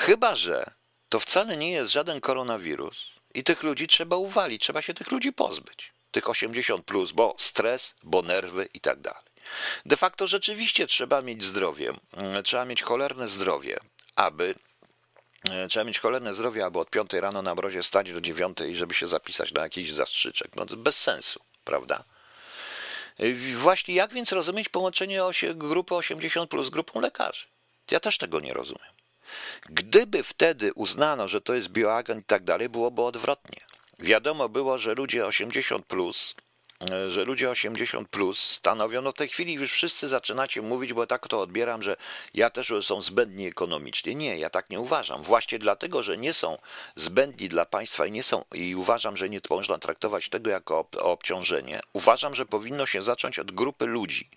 Chyba, 0.00 0.34
że 0.34 0.70
to 1.08 1.20
wcale 1.20 1.56
nie 1.56 1.72
jest 1.72 1.92
żaden 1.92 2.20
koronawirus 2.20 3.06
i 3.34 3.44
tych 3.44 3.62
ludzi 3.62 3.88
trzeba 3.88 4.16
uwalić, 4.16 4.62
trzeba 4.62 4.82
się 4.82 4.94
tych 4.94 5.10
ludzi 5.10 5.32
pozbyć. 5.32 5.92
Tych 6.10 6.28
80 6.28 6.84
plus, 6.84 7.12
bo 7.12 7.34
stres, 7.38 7.94
bo 8.02 8.22
nerwy 8.22 8.68
i 8.74 8.80
tak 8.80 9.00
dalej. 9.00 9.22
De 9.86 9.96
facto 9.96 10.26
rzeczywiście 10.26 10.86
trzeba 10.86 11.22
mieć 11.22 11.44
zdrowie, 11.44 11.92
mm, 12.12 12.42
trzeba 12.42 12.64
mieć 12.64 12.82
cholerne 12.82 13.28
zdrowie, 13.28 13.78
aby 14.16 14.54
e, 15.50 15.68
Trzeba 15.68 15.84
mieć 15.84 15.98
cholerne 15.98 16.34
zdrowie, 16.34 16.64
aby 16.64 16.78
od 16.78 16.90
5 16.90 17.12
rano 17.12 17.42
na 17.42 17.54
mrozie 17.54 17.82
stać 17.82 18.12
do 18.12 18.20
9 18.20 18.58
i 18.60 18.76
żeby 18.76 18.94
się 18.94 19.06
zapisać 19.06 19.52
na 19.52 19.62
jakiś 19.62 19.92
zastrzyczek. 19.92 20.56
No 20.56 20.66
to 20.66 20.76
bez 20.76 20.96
sensu, 20.96 21.40
prawda? 21.64 22.04
Właśnie 23.56 23.94
jak 23.94 24.12
więc 24.12 24.32
rozumieć 24.32 24.68
połączenie 24.68 25.20
grupy 25.54 25.94
80 25.94 26.50
plus 26.50 26.70
grupą 26.70 27.00
lekarzy? 27.00 27.46
Ja 27.90 28.00
też 28.00 28.18
tego 28.18 28.40
nie 28.40 28.54
rozumiem. 28.54 28.99
Gdyby 29.70 30.22
wtedy 30.22 30.74
uznano, 30.74 31.28
że 31.28 31.40
to 31.40 31.54
jest 31.54 31.68
bioagent 31.68 32.20
i 32.20 32.24
tak 32.24 32.44
dalej, 32.44 32.68
byłoby 32.68 33.02
odwrotnie. 33.02 33.58
Wiadomo 33.98 34.48
było, 34.48 34.78
że 34.78 34.94
ludzie 34.94 35.26
80 35.26 35.86
plus 35.86 36.34
że 37.08 37.24
ludzie 37.24 37.50
80 37.50 38.08
plus 38.08 38.38
stanowią, 38.38 39.02
no 39.02 39.12
w 39.12 39.14
tej 39.14 39.28
chwili 39.28 39.52
już 39.52 39.72
wszyscy 39.72 40.08
zaczynacie 40.08 40.62
mówić, 40.62 40.92
bo 40.92 41.06
tak 41.06 41.28
to 41.28 41.40
odbieram, 41.40 41.82
że 41.82 41.96
ja 42.34 42.50
też 42.50 42.72
są 42.82 43.02
zbędni 43.02 43.46
ekonomicznie. 43.46 44.14
Nie, 44.14 44.38
ja 44.38 44.50
tak 44.50 44.70
nie 44.70 44.80
uważam. 44.80 45.22
Właśnie 45.22 45.58
dlatego, 45.58 46.02
że 46.02 46.18
nie 46.18 46.32
są 46.32 46.58
zbędni 46.96 47.48
dla 47.48 47.64
państwa 47.64 48.06
i 48.06 48.10
nie 48.10 48.22
są, 48.22 48.44
i 48.54 48.74
uważam, 48.74 49.16
że 49.16 49.28
nie 49.28 49.40
można 49.50 49.78
traktować 49.78 50.28
tego 50.28 50.50
jako 50.50 50.88
obciążenie, 50.98 51.80
uważam, 51.92 52.34
że 52.34 52.46
powinno 52.46 52.86
się 52.86 53.02
zacząć 53.02 53.38
od 53.38 53.52
grupy 53.52 53.86
ludzi, 53.86 54.28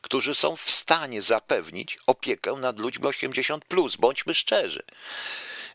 którzy 0.00 0.34
są 0.34 0.56
w 0.56 0.70
stanie 0.70 1.22
zapewnić 1.22 1.98
opiekę 2.06 2.52
nad 2.52 2.78
ludźmi 2.78 3.06
80 3.06 3.64
plus. 3.64 3.96
Bądźmy 3.96 4.34
szczerzy. 4.34 4.82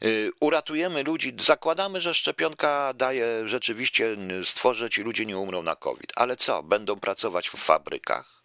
Y, 0.04 0.32
uratujemy 0.39 1.04
ludzi, 1.04 1.34
zakładamy, 1.39 2.02
że 2.02 2.14
szczepionka 2.14 2.93
daje 2.93 3.48
rzeczywiście, 3.48 4.18
stworzy 4.43 4.89
ci 4.89 5.02
ludzie 5.02 5.26
nie 5.26 5.38
umrą 5.38 5.64
na 5.64 5.76
COVID. 5.76 6.12
Ale 6.16 6.38
co? 6.38 6.64
Będą 6.64 7.00
pracować 7.00 7.50
w 7.50 7.58
fabrykach? 7.58 8.43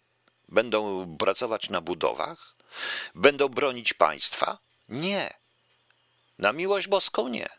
Będą 0.49 1.07
pracować 1.17 1.69
na 1.69 1.81
budowach? 1.81 2.55
Będą 3.15 3.49
bronić 3.49 3.93
państwa? 3.93 4.57
Nie. 4.89 5.33
Na 6.39 6.53
miłość 6.53 6.87
boską 6.87 7.27
nie. 7.27 7.49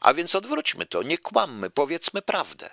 A 0.00 0.14
więc 0.14 0.34
odwróćmy 0.34 0.86
to, 0.86 1.02
nie 1.02 1.18
kłammy, 1.18 1.70
powiedzmy 1.70 2.22
prawdę. 2.22 2.70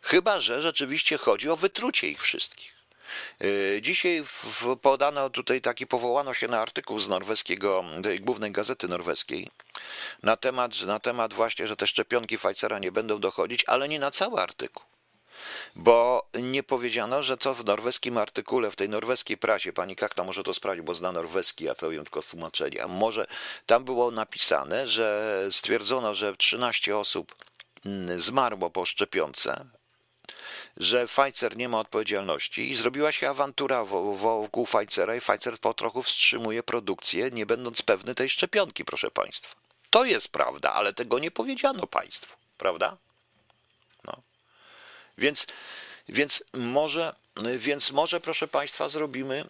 Chyba, 0.00 0.40
że 0.40 0.62
rzeczywiście 0.62 1.18
chodzi 1.18 1.50
o 1.50 1.56
wytrucie 1.56 2.08
ich 2.08 2.22
wszystkich. 2.22 2.79
Y, 3.42 3.80
dzisiaj 3.82 4.24
podano 4.82 5.30
tutaj 5.30 5.60
taki, 5.60 5.86
powołano 5.86 6.34
się 6.34 6.48
na 6.48 6.60
artykuł 6.60 6.98
z 6.98 7.08
norweskiego, 7.08 7.84
głównej 8.20 8.52
gazety 8.52 8.88
norweskiej 8.88 9.50
na 10.22 10.36
temat, 10.36 10.82
na 10.82 11.00
temat 11.00 11.34
właśnie, 11.34 11.68
że 11.68 11.76
te 11.76 11.86
szczepionki 11.86 12.38
Pfizera 12.38 12.78
nie 12.78 12.92
będą 12.92 13.18
dochodzić, 13.18 13.64
ale 13.66 13.88
nie 13.88 13.98
na 13.98 14.10
cały 14.10 14.40
artykuł. 14.40 14.84
Bo 15.76 16.26
nie 16.42 16.62
powiedziano, 16.62 17.22
że 17.22 17.38
co 17.38 17.54
w 17.54 17.64
norweskim 17.64 18.18
artykule, 18.18 18.70
w 18.70 18.76
tej 18.76 18.88
norweskiej 18.88 19.38
prasie, 19.38 19.72
pani 19.72 19.96
Kakta 19.96 20.24
może 20.24 20.42
to 20.42 20.54
sprawdzić, 20.54 20.86
bo 20.86 20.94
zna 20.94 21.12
norweski, 21.12 21.68
a 21.68 21.74
to 21.74 21.92
ją 21.92 22.02
tylko 22.02 22.22
tłumaczenie, 22.22 22.84
a 22.84 22.88
może 22.88 23.26
tam 23.66 23.84
było 23.84 24.10
napisane, 24.10 24.86
że 24.86 25.48
stwierdzono, 25.50 26.14
że 26.14 26.36
13 26.36 26.96
osób 26.96 27.34
mm, 27.84 28.20
zmarło 28.20 28.70
po 28.70 28.84
szczepionce, 28.84 29.66
że 30.76 31.06
Pfizer 31.06 31.56
nie 31.56 31.68
ma 31.68 31.80
odpowiedzialności 31.80 32.70
i 32.70 32.74
zrobiła 32.74 33.12
się 33.12 33.28
awantura 33.28 33.84
wokół 33.84 34.66
Pfizera 34.66 35.14
i 35.16 35.20
Pfizer 35.20 35.58
po 35.58 35.74
trochu 35.74 36.02
wstrzymuje 36.02 36.62
produkcję, 36.62 37.30
nie 37.30 37.46
będąc 37.46 37.82
pewny 37.82 38.14
tej 38.14 38.30
szczepionki, 38.30 38.84
proszę 38.84 39.10
Państwa. 39.10 39.56
To 39.90 40.04
jest 40.04 40.28
prawda, 40.28 40.72
ale 40.72 40.92
tego 40.92 41.18
nie 41.18 41.30
powiedziano 41.30 41.86
Państwu, 41.86 42.36
prawda? 42.58 42.96
No. 44.04 44.22
Więc, 45.18 45.46
więc, 46.08 46.44
może, 46.54 47.14
więc 47.56 47.90
może, 47.90 48.20
proszę 48.20 48.48
Państwa, 48.48 48.88
zrobimy 48.88 49.44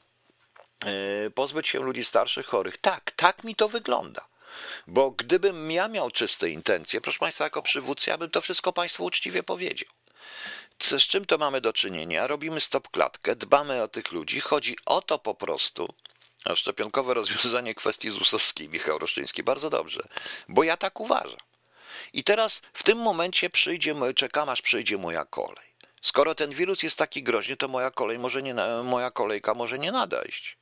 e, 1.26 1.30
pozbyć 1.30 1.68
się 1.68 1.80
ludzi 1.80 2.04
starszych, 2.04 2.46
chorych. 2.46 2.78
Tak, 2.78 3.12
tak 3.16 3.44
mi 3.44 3.54
to 3.54 3.68
wygląda. 3.68 4.30
Bo 4.86 5.10
gdybym 5.10 5.70
ja 5.70 5.88
miał 5.88 6.10
czyste 6.10 6.50
intencje, 6.50 7.00
proszę 7.00 7.18
Państwa, 7.18 7.44
jako 7.44 7.62
przywódca, 7.62 8.10
ja 8.10 8.18
bym 8.18 8.30
to 8.30 8.40
wszystko 8.40 8.72
Państwu 8.72 9.04
uczciwie 9.04 9.42
powiedział. 9.42 9.88
Z 10.80 11.02
czym 11.02 11.26
to 11.26 11.38
mamy 11.38 11.60
do 11.60 11.72
czynienia? 11.72 12.26
Robimy 12.26 12.60
stop-klatkę, 12.60 13.36
dbamy 13.36 13.82
o 13.82 13.88
tych 13.88 14.12
ludzi. 14.12 14.40
Chodzi 14.40 14.76
o 14.86 15.02
to 15.02 15.18
po 15.18 15.34
prostu, 15.34 15.94
a 16.44 16.56
szczepionkowe 16.56 17.14
rozwiązanie 17.14 17.74
kwestii 17.74 18.10
ZUS-owskiej, 18.10 18.68
Michał 18.68 18.98
Roszczyński, 18.98 19.42
bardzo 19.42 19.70
dobrze, 19.70 20.02
bo 20.48 20.64
ja 20.64 20.76
tak 20.76 21.00
uważam. 21.00 21.40
I 22.12 22.24
teraz 22.24 22.62
w 22.72 22.82
tym 22.82 22.98
momencie 22.98 23.50
przyjdzie, 23.50 23.94
czekam 24.16 24.48
aż 24.48 24.62
przyjdzie 24.62 24.98
moja 24.98 25.24
kolej. 25.24 25.70
Skoro 26.02 26.34
ten 26.34 26.50
wirus 26.50 26.82
jest 26.82 26.98
taki 26.98 27.22
groźny, 27.22 27.56
to 27.56 27.68
moja 27.68 27.90
kolej 27.90 28.18
może 28.18 28.42
nie, 28.42 28.54
moja 28.84 29.10
kolejka 29.10 29.54
może 29.54 29.78
nie 29.78 29.92
nadejść. 29.92 30.58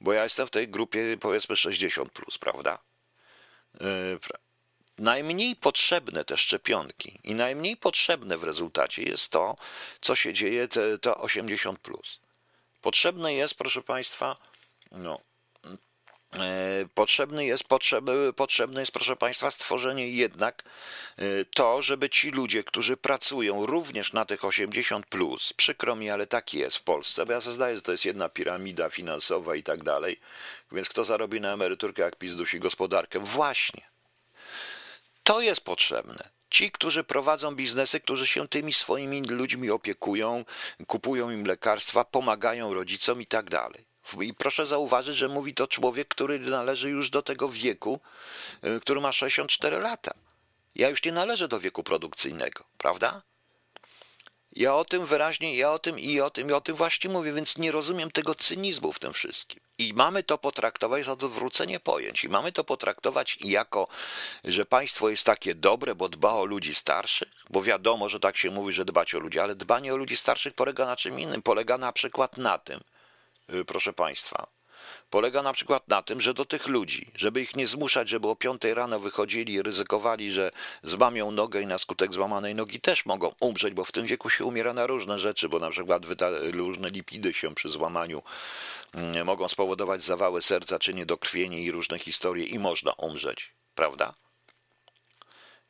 Bo 0.00 0.12
ja 0.12 0.22
jestem 0.22 0.46
w 0.46 0.50
tej 0.50 0.68
grupie 0.68 1.16
powiedzmy 1.20 1.56
60, 1.56 2.12
plus, 2.12 2.38
prawda? 2.38 2.78
Yy, 3.80 4.18
najmniej 4.98 5.56
potrzebne 5.56 6.24
te 6.24 6.36
szczepionki 6.36 7.18
i 7.24 7.34
najmniej 7.34 7.76
potrzebne 7.76 8.38
w 8.38 8.44
rezultacie 8.44 9.02
jest 9.02 9.30
to, 9.30 9.56
co 10.00 10.14
się 10.14 10.32
dzieje, 10.32 10.68
to 11.00 11.16
80. 11.18 11.78
Plus. 11.78 12.18
Potrzebne 12.82 13.34
jest, 13.34 13.54
proszę 13.54 13.82
Państwa, 13.82 14.36
no, 14.92 15.20
e, 16.34 16.66
Potrzebny 16.94 17.46
jest, 17.46 17.64
potrzeby, 17.64 18.32
potrzebne 18.36 18.80
jest, 18.80 18.92
proszę 18.92 19.16
Państwa, 19.16 19.50
stworzenie 19.50 20.08
jednak 20.08 20.62
e, 21.16 21.22
to, 21.44 21.82
żeby 21.82 22.10
ci 22.10 22.30
ludzie, 22.30 22.64
którzy 22.64 22.96
pracują 22.96 23.66
również 23.66 24.12
na 24.12 24.24
tych 24.24 24.44
80, 24.44 25.06
plus, 25.06 25.52
przykro 25.52 25.96
mi, 25.96 26.10
ale 26.10 26.26
tak 26.26 26.54
jest 26.54 26.76
w 26.76 26.82
Polsce, 26.82 27.26
bo 27.26 27.32
ja 27.32 27.40
sobie 27.40 27.54
zdaję, 27.54 27.76
że 27.76 27.82
to 27.82 27.92
jest 27.92 28.04
jedna 28.04 28.28
piramida 28.28 28.90
finansowa 28.90 29.56
i 29.56 29.62
tak 29.62 29.82
dalej, 29.82 30.20
więc 30.72 30.88
kto 30.88 31.04
zarobi 31.04 31.40
na 31.40 31.52
emeryturkę, 31.52 32.02
jak 32.02 32.16
PiS 32.16 32.36
dusi 32.36 32.60
gospodarkę? 32.60 33.20
Właśnie. 33.20 33.95
To 35.26 35.40
jest 35.40 35.60
potrzebne. 35.60 36.30
Ci, 36.50 36.70
którzy 36.70 37.04
prowadzą 37.04 37.54
biznesy, 37.54 38.00
którzy 38.00 38.26
się 38.26 38.48
tymi 38.48 38.72
swoimi 38.72 39.22
ludźmi 39.22 39.70
opiekują, 39.70 40.44
kupują 40.86 41.30
im 41.30 41.46
lekarstwa, 41.46 42.04
pomagają 42.04 42.74
rodzicom 42.74 43.22
i 43.22 43.26
tak 43.26 43.50
dalej. 43.50 43.86
I 44.20 44.34
proszę 44.34 44.66
zauważyć, 44.66 45.16
że 45.16 45.28
mówi 45.28 45.54
to 45.54 45.66
człowiek, 45.66 46.08
który 46.08 46.38
należy 46.38 46.90
już 46.90 47.10
do 47.10 47.22
tego 47.22 47.48
wieku, 47.48 48.00
y, 48.64 48.80
który 48.80 49.00
ma 49.00 49.12
64 49.12 49.80
lata. 49.80 50.14
Ja 50.74 50.88
już 50.88 51.04
nie 51.04 51.12
należę 51.12 51.48
do 51.48 51.60
wieku 51.60 51.82
produkcyjnego, 51.82 52.64
prawda? 52.78 53.22
Ja 54.56 54.74
o 54.74 54.84
tym 54.84 55.06
wyraźnie, 55.06 55.56
ja 55.56 55.72
o 55.72 55.78
tym 55.78 55.98
i 55.98 56.20
o 56.20 56.30
tym 56.30 56.50
i 56.50 56.52
o 56.52 56.60
tym 56.60 56.76
właśnie 56.76 57.10
mówię, 57.10 57.32
więc 57.32 57.58
nie 57.58 57.72
rozumiem 57.72 58.10
tego 58.10 58.34
cynizmu 58.34 58.92
w 58.92 58.98
tym 58.98 59.12
wszystkim. 59.12 59.60
I 59.78 59.94
mamy 59.94 60.22
to 60.22 60.38
potraktować 60.38 61.04
za 61.04 61.12
odwrócenie 61.12 61.80
pojęć. 61.80 62.24
I 62.24 62.28
mamy 62.28 62.52
to 62.52 62.64
potraktować 62.64 63.38
jako, 63.40 63.88
że 64.44 64.66
państwo 64.66 65.08
jest 65.08 65.24
takie 65.24 65.54
dobre, 65.54 65.94
bo 65.94 66.08
dba 66.08 66.32
o 66.32 66.44
ludzi 66.44 66.74
starszych, 66.74 67.28
bo 67.50 67.62
wiadomo, 67.62 68.08
że 68.08 68.20
tak 68.20 68.36
się 68.36 68.50
mówi, 68.50 68.72
że 68.72 68.84
dbać 68.84 69.14
o 69.14 69.18
ludzi, 69.18 69.38
ale 69.38 69.54
dbanie 69.54 69.94
o 69.94 69.96
ludzi 69.96 70.16
starszych 70.16 70.54
polega 70.54 70.86
na 70.86 70.96
czym 70.96 71.20
innym. 71.20 71.42
Polega 71.42 71.78
na 71.78 71.92
przykład 71.92 72.36
na 72.36 72.58
tym, 72.58 72.80
y, 73.54 73.64
proszę 73.64 73.92
państwa, 73.92 74.46
polega 75.10 75.42
na 75.42 75.52
przykład 75.52 75.88
na 75.88 76.02
tym, 76.02 76.20
że 76.20 76.34
do 76.34 76.44
tych 76.44 76.66
ludzi, 76.66 77.10
żeby 77.14 77.40
ich 77.40 77.56
nie 77.56 77.66
zmuszać, 77.66 78.08
żeby 78.08 78.28
o 78.28 78.36
piątej 78.36 78.74
rano 78.74 79.00
wychodzili 79.00 79.52
i 79.52 79.62
ryzykowali, 79.62 80.32
że 80.32 80.50
złamią 80.82 81.30
nogę 81.30 81.62
i 81.62 81.66
na 81.66 81.78
skutek 81.78 82.12
złamanej 82.12 82.54
nogi 82.54 82.80
też 82.80 83.06
mogą 83.06 83.34
umrzeć, 83.40 83.74
bo 83.74 83.84
w 83.84 83.92
tym 83.92 84.06
wieku 84.06 84.30
się 84.30 84.44
umiera 84.44 84.72
na 84.72 84.86
różne 84.86 85.18
rzeczy, 85.18 85.48
bo 85.48 85.58
na 85.58 85.70
przykład 85.70 86.02
różne 86.52 86.90
lipidy 86.90 87.34
się 87.34 87.54
przy 87.54 87.68
złamaniu 87.68 88.22
mm, 88.94 89.26
mogą 89.26 89.48
spowodować 89.48 90.04
zawały 90.04 90.42
serca 90.42 90.78
czy 90.78 90.94
niedokrwienie 90.94 91.62
i 91.62 91.70
różne 91.70 91.98
historie 91.98 92.44
i 92.44 92.58
można 92.58 92.92
umrzeć, 92.92 93.52
prawda? 93.74 94.14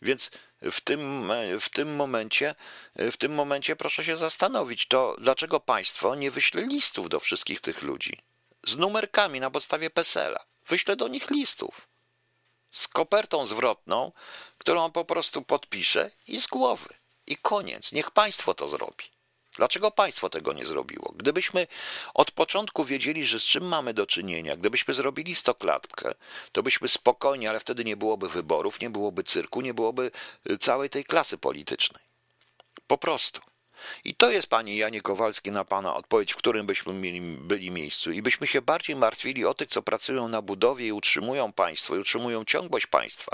Więc 0.02 0.30
w 0.62 0.80
tym, 0.80 1.30
w 1.60 1.68
tym 1.68 1.96
momencie, 1.96 2.54
w 2.96 3.16
tym 3.16 3.34
momencie 3.34 3.76
proszę 3.76 4.04
się 4.04 4.16
zastanowić, 4.16 4.86
to 4.86 5.16
dlaczego 5.18 5.60
państwo 5.60 6.14
nie 6.14 6.30
wyśle 6.30 6.66
listów 6.66 7.08
do 7.08 7.20
wszystkich 7.20 7.60
tych 7.60 7.82
ludzi? 7.82 8.18
Z 8.66 8.76
numerkami 8.76 9.40
na 9.40 9.50
podstawie 9.50 9.90
PESEL-a. 9.90 10.44
Wyślę 10.66 10.96
do 10.96 11.08
nich 11.08 11.30
listów 11.30 11.88
z 12.76 12.88
kopertą 12.88 13.46
zwrotną, 13.46 14.12
którą 14.58 14.90
po 14.90 15.04
prostu 15.04 15.42
podpiszę 15.42 16.10
i 16.26 16.40
z 16.40 16.46
głowy. 16.46 16.88
I 17.26 17.36
koniec. 17.36 17.92
Niech 17.92 18.10
państwo 18.10 18.54
to 18.54 18.68
zrobi. 18.68 19.04
Dlaczego 19.56 19.90
państwo 19.90 20.30
tego 20.30 20.52
nie 20.52 20.66
zrobiło? 20.66 21.12
Gdybyśmy 21.16 21.66
od 22.14 22.30
początku 22.30 22.84
wiedzieli, 22.84 23.26
że 23.26 23.40
z 23.40 23.42
czym 23.42 23.64
mamy 23.64 23.94
do 23.94 24.06
czynienia, 24.06 24.56
gdybyśmy 24.56 24.94
zrobili 24.94 25.34
stoklatkę, 25.34 26.14
to 26.52 26.62
byśmy 26.62 26.88
spokojnie, 26.88 27.50
ale 27.50 27.60
wtedy 27.60 27.84
nie 27.84 27.96
byłoby 27.96 28.28
wyborów, 28.28 28.80
nie 28.80 28.90
byłoby 28.90 29.24
cyrku, 29.24 29.60
nie 29.60 29.74
byłoby 29.74 30.10
y, 30.50 30.58
całej 30.58 30.90
tej 30.90 31.04
klasy 31.04 31.38
politycznej. 31.38 32.02
Po 32.86 32.98
prostu. 32.98 33.40
I 34.04 34.14
to 34.14 34.30
jest, 34.30 34.46
Panie 34.46 34.76
Janie 34.76 35.00
Kowalski, 35.00 35.52
na 35.52 35.64
Pana 35.64 35.94
odpowiedź, 35.94 36.32
w 36.32 36.36
którym 36.36 36.66
byśmy 36.66 36.92
mieli, 36.92 37.20
byli 37.20 37.70
miejscu. 37.70 38.10
I 38.10 38.22
byśmy 38.22 38.46
się 38.46 38.62
bardziej 38.62 38.96
martwili 38.96 39.44
o 39.44 39.54
tych, 39.54 39.68
co 39.68 39.82
pracują 39.82 40.28
na 40.28 40.42
budowie 40.42 40.86
i 40.86 40.92
utrzymują 40.92 41.52
państwo, 41.52 41.96
i 41.96 41.98
utrzymują 41.98 42.44
ciągłość 42.44 42.86
państwa. 42.86 43.32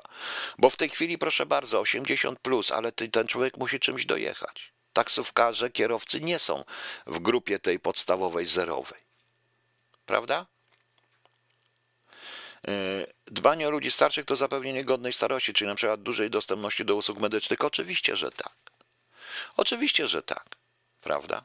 Bo 0.58 0.70
w 0.70 0.76
tej 0.76 0.88
chwili, 0.88 1.18
proszę 1.18 1.46
bardzo, 1.46 1.80
80 1.80 2.38
plus, 2.38 2.70
ale 2.70 2.92
ten 2.92 3.26
człowiek 3.26 3.56
musi 3.56 3.80
czymś 3.80 4.06
dojechać. 4.06 4.72
Taksówkarze, 4.92 5.70
kierowcy 5.70 6.20
nie 6.20 6.38
są 6.38 6.64
w 7.06 7.18
grupie 7.18 7.58
tej 7.58 7.80
podstawowej, 7.80 8.46
zerowej. 8.46 9.00
Prawda? 10.06 10.46
E, 12.68 13.06
dbanie 13.26 13.68
o 13.68 13.70
ludzi 13.70 13.90
starszych 13.90 14.24
to 14.24 14.36
zapewnienie 14.36 14.84
godnej 14.84 15.12
starości, 15.12 15.52
czyli 15.52 15.68
na 15.68 15.74
przykład 15.74 16.02
dużej 16.02 16.30
dostępności 16.30 16.84
do 16.84 16.96
usług 16.96 17.20
medycznych. 17.20 17.64
Oczywiście, 17.64 18.16
że 18.16 18.30
tak. 18.30 18.54
Oczywiście, 19.56 20.06
że 20.06 20.22
tak, 20.22 20.56
prawda? 21.00 21.44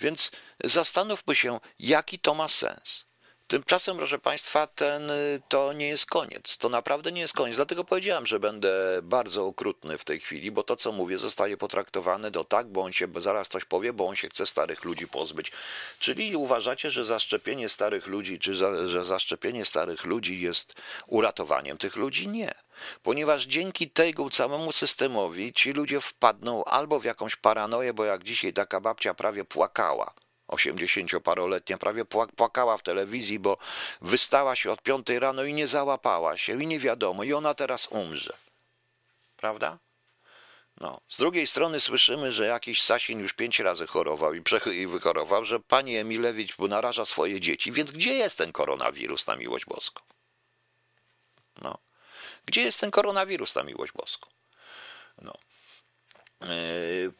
Więc 0.00 0.30
zastanówmy 0.64 1.36
się, 1.36 1.60
jaki 1.78 2.18
to 2.18 2.34
ma 2.34 2.48
sens. 2.48 3.08
Tymczasem, 3.48 3.96
proszę 3.96 4.18
Państwa, 4.18 4.66
ten, 4.66 5.10
to 5.48 5.72
nie 5.72 5.88
jest 5.88 6.06
koniec. 6.06 6.58
To 6.58 6.68
naprawdę 6.68 7.12
nie 7.12 7.20
jest 7.20 7.34
koniec. 7.34 7.56
Dlatego 7.56 7.84
powiedziałem, 7.84 8.26
że 8.26 8.40
będę 8.40 9.00
bardzo 9.02 9.46
okrutny 9.46 9.98
w 9.98 10.04
tej 10.04 10.20
chwili, 10.20 10.50
bo 10.50 10.62
to, 10.62 10.76
co 10.76 10.92
mówię, 10.92 11.18
zostaje 11.18 11.56
potraktowane 11.56 12.30
do 12.30 12.44
tak, 12.44 12.66
bo 12.66 12.82
on 12.82 12.92
się, 12.92 13.08
bo 13.08 13.20
zaraz 13.20 13.48
ktoś 13.48 13.64
powie, 13.64 13.92
bo 13.92 14.06
on 14.06 14.16
się 14.16 14.28
chce 14.28 14.46
starych 14.46 14.84
ludzi 14.84 15.08
pozbyć. 15.08 15.52
Czyli 15.98 16.36
uważacie, 16.36 16.90
że 16.90 17.04
zaszczepienie 17.04 17.68
starych 17.68 18.06
ludzi, 18.06 18.38
czy 18.38 18.54
za, 18.54 18.88
że 18.88 19.04
zaszczepienie 19.04 19.64
starych 19.64 20.04
ludzi 20.04 20.40
jest 20.40 20.74
uratowaniem 21.06 21.78
tych 21.78 21.96
ludzi? 21.96 22.28
Nie. 22.28 22.54
Ponieważ 23.02 23.44
dzięki 23.44 23.90
tego 23.90 24.30
całemu 24.30 24.72
systemowi 24.72 25.52
ci 25.52 25.72
ludzie 25.72 26.00
wpadną 26.00 26.64
albo 26.64 27.00
w 27.00 27.04
jakąś 27.04 27.36
paranoję, 27.36 27.94
bo 27.94 28.04
jak 28.04 28.24
dzisiaj 28.24 28.52
taka 28.52 28.80
babcia 28.80 29.14
prawie 29.14 29.44
płakała 29.44 30.14
80-paroletnia, 30.48 31.78
prawie 31.78 32.04
płakała 32.36 32.76
w 32.76 32.82
telewizji, 32.82 33.38
bo 33.38 33.58
wystała 34.00 34.56
się 34.56 34.70
od 34.72 34.82
piątej 34.82 35.18
rano 35.18 35.44
i 35.44 35.54
nie 35.54 35.66
załapała 35.66 36.36
się 36.36 36.62
i 36.62 36.66
nie 36.66 36.78
wiadomo, 36.78 37.24
i 37.24 37.32
ona 37.32 37.54
teraz 37.54 37.86
umrze. 37.86 38.36
Prawda? 39.36 39.78
No. 40.80 41.00
Z 41.08 41.16
drugiej 41.18 41.46
strony 41.46 41.80
słyszymy, 41.80 42.32
że 42.32 42.46
jakiś 42.46 42.82
Sasin 42.82 43.20
już 43.20 43.32
pięć 43.32 43.58
razy 43.58 43.86
chorował 43.86 44.34
i, 44.34 44.42
i 44.72 44.86
wychorował, 44.86 45.44
że 45.44 45.60
pani 45.60 45.96
Emilewicz 45.96 46.58
naraża 46.58 47.04
swoje 47.04 47.40
dzieci. 47.40 47.72
Więc 47.72 47.90
gdzie 47.90 48.14
jest 48.14 48.38
ten 48.38 48.52
koronawirus 48.52 49.26
na 49.26 49.36
miłość 49.36 49.64
boską? 49.64 50.02
No. 51.62 51.78
Gdzie 52.48 52.62
jest 52.62 52.80
ten 52.80 52.90
koronawirus 52.90 53.54
na 53.54 53.62
miłość 53.62 53.92
boską? 53.92 54.28
No. 55.22 55.34
Yy, 56.40 57.12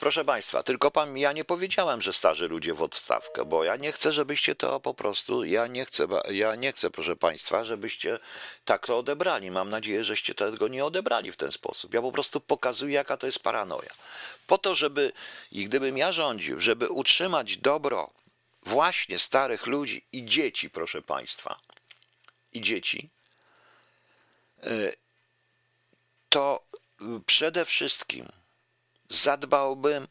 Proszę 0.00 0.24
Państwa, 0.24 0.62
tylko 0.62 0.90
pan, 0.90 1.18
ja 1.18 1.32
nie 1.32 1.44
powiedziałem, 1.44 2.02
że 2.02 2.12
starzy 2.12 2.48
ludzie 2.48 2.74
w 2.74 2.82
odstawkę, 2.82 3.44
bo 3.44 3.64
ja 3.64 3.76
nie 3.76 3.92
chcę, 3.92 4.12
żebyście 4.12 4.54
to 4.54 4.80
po 4.80 4.94
prostu, 4.94 5.44
ja 5.44 5.66
nie 5.66 5.84
chcę, 5.84 6.06
ja 6.30 6.54
nie 6.54 6.72
chcę, 6.72 6.90
proszę 6.90 7.16
Państwa, 7.16 7.64
żebyście 7.64 8.18
tak 8.64 8.86
to 8.86 8.98
odebrali. 8.98 9.50
Mam 9.50 9.70
nadzieję, 9.70 10.04
żeście 10.04 10.34
tego 10.34 10.68
nie 10.68 10.84
odebrali 10.84 11.32
w 11.32 11.36
ten 11.36 11.52
sposób. 11.52 11.94
Ja 11.94 12.02
po 12.02 12.12
prostu 12.12 12.40
pokazuję, 12.40 12.94
jaka 12.94 13.16
to 13.16 13.26
jest 13.26 13.38
paranoja. 13.38 13.90
Po 14.46 14.58
to, 14.58 14.74
żeby, 14.74 15.12
i 15.52 15.64
gdybym 15.64 15.98
ja 15.98 16.12
rządził, 16.12 16.60
żeby 16.60 16.88
utrzymać 16.88 17.56
dobro 17.56 18.10
właśnie 18.62 19.18
starych 19.18 19.66
ludzi 19.66 20.06
i 20.12 20.24
dzieci, 20.24 20.70
proszę 20.70 21.02
Państwa, 21.02 21.60
i 22.52 22.60
dzieci, 22.60 23.10
to 26.28 26.64
przede 27.26 27.64
wszystkim 27.64 28.28
zadbałbym 29.08 30.08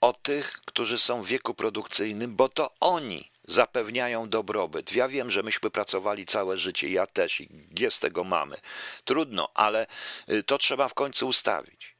o 0.00 0.12
tych, 0.12 0.52
którzy 0.66 0.98
są 0.98 1.22
w 1.22 1.26
wieku 1.26 1.54
produkcyjnym, 1.54 2.36
bo 2.36 2.48
to 2.48 2.70
oni 2.80 3.30
zapewniają 3.44 4.28
dobrobyt. 4.28 4.92
Ja 4.92 5.08
wiem, 5.08 5.30
że 5.30 5.42
myśmy 5.42 5.70
pracowali 5.70 6.26
całe 6.26 6.58
życie, 6.58 6.88
ja 6.88 7.06
też 7.06 7.40
i 7.40 7.48
z 7.90 7.98
tego 7.98 8.24
mamy. 8.24 8.56
Trudno, 9.04 9.48
ale 9.54 9.86
y, 10.30 10.42
to 10.42 10.58
trzeba 10.58 10.88
w 10.88 10.94
końcu 10.94 11.28
ustawić. 11.28 11.94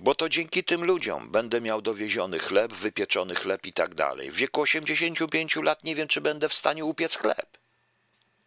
Bo 0.00 0.14
to 0.14 0.28
dzięki 0.28 0.64
tym 0.64 0.84
ludziom 0.84 1.30
będę 1.30 1.60
miał 1.60 1.82
dowieziony 1.82 2.38
chleb, 2.38 2.72
wypieczony 2.72 3.34
chleb 3.34 3.66
i 3.66 3.72
tak 3.72 3.94
dalej. 3.94 4.30
W 4.30 4.36
wieku 4.36 4.60
85 4.60 5.56
lat 5.56 5.84
nie 5.84 5.94
wiem, 5.94 6.08
czy 6.08 6.20
będę 6.20 6.48
w 6.48 6.54
stanie 6.54 6.84
upiec 6.84 7.16
chleb. 7.16 7.58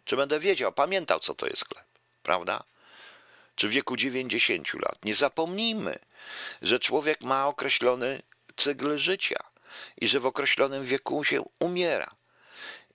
Czy 0.05 0.15
będę 0.15 0.39
wiedział, 0.39 0.73
pamiętał, 0.73 1.19
co 1.19 1.35
to 1.35 1.47
jest 1.47 1.65
chleb, 1.67 1.85
prawda? 2.23 2.63
Czy 3.57 3.67
w 3.67 3.71
wieku 3.71 3.95
90 3.95 4.73
lat. 4.73 5.05
Nie 5.05 5.15
zapomnijmy, 5.15 5.99
że 6.61 6.79
człowiek 6.79 7.21
ma 7.21 7.47
określony 7.47 8.21
cykl 8.55 8.97
życia 8.97 9.43
i 10.01 10.07
że 10.07 10.19
w 10.19 10.25
określonym 10.25 10.83
wieku 10.83 11.23
się 11.23 11.43
umiera. 11.59 12.09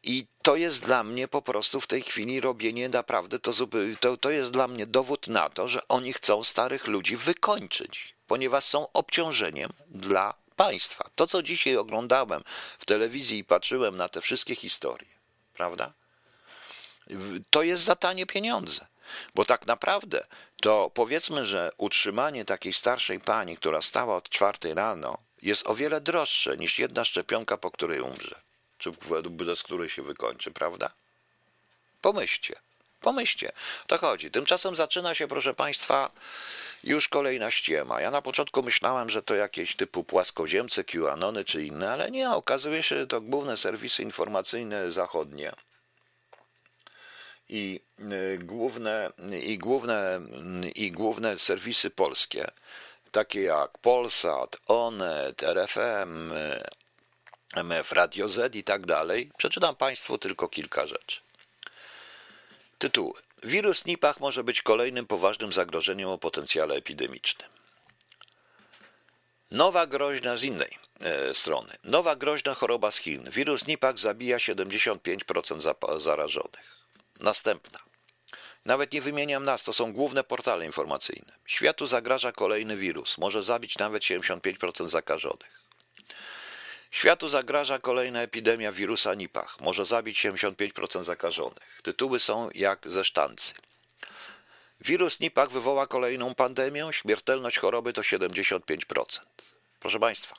I 0.03 0.27
to 0.43 0.57
jest 0.57 0.85
dla 0.85 1.05
mnie 1.05 1.29
po 1.29 1.43
prostu 1.43 1.81
w 1.81 1.87
tej 1.87 2.03
chwili 2.03 2.41
robienie 2.41 2.89
naprawdę, 2.89 3.39
to, 3.39 3.53
to, 4.01 4.17
to 4.17 4.31
jest 4.31 4.51
dla 4.51 4.69
mnie 4.69 4.87
dowód 4.87 5.29
na 5.29 5.49
to, 5.49 5.69
że 5.69 5.89
oni 5.89 6.13
chcą 6.13 6.45
starych 6.45 6.87
ludzi 6.87 7.17
wykończyć, 7.17 8.15
ponieważ 8.27 8.65
są 8.65 8.93
obciążeniem 8.93 9.73
dla 9.89 10.35
państwa. 10.57 11.11
To, 11.15 11.27
co 11.27 11.43
dzisiaj 11.43 11.77
oglądałem 11.77 12.43
w 12.79 12.85
telewizji 12.85 13.39
i 13.39 13.45
patrzyłem 13.45 13.97
na 13.97 14.09
te 14.09 14.21
wszystkie 14.21 14.55
historie, 14.55 15.09
prawda? 15.55 15.93
To 17.51 17.63
jest 17.63 17.85
za 17.85 17.97
tanie 17.97 18.27
pieniądze. 18.27 18.92
Bo 19.35 19.45
tak 19.45 19.67
naprawdę 19.67 20.27
to 20.61 20.91
powiedzmy, 20.95 21.47
że 21.47 21.71
utrzymanie 21.77 22.45
takiej 22.45 22.73
starszej 22.73 23.21
pani, 23.21 23.57
która 23.57 23.83
stała 23.83 24.17
od 24.17 24.29
czwartej 24.29 24.75
rano, 24.75 25.19
jest 25.43 25.67
o 25.67 25.75
wiele 25.75 26.01
droższe 26.01 26.57
niż 26.57 26.79
jedna 26.79 27.05
szczepionka, 27.05 27.57
po 27.57 27.71
której 27.71 28.01
umrze, 28.01 28.41
czy 28.79 28.91
bez 29.31 29.63
której 29.63 29.91
się 29.91 30.03
wykończy, 30.03 30.51
prawda? 30.51 30.91
Pomyślcie, 32.01 32.55
pomyślcie. 33.01 33.53
To 33.87 33.99
chodzi. 33.99 34.31
Tymczasem 34.31 34.77
zaczyna 34.77 35.15
się, 35.15 35.29
proszę 35.29 35.55
Państwa, 35.55 36.11
już 36.85 37.09
kolejna 37.09 37.51
ściema. 37.51 38.01
Ja 38.01 38.11
na 38.11 38.23
początku 38.23 38.63
myślałem, 38.63 39.11
że 39.11 39.23
to 39.23 39.35
jakieś 39.35 39.77
typu 39.77 40.05
płaskoziemce, 40.05 40.85
QAnony 40.85 41.45
czy 41.45 41.65
inne, 41.65 41.93
ale 41.93 42.11
nie, 42.11 42.31
okazuje 42.31 42.83
się, 42.83 42.97
że 42.97 43.07
to 43.07 43.21
główne 43.21 43.57
serwisy 43.57 44.03
informacyjne 44.03 44.93
zachodnie 44.93 45.53
i 47.53 47.81
y, 48.13 48.39
główne, 48.39 49.13
i 49.43 49.59
główne, 49.59 50.21
i 50.75 50.93
główne 50.93 51.39
serwisy 51.39 51.91
polskie, 51.91 52.51
takie 53.11 53.43
jak 53.43 53.79
Polsat, 53.79 54.57
Onet, 54.67 55.43
RFM, 55.43 56.33
MF 57.55 57.93
Radio 57.93 58.29
Z 58.29 58.55
i 58.57 58.65
tak 58.65 58.87
dalej, 58.87 59.31
przeczytam 59.37 59.77
Państwu 59.77 60.19
tylko 60.19 60.49
kilka 60.49 60.87
rzeczy. 60.87 61.21
Tytuły. 62.79 63.21
Wirus 63.43 63.85
Nipach 63.85 64.21
może 64.21 64.45
być 64.45 64.63
kolejnym 64.63 65.07
poważnym 65.07 65.53
zagrożeniem 65.53 66.09
o 66.09 66.19
potencjale 66.19 66.75
epidemicznym. 66.75 67.49
Nowa 69.51 69.87
groźna 69.87 70.37
z 70.37 70.45
innej 70.45 70.71
e, 71.01 71.35
strony. 71.35 71.73
Nowa 71.85 72.17
groźna 72.17 72.55
choroba 72.55 72.91
z 72.91 72.97
Chin. 72.97 73.31
Wirus 73.31 73.67
Nipach 73.67 73.99
zabija 73.99 74.37
75% 74.37 76.01
zarażonych. 76.01 76.72
Następna. 77.23 77.79
Nawet 78.65 78.93
nie 78.93 79.03
wymieniam 79.03 79.45
nas, 79.45 79.63
to 79.63 79.73
są 79.73 79.93
główne 79.93 80.25
portale 80.25 80.67
informacyjne. 80.67 81.33
Światu 81.47 81.87
zagraża 81.87 82.33
kolejny 82.33 82.77
wirus, 82.77 83.19
może 83.19 83.43
zabić 83.43 83.79
nawet 83.79 84.03
75% 84.03 84.89
zakażonych. 84.89 85.63
Światu 86.91 87.29
zagraża 87.29 87.79
kolejna 87.79 88.23
epidemia 88.23 88.73
wirusa 88.73 89.15
Nipach, 89.15 89.61
może 89.61 89.85
zabić 89.85 90.25
75% 90.25 91.03
zakażonych. 91.03 91.81
Tytuły 91.83 92.19
są 92.19 92.49
jak 92.55 92.89
ze 92.89 93.05
sztancy. 93.05 93.55
Wirus 94.81 95.21
Nipach 95.21 95.51
wywoła 95.51 95.87
kolejną 95.87 96.35
pandemię, 96.35 96.89
śmiertelność 96.93 97.59
choroby 97.59 97.93
to 97.93 98.03
75%. 98.03 99.05
Proszę 99.81 100.01
Państwa. 100.01 100.37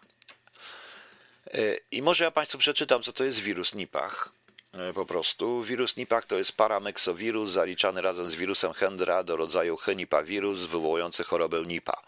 E, 1.53 1.59
I 1.91 2.01
może 2.01 2.23
ja 2.23 2.31
Państwu 2.31 2.57
przeczytam, 2.57 3.03
co 3.03 3.13
to 3.13 3.23
jest 3.23 3.39
wirus 3.39 3.75
Nipach. 3.75 4.29
E, 4.73 4.93
po 4.93 5.05
prostu. 5.05 5.63
Wirus 5.63 5.97
Nipah 5.97 6.25
to 6.25 6.37
jest 6.37 6.51
parameksowirus 6.51 7.51
zaliczany 7.51 8.01
razem 8.01 8.29
z 8.29 8.35
wirusem 8.35 8.73
Hendra 8.73 9.23
do 9.23 9.35
rodzaju 9.35 9.77
henipawirus 9.77 10.59
wywołujący 10.59 11.23
chorobę 11.23 11.61
Nipa. 11.65 12.01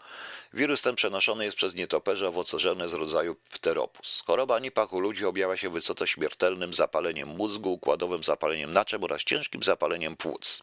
Wirus 0.52 0.82
ten 0.82 0.94
przenoszony 0.94 1.44
jest 1.44 1.56
przez 1.56 1.74
nietoperze 1.74 2.28
owocożerne 2.28 2.88
z 2.88 2.92
rodzaju 2.92 3.36
pteropus. 3.52 4.22
Choroba 4.26 4.58
Nipah 4.58 4.92
u 4.92 5.00
ludzi 5.00 5.26
objawia 5.26 5.56
się 5.56 5.70
wysoce 5.70 6.06
śmiertelnym 6.06 6.74
zapaleniem 6.74 7.28
mózgu, 7.28 7.72
układowym 7.72 8.22
zapaleniem 8.22 8.72
naczep 8.72 9.02
oraz 9.02 9.24
ciężkim 9.24 9.62
zapaleniem 9.62 10.16
płuc. 10.16 10.62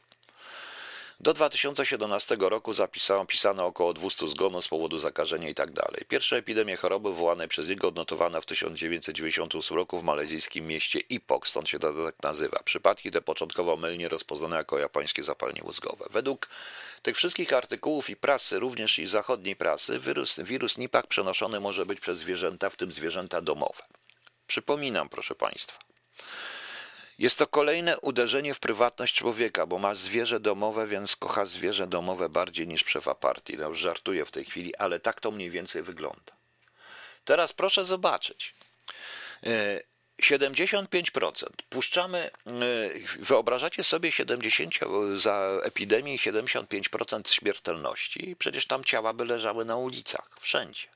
Do 1.23 1.33
2017 1.33 2.37
roku 2.39 2.73
zapisano, 2.73 3.25
pisano 3.25 3.65
około 3.65 3.93
200 3.93 4.27
zgonów 4.27 4.65
z 4.65 4.67
powodu 4.67 4.99
zakażenia 4.99 5.47
itd. 5.47 5.73
Tak 5.73 6.07
Pierwsze 6.07 6.37
epidemie 6.37 6.77
choroby 6.77 7.09
wywołanej 7.09 7.47
przez 7.47 7.67
niego 7.69 7.87
odnotowano 7.87 8.41
w 8.41 8.45
1998 8.45 9.77
roku 9.77 9.99
w 9.99 10.03
malezyjskim 10.03 10.67
mieście 10.67 10.99
Ipok, 10.99 11.47
stąd 11.47 11.69
się 11.69 11.79
to 11.79 12.05
tak 12.05 12.15
nazywa. 12.23 12.59
Przypadki 12.65 13.11
te 13.11 13.21
początkowo 13.21 13.77
mylnie 13.77 14.09
rozpoznano 14.09 14.55
jako 14.55 14.79
japońskie 14.79 15.23
zapalenie 15.23 15.61
mózgowe. 15.63 16.05
Według 16.11 16.49
tych 17.01 17.17
wszystkich 17.17 17.53
artykułów 17.53 18.09
i 18.09 18.15
prasy, 18.15 18.59
również 18.59 18.99
i 18.99 19.07
zachodniej 19.07 19.55
prasy, 19.55 19.99
wirus, 19.99 20.39
wirus 20.39 20.77
Nipah 20.77 21.07
przenoszony 21.07 21.59
może 21.59 21.85
być 21.85 21.99
przez 21.99 22.17
zwierzęta, 22.17 22.69
w 22.69 22.75
tym 22.75 22.91
zwierzęta 22.91 23.41
domowe. 23.41 23.83
Przypominam, 24.47 25.09
proszę 25.09 25.35
Państwa, 25.35 25.92
jest 27.23 27.39
to 27.39 27.47
kolejne 27.47 27.99
uderzenie 27.99 28.53
w 28.53 28.59
prywatność 28.59 29.15
człowieka, 29.15 29.65
bo 29.65 29.77
ma 29.77 29.93
zwierzę 29.93 30.39
domowe, 30.39 30.87
więc 30.87 31.15
kocha 31.15 31.45
zwierzę 31.45 31.87
domowe 31.87 32.29
bardziej 32.29 32.67
niż 32.67 32.85
szefa 32.85 33.15
partii. 33.15 33.57
No, 33.57 33.75
żartuję 33.75 34.25
w 34.25 34.31
tej 34.31 34.45
chwili, 34.45 34.75
ale 34.75 34.99
tak 34.99 35.21
to 35.21 35.31
mniej 35.31 35.49
więcej 35.49 35.83
wygląda. 35.83 36.33
Teraz 37.25 37.53
proszę 37.53 37.85
zobaczyć. 37.85 38.53
75%. 40.21 41.43
E, 41.43 41.49
Puszczamy, 41.69 42.17
e, 42.17 42.49
wyobrażacie 43.19 43.83
sobie 43.83 44.11
70 44.11 44.73
za 45.15 45.59
epidemię 45.63 46.17
75% 46.17 47.29
śmiertelności? 47.29 48.35
Przecież 48.39 48.65
tam 48.65 48.83
ciała 48.83 49.13
by 49.13 49.25
leżały 49.25 49.65
na 49.65 49.75
ulicach, 49.75 50.29
wszędzie. 50.39 50.87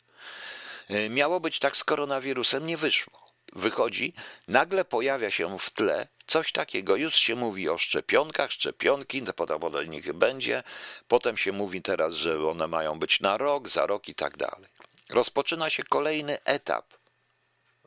E, 0.90 1.10
miało 1.10 1.40
być 1.40 1.60
tak 1.60 1.78
z 1.78 1.84
koronawirusem, 1.84 2.68
nie 2.68 2.78
wyszło. 2.78 3.28
wychodzi, 3.54 4.14
nagle 4.48 4.86
pojawia 4.86 5.32
się 5.32 5.60
w 5.60 5.70
tle 5.70 6.08
coś 6.28 6.52
takiego. 6.52 6.96
Już 6.96 7.16
się 7.16 7.36
mówi 7.36 7.70
o 7.70 7.78
szczepionkach, 7.78 8.52
szczepionki, 8.52 9.22
potem 9.22 9.88
nich 9.88 10.14
będzie, 10.14 10.64
potem 11.08 11.38
się 11.38 11.52
mówi 11.52 11.82
teraz, 11.82 12.14
że 12.14 12.48
one 12.50 12.68
mają 12.68 13.00
być 13.00 13.20
na 13.20 13.38
rok, 13.38 13.70
za 13.70 13.86
rok 13.86 14.10
i 14.10 14.16
tak 14.16 14.38
dalej. 14.38 14.70
Rozpoczyna 15.10 15.70
się 15.70 15.84
kolejny 15.84 16.44
etap 16.44 16.94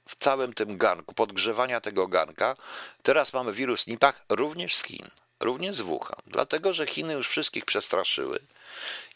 w 0.09 0.17
całym 0.17 0.53
tym 0.53 0.79
garnku, 0.79 1.15
podgrzewania 1.15 1.81
tego 1.81 2.09
garnka. 2.09 2.57
Teraz 3.03 3.33
mamy 3.33 3.53
wirus 3.53 3.87
Nipah 3.87 4.25
również 4.29 4.75
z 4.75 4.85
Chin, 4.85 5.11
również 5.41 5.77
z 5.77 5.81
Wuhan, 5.81 6.23
dlatego 6.27 6.73
że 6.73 6.87
Chiny 6.87 7.13
już 7.13 7.29
wszystkich 7.29 7.65
przestraszyły. 7.65 8.41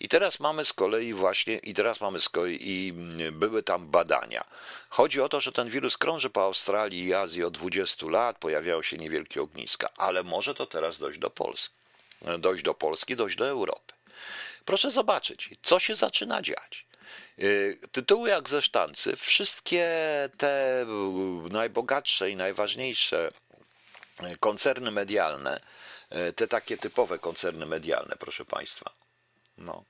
I 0.00 0.08
teraz 0.08 0.40
mamy 0.40 0.64
z 0.64 0.72
kolei 0.72 1.12
właśnie, 1.12 1.56
i 1.56 1.74
teraz 1.74 2.00
mamy 2.00 2.20
z 2.20 2.28
kolei, 2.28 2.58
i 2.70 2.92
były 3.32 3.62
tam 3.62 3.88
badania. 3.88 4.44
Chodzi 4.88 5.20
o 5.20 5.28
to, 5.28 5.40
że 5.40 5.52
ten 5.52 5.70
wirus 5.70 5.98
krąży 5.98 6.30
po 6.30 6.42
Australii 6.42 7.06
i 7.06 7.14
Azji 7.14 7.44
od 7.44 7.54
20 7.54 8.06
lat, 8.06 8.38
pojawiały 8.38 8.84
się 8.84 8.96
niewielkie 8.96 9.42
ogniska, 9.42 9.88
ale 9.96 10.22
może 10.22 10.54
to 10.54 10.66
teraz 10.66 10.98
dojść 10.98 11.18
do 11.18 11.30
Polski. 11.30 11.74
Dojść 12.38 12.64
do 12.64 12.74
Polski, 12.74 13.16
dojść 13.16 13.36
do 13.36 13.46
Europy. 13.46 13.94
Proszę 14.64 14.90
zobaczyć, 14.90 15.50
co 15.62 15.78
się 15.78 15.94
zaczyna 15.94 16.42
dziać. 16.42 16.86
Y, 17.38 17.78
tytuły 17.92 18.28
jak 18.28 18.48
ze 18.48 18.62
sztancy, 18.62 19.16
wszystkie 19.16 19.88
te 20.38 20.86
najbogatsze 21.50 22.30
i 22.30 22.36
najważniejsze 22.36 23.30
koncerny 24.40 24.90
medialne, 24.90 25.60
y, 26.28 26.32
te 26.32 26.48
takie 26.48 26.76
typowe 26.78 27.18
koncerny 27.18 27.66
medialne, 27.66 28.16
proszę 28.18 28.44
Państwa, 28.44 29.03
no. 29.58 29.84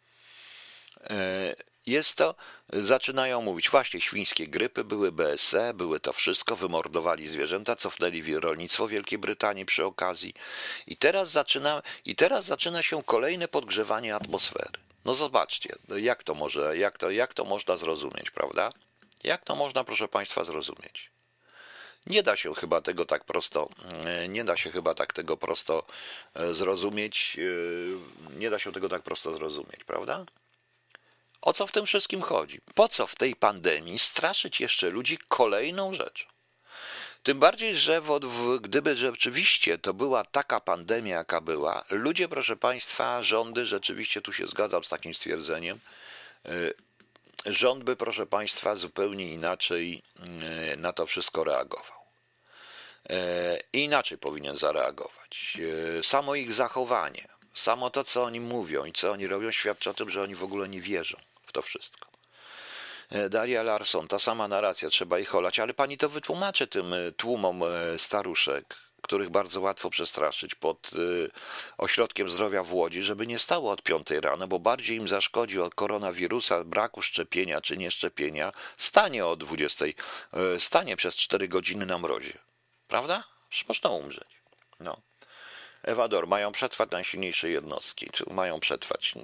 E, 1.11 1.55
jest 1.87 2.17
to, 2.17 2.35
zaczynają 2.73 3.43
mówić, 3.43 3.71
właśnie 3.71 4.01
świńskie 4.01 4.49
grypy, 4.49 4.85
były 4.85 5.13
BSE, 5.13 5.75
były 5.75 6.01
to 6.01 6.13
wszystko, 6.13 6.57
wymordowali 6.57 7.29
zwierzęta, 7.29 7.77
cofnęli 7.77 8.35
rolnictwo 8.35 8.89
Wielkiej 8.89 9.19
Brytanii 9.19 9.65
przy 9.65 9.85
okazji. 9.85 10.35
I 10.87 10.97
teraz 10.97 11.31
zaczyna, 11.31 11.83
i 12.05 12.17
teraz 12.17 12.45
zaczyna 12.45 12.83
się 12.83 13.03
kolejne 13.03 13.49
podgrzewanie 13.49 14.15
atmosfery. 14.15 14.71
No 15.05 15.15
zobaczcie, 15.15 15.77
no 15.89 15.97
jak 15.97 16.23
to 16.23 16.35
może, 16.35 16.79
jak 16.79 16.99
to, 16.99 17.11
jak 17.11 17.35
to 17.35 17.45
można 17.45 17.77
zrozumieć, 17.77 18.31
prawda? 18.31 18.73
Jak 19.25 19.45
to 19.45 19.57
można, 19.57 19.85
proszę 19.85 20.09
Państwa, 20.09 20.45
zrozumieć? 20.45 21.14
Nie 22.07 22.23
da 22.23 22.37
się 22.37 22.55
chyba 22.55 22.81
tego 22.81 23.07
tak 23.07 23.25
prosto, 23.25 23.69
e, 24.05 24.29
nie 24.29 24.45
da 24.45 24.57
się 24.57 24.71
chyba 24.71 24.95
tak 24.95 25.13
tego 25.13 25.37
prosto 25.37 25.87
e, 26.35 26.55
zrozumieć, 26.55 27.37
e, 27.39 28.39
nie 28.39 28.51
da 28.51 28.59
się 28.59 28.73
tego 28.73 28.89
tak 28.89 29.03
prosto 29.03 29.33
zrozumieć, 29.33 29.85
prawda? 29.85 30.25
O 31.43 31.53
co 31.53 31.67
w 31.67 31.73
tym 31.73 31.87
wszystkim 31.87 32.23
chodzi? 32.23 32.61
Po 32.75 32.89
co 32.89 33.07
w 33.07 33.17
tej 33.17 33.37
pandemii 33.37 33.99
straszyć 33.99 34.61
jeszcze 34.61 34.91
ludzi 34.91 35.19
kolejną 35.29 35.95
rzeczą? 35.95 36.27
Tym 37.23 37.39
bardziej, 37.39 37.77
że 37.77 38.01
w, 38.01 38.59
gdyby 38.61 38.97
rzeczywiście 38.97 39.79
to 39.79 39.95
była 39.95 40.25
taka 40.25 40.61
pandemia, 40.61 41.17
jaka 41.17 41.41
była, 41.41 41.85
ludzie, 41.91 42.29
proszę 42.29 42.57
Państwa, 42.57 43.23
rządy, 43.23 43.67
rzeczywiście 43.67 44.23
tu 44.23 44.33
się 44.33 44.47
zgadzam 44.47 44.85
z 44.85 44.89
takim 44.89 45.15
stwierdzeniem, 45.15 45.81
rząd 47.47 47.85
by, 47.85 47.97
proszę 47.97 48.27
Państwa, 48.27 48.75
zupełnie 48.75 49.33
inaczej 49.33 50.03
e, 50.73 50.77
na 50.77 50.93
to 50.93 51.07
wszystko 51.07 51.45
reagował. 51.45 52.05
E, 53.11 53.59
inaczej 53.73 54.19
powinien 54.19 54.57
zareagować. 54.57 55.59
E, 55.99 56.03
samo 56.03 56.35
ich 56.35 56.53
zachowanie, 56.53 57.29
samo 57.55 57.91
to, 57.91 58.05
co 58.05 58.25
oni 58.25 58.41
mówią 58.41 58.85
i 58.85 58.93
co 58.93 59.13
oni 59.13 59.27
robią, 59.27 59.51
świadczy 59.51 59.91
o 59.91 59.95
tym, 59.95 60.11
że 60.11 60.23
oni 60.23 60.35
w 60.35 60.45
ogóle 60.45 60.69
nie 60.69 60.81
wierzą 60.81 61.17
w 61.43 61.53
to 61.53 61.63
wszystko. 61.63 62.09
Daria 63.31 63.63
Larson, 63.63 64.09
ta 64.09 64.19
sama 64.19 64.49
narracja, 64.49 64.91
trzeba 64.91 65.19
ich 65.19 65.35
olać, 65.35 65.59
ale 65.59 65.75
pani 65.75 65.99
to 65.99 66.09
wytłumaczy 66.09 66.67
tym 66.67 66.95
tłumom 67.17 67.63
staruszek, 67.99 68.77
których 69.05 69.31
bardzo 69.31 69.61
łatwo 69.61 69.91
przestraszyć 69.91 70.55
pod 70.55 70.93
y, 70.93 71.31
ośrodkiem 71.79 72.29
zdrowia 72.29 72.63
w 72.63 72.75
Łodzi, 72.75 73.03
żeby 73.03 73.27
nie 73.27 73.39
stało 73.39 73.71
od 73.71 73.83
5 73.83 74.11
rano, 74.11 74.47
bo 74.49 74.59
bardziej 74.59 74.97
im 74.97 75.09
zaszkodzi 75.09 75.61
od 75.61 75.75
koronawirusa, 75.75 76.65
braku 76.65 77.03
szczepienia 77.03 77.61
czy 77.61 77.77
nieszczepienia, 77.77 78.53
stanie 78.77 79.27
o 79.27 79.37
20, 79.37 79.85
y, 79.85 79.95
stanie 80.59 80.97
przez 80.97 81.17
4 81.17 81.49
godziny 81.49 81.87
na 81.87 81.99
mrozie. 81.99 82.39
Prawda? 82.89 83.25
Można 83.69 83.91
umrzeć. 83.91 84.29
No. 84.81 84.97
Ewador, 85.83 86.27
mają 86.27 86.53
przetrwać 86.53 86.91
najsilniejsze 86.91 87.49
jednostki, 87.49 88.11
czy 88.13 88.25
mają 88.31 88.61
przetrwać. 88.61 89.15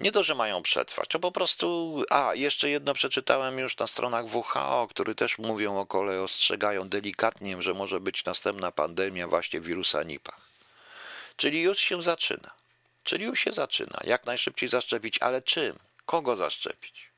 Nie 0.00 0.12
to, 0.12 0.24
że 0.24 0.34
mają 0.34 0.62
przetrwać, 0.62 1.08
to 1.08 1.18
po 1.18 1.32
prostu. 1.32 2.02
A, 2.10 2.34
jeszcze 2.34 2.70
jedno 2.70 2.94
przeczytałem 2.94 3.58
już 3.58 3.76
na 3.76 3.86
stronach 3.86 4.24
WHO, 4.34 4.88
które 4.90 5.14
też 5.14 5.38
mówią 5.38 5.78
o 5.80 5.86
kolei, 5.86 6.18
ostrzegają 6.18 6.88
delikatnie, 6.88 7.62
że 7.62 7.74
może 7.74 8.00
być 8.00 8.24
następna 8.24 8.72
pandemia 8.72 9.28
właśnie 9.28 9.60
wirusa 9.60 10.02
Nipah. 10.02 10.40
Czyli 11.36 11.62
już 11.62 11.78
się 11.78 12.02
zaczyna. 12.02 12.50
Czyli 13.04 13.24
już 13.24 13.40
się 13.40 13.52
zaczyna. 13.52 14.00
Jak 14.04 14.26
najszybciej 14.26 14.68
zaszczepić, 14.68 15.18
ale 15.18 15.42
czym? 15.42 15.78
Kogo 16.06 16.36
zaszczepić? 16.36 17.10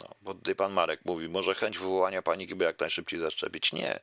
No, 0.00 0.08
bo 0.28 0.34
tutaj 0.34 0.54
pan 0.54 0.72
Marek 0.72 1.00
mówi, 1.04 1.28
może 1.28 1.54
chęć 1.54 1.78
wywołania 1.78 2.22
paniki, 2.22 2.54
by 2.54 2.64
jak 2.64 2.80
najszybciej 2.80 3.20
zaszczepić. 3.20 3.72
Nie. 3.72 4.00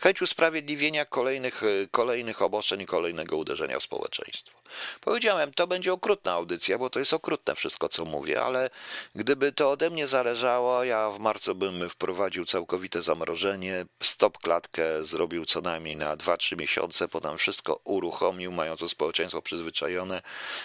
Chęć 0.00 0.22
usprawiedliwienia 0.22 1.04
kolejnych, 1.04 1.62
e, 1.62 1.66
kolejnych 1.90 2.42
obostrzeń 2.42 2.80
i 2.80 2.86
kolejnego 2.86 3.36
uderzenia 3.36 3.78
w 3.78 3.82
społeczeństwo. 3.82 4.58
Powiedziałem, 5.00 5.52
to 5.52 5.66
będzie 5.66 5.92
okrutna 5.92 6.32
audycja, 6.32 6.78
bo 6.78 6.90
to 6.90 6.98
jest 6.98 7.14
okrutne 7.14 7.54
wszystko, 7.54 7.88
co 7.88 8.04
mówię, 8.04 8.42
ale 8.42 8.70
gdyby 9.14 9.52
to 9.52 9.70
ode 9.70 9.90
mnie 9.90 10.06
zależało, 10.06 10.84
ja 10.84 11.10
w 11.10 11.18
marcu 11.18 11.54
bym 11.54 11.90
wprowadził 11.90 12.44
całkowite 12.44 13.02
zamrożenie, 13.02 13.86
stop 14.02 14.38
klatkę 14.38 15.04
zrobił 15.04 15.44
co 15.44 15.60
najmniej 15.60 15.96
na 15.96 16.16
2-3 16.16 16.56
miesiące, 16.56 17.08
potem 17.08 17.38
wszystko 17.38 17.80
uruchomił, 17.84 18.52
mając 18.52 18.80
to 18.80 18.88
społeczeństwo 18.88 19.42
przyzwyczajone 19.42 20.22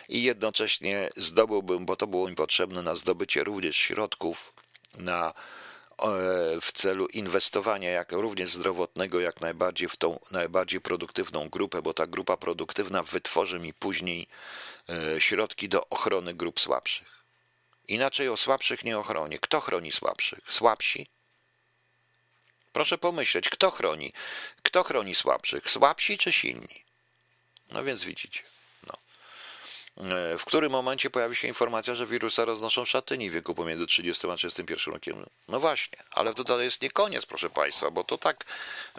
i 0.09 0.23
jednocześnie 0.23 1.09
zdobyłbym, 1.15 1.85
bo 1.85 1.95
to 1.95 2.07
było 2.07 2.29
mi 2.29 2.35
potrzebne 2.35 2.81
na 2.81 2.95
zdobycie 2.95 3.43
również 3.43 3.77
środków 3.77 4.53
na, 4.97 5.33
w 6.61 6.71
celu 6.73 7.07
inwestowania 7.07 7.89
jak 7.89 8.11
również 8.11 8.53
zdrowotnego 8.53 9.19
jak 9.19 9.41
najbardziej 9.41 9.89
w 9.89 9.97
tą 9.97 10.19
najbardziej 10.31 10.81
produktywną 10.81 11.49
grupę, 11.49 11.81
bo 11.81 11.93
ta 11.93 12.07
grupa 12.07 12.37
produktywna 12.37 13.03
wytworzy 13.03 13.59
mi 13.59 13.73
później 13.73 14.27
e, 14.89 15.21
środki 15.21 15.69
do 15.69 15.89
ochrony 15.89 16.33
grup 16.33 16.59
słabszych. 16.59 17.23
Inaczej 17.87 18.29
o 18.29 18.37
słabszych 18.37 18.83
nie 18.83 18.97
ochronię. 18.97 19.39
Kto 19.39 19.59
chroni 19.59 19.91
słabszych? 19.91 20.51
Słabsi? 20.51 21.07
Proszę 22.73 22.97
pomyśleć, 22.97 23.49
kto 23.49 23.71
chroni? 23.71 24.13
Kto 24.63 24.83
chroni 24.83 25.15
słabszych? 25.15 25.69
Słabsi 25.69 26.17
czy 26.17 26.31
silni? 26.31 26.83
No 27.71 27.83
więc 27.83 28.03
widzicie. 28.03 28.43
E, 29.97 30.37
w 30.37 30.45
którym 30.45 30.71
momencie 30.71 31.09
pojawi 31.09 31.35
się 31.35 31.47
informacja, 31.47 31.95
że 31.95 32.05
wirusa 32.05 32.45
roznoszą 32.45 32.85
szatyni 32.85 33.29
w 33.29 33.33
wieku 33.33 33.55
pomiędzy 33.55 33.87
30 33.87 34.29
a 34.29 34.35
31 34.35 34.93
rokiem. 34.93 35.25
No 35.47 35.59
właśnie, 35.59 35.97
ale 36.11 36.33
to 36.33 36.43
dalej 36.43 36.65
jest 36.65 36.81
nie 36.81 36.89
koniec, 36.91 37.25
proszę 37.25 37.49
Państwa, 37.49 37.91
bo 37.91 38.03
to 38.03 38.17
tak, 38.17 38.45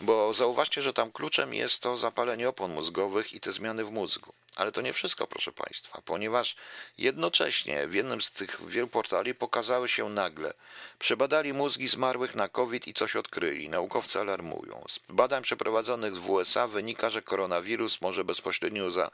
bo 0.02 0.34
zauważcie, 0.34 0.82
że 0.82 0.92
tam 0.92 1.12
kluczem 1.12 1.54
jest 1.54 1.82
to 1.82 1.96
zapalenie 1.96 2.48
opon 2.48 2.72
mózgowych 2.72 3.32
i 3.32 3.40
te 3.40 3.52
zmiany 3.52 3.84
w 3.84 3.90
mózgu. 3.90 4.32
Ale 4.56 4.72
to 4.72 4.80
nie 4.80 4.92
wszystko, 4.92 5.26
proszę 5.26 5.52
Państwa, 5.52 6.02
ponieważ 6.04 6.56
jednocześnie 6.98 7.88
w 7.88 7.94
jednym 7.94 8.20
z 8.20 8.32
tych 8.32 8.68
wielu 8.68 8.88
portali 8.88 9.34
pokazały 9.34 9.88
się 9.88 10.08
nagle, 10.08 10.54
przebadali 10.98 11.52
mózgi 11.52 11.88
zmarłych 11.88 12.34
na 12.34 12.48
COVID 12.48 12.88
i 12.88 12.94
coś 12.94 13.16
odkryli. 13.16 13.68
Naukowcy 13.68 14.20
alarmują. 14.20 14.84
Z 14.88 15.00
badań 15.08 15.42
przeprowadzonych 15.42 16.16
w 16.16 16.30
USA 16.30 16.66
wynika, 16.66 17.10
że 17.10 17.22
koronawirus 17.22 18.00
może 18.00 18.24
bezpośrednio 18.24 18.90
za, 18.90 19.10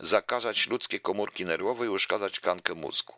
zakażać 0.00 0.66
ludzkie 0.66 1.00
komórki 1.00 1.44
nerwowe 1.44 1.86
i 1.86 1.88
uszkadzać 1.88 2.34
tkankę 2.34 2.74
mózgu 2.74 3.14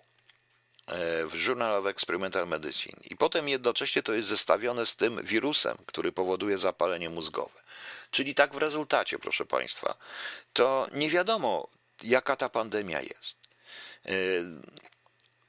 e, 0.86 1.26
w 1.26 1.46
Journal 1.46 1.76
of 1.76 1.86
Experimental 1.86 2.48
Medicine. 2.48 3.00
I 3.04 3.16
potem 3.16 3.48
jednocześnie 3.48 4.02
to 4.02 4.12
jest 4.12 4.28
zestawione 4.28 4.86
z 4.86 4.96
tym 4.96 5.22
wirusem, 5.24 5.76
który 5.86 6.12
powoduje 6.12 6.58
zapalenie 6.58 7.10
mózgowe. 7.10 7.61
Czyli 8.12 8.34
tak 8.34 8.54
w 8.54 8.56
rezultacie, 8.56 9.18
proszę 9.18 9.44
Państwa, 9.44 9.94
to 10.52 10.86
nie 10.92 11.10
wiadomo, 11.10 11.68
jaka 12.02 12.36
ta 12.36 12.48
pandemia 12.48 13.00
jest. 13.00 13.38
Yy, 14.04 14.44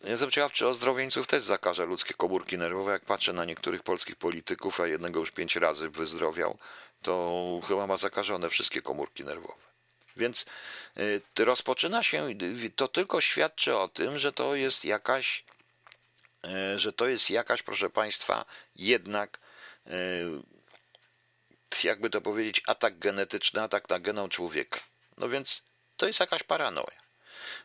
jestem 0.03 0.30
czy 0.51 0.68
ozdrowieńców 0.68 1.28
też 1.28 1.43
zakaże 1.43 1.86
ludzkie 1.86 2.14
komórki 2.14 2.57
nerwowe. 2.57 2.91
Jak 2.91 3.05
patrzę 3.05 3.34
na 3.34 3.45
niektórych 3.45 3.84
polskich 3.84 4.16
polityków, 4.16 4.80
a 4.80 4.88
jednego 4.88 5.20
już 5.20 5.32
pięć 5.32 5.55
razy 5.55 5.89
wyzdrowiał, 5.89 6.57
to 7.01 7.59
chyba 7.68 7.88
ma 7.88 7.97
zakażone 7.97 8.49
wszystkie 8.49 8.82
komórki 8.82 9.24
nerwowe. 9.24 9.64
Więc 10.18 10.45
yy, 10.95 11.45
rozpoczyna 11.45 12.03
się, 12.03 12.30
to 12.76 12.88
tylko 12.88 13.22
świadczy 13.22 13.78
o 13.78 13.88
tym, 13.88 14.20
że 14.20 14.32
to 14.32 14.55
jest 14.55 14.86
jakaś, 14.86 15.43
że 16.76 16.93
to 16.93 17.07
jest 17.07 17.30
jakaś, 17.30 17.64
proszę 17.64 17.89
Państwa, 17.89 18.45
jednak 18.76 19.39
jakby 21.84 22.09
to 22.09 22.21
powiedzieć, 22.21 22.61
atak 22.67 22.99
genetyczny, 22.99 23.61
atak 23.61 23.89
na 23.89 23.99
genom 23.99 24.30
człowieka. 24.30 24.80
No 25.17 25.30
więc 25.30 25.63
to 25.97 26.07
jest 26.07 26.19
jakaś 26.19 26.43
paranoja. 26.43 27.03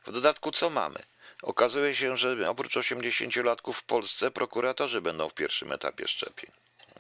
W 0.07 0.13
dodatku 0.13 0.51
co 0.53 0.71
mamy? 0.71 1.03
Okazuje 1.43 1.95
się, 1.95 2.17
że 2.17 2.51
oprócz 2.51 2.77
80-latków 2.77 3.73
w 3.73 3.85
Polsce 3.85 4.31
prokuratorzy 4.31 5.01
będą 5.01 5.29
w 5.29 5.35
pierwszym 5.35 5.73
etapie 5.73 6.09
szczepień. 6.09 6.51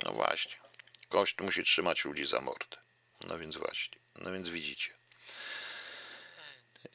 No 0.05 0.13
właśnie. 0.13 0.55
Kość 1.09 1.39
musi 1.41 1.65
trzymać 1.65 2.05
ludzi 2.05 2.27
za 2.27 2.41
mordę. 2.41 2.77
No 3.27 3.39
więc 3.39 3.57
właśnie. 3.57 3.99
No 4.15 4.33
więc 4.33 4.49
widzicie. 4.49 4.95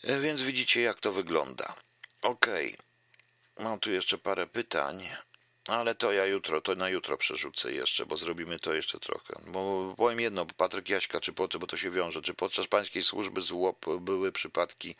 E, 0.03 0.19
więc 0.19 0.41
widzicie, 0.41 0.81
jak 0.81 0.99
to 0.99 1.11
wygląda. 1.11 1.75
Okej. 2.21 2.73
Okay. 2.73 3.65
Mam 3.65 3.79
tu 3.79 3.91
jeszcze 3.91 4.17
parę 4.17 4.47
pytań. 4.47 5.09
Ale 5.67 5.95
to 5.95 6.11
ja 6.11 6.25
jutro, 6.25 6.61
to 6.61 6.75
na 6.75 6.89
jutro 6.89 7.17
przerzucę 7.17 7.73
jeszcze, 7.73 8.05
bo 8.05 8.17
zrobimy 8.17 8.59
to 8.59 8.73
jeszcze 8.73 8.99
trochę. 8.99 9.33
Bo 9.47 9.93
powiem 9.97 10.19
jedno, 10.19 10.45
Patryk 10.45 10.89
Jaśka, 10.89 11.19
czy 11.19 11.33
po, 11.33 11.47
bo 11.47 11.67
to 11.67 11.77
się 11.77 11.91
wiąże, 11.91 12.21
czy 12.21 12.33
podczas 12.33 12.67
pańskiej 12.67 13.03
służby 13.03 13.41
złop 13.41 13.85
były 13.99 14.31
przypadki 14.31 14.95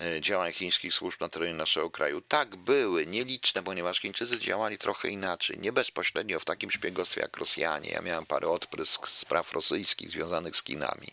e, 0.00 0.20
działań 0.20 0.52
chińskich 0.52 0.94
służb 0.94 1.20
na 1.20 1.28
terenie 1.28 1.54
naszego 1.54 1.90
kraju? 1.90 2.20
Tak, 2.20 2.56
były, 2.56 3.06
nieliczne, 3.06 3.62
ponieważ 3.62 4.00
Chińczycy 4.00 4.38
działali 4.38 4.78
trochę 4.78 5.08
inaczej, 5.08 5.58
nie 5.58 5.72
bezpośrednio 5.72 6.40
w 6.40 6.44
takim 6.44 6.70
szpiegostwie 6.70 7.20
jak 7.20 7.36
Rosjanie. 7.36 7.90
Ja 7.90 8.00
miałem 8.00 8.26
parę 8.26 8.48
odprysk 8.48 9.08
spraw 9.08 9.52
rosyjskich 9.52 10.10
związanych 10.10 10.56
z 10.56 10.64
Chinami. 10.64 11.12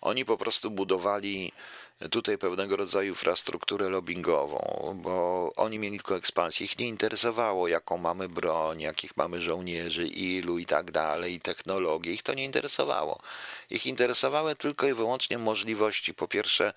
Oni 0.00 0.24
po 0.24 0.38
prostu 0.38 0.70
budowali 0.70 1.52
tutaj 2.10 2.38
pewnego 2.38 2.76
rodzaju 2.76 3.08
infrastrukturę 3.08 3.88
lobbyingową, 3.88 4.60
bo 5.02 5.52
oni 5.56 5.78
mieli 5.78 5.96
tylko 5.98 6.16
ekspansję. 6.16 6.64
Ich 6.66 6.78
nie 6.78 6.88
interesowało, 6.88 7.68
jaką 7.68 7.98
mamy 7.98 8.28
broń, 8.28 8.80
jakich 8.80 9.16
mamy 9.16 9.40
żołnierzy, 9.40 10.06
ilu 10.06 10.58
i 10.58 10.66
tak 10.66 10.90
dalej, 10.90 11.40
i. 11.40 12.12
Ich 12.12 12.22
to 12.22 12.34
nie 12.34 12.44
interesowało. 12.44 13.20
Ich 13.70 13.86
interesowały 13.86 14.56
tylko 14.56 14.88
i 14.88 14.94
wyłącznie 14.94 15.38
możliwości, 15.38 16.14
po 16.14 16.28
pierwsze, 16.28 16.72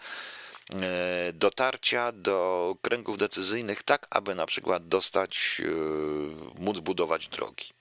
e, 0.74 1.34
dotarcia 1.34 2.11
do 2.11 2.76
kręgów 2.82 3.17
decyzyjnych, 3.17 3.84
tak 3.84 4.07
aby 4.09 4.36
na 4.36 4.45
przykład 4.45 4.88
dostać, 4.88 5.61
e, 5.65 6.61
móc 6.61 6.80
budować 6.80 7.28
drogi 7.28 7.78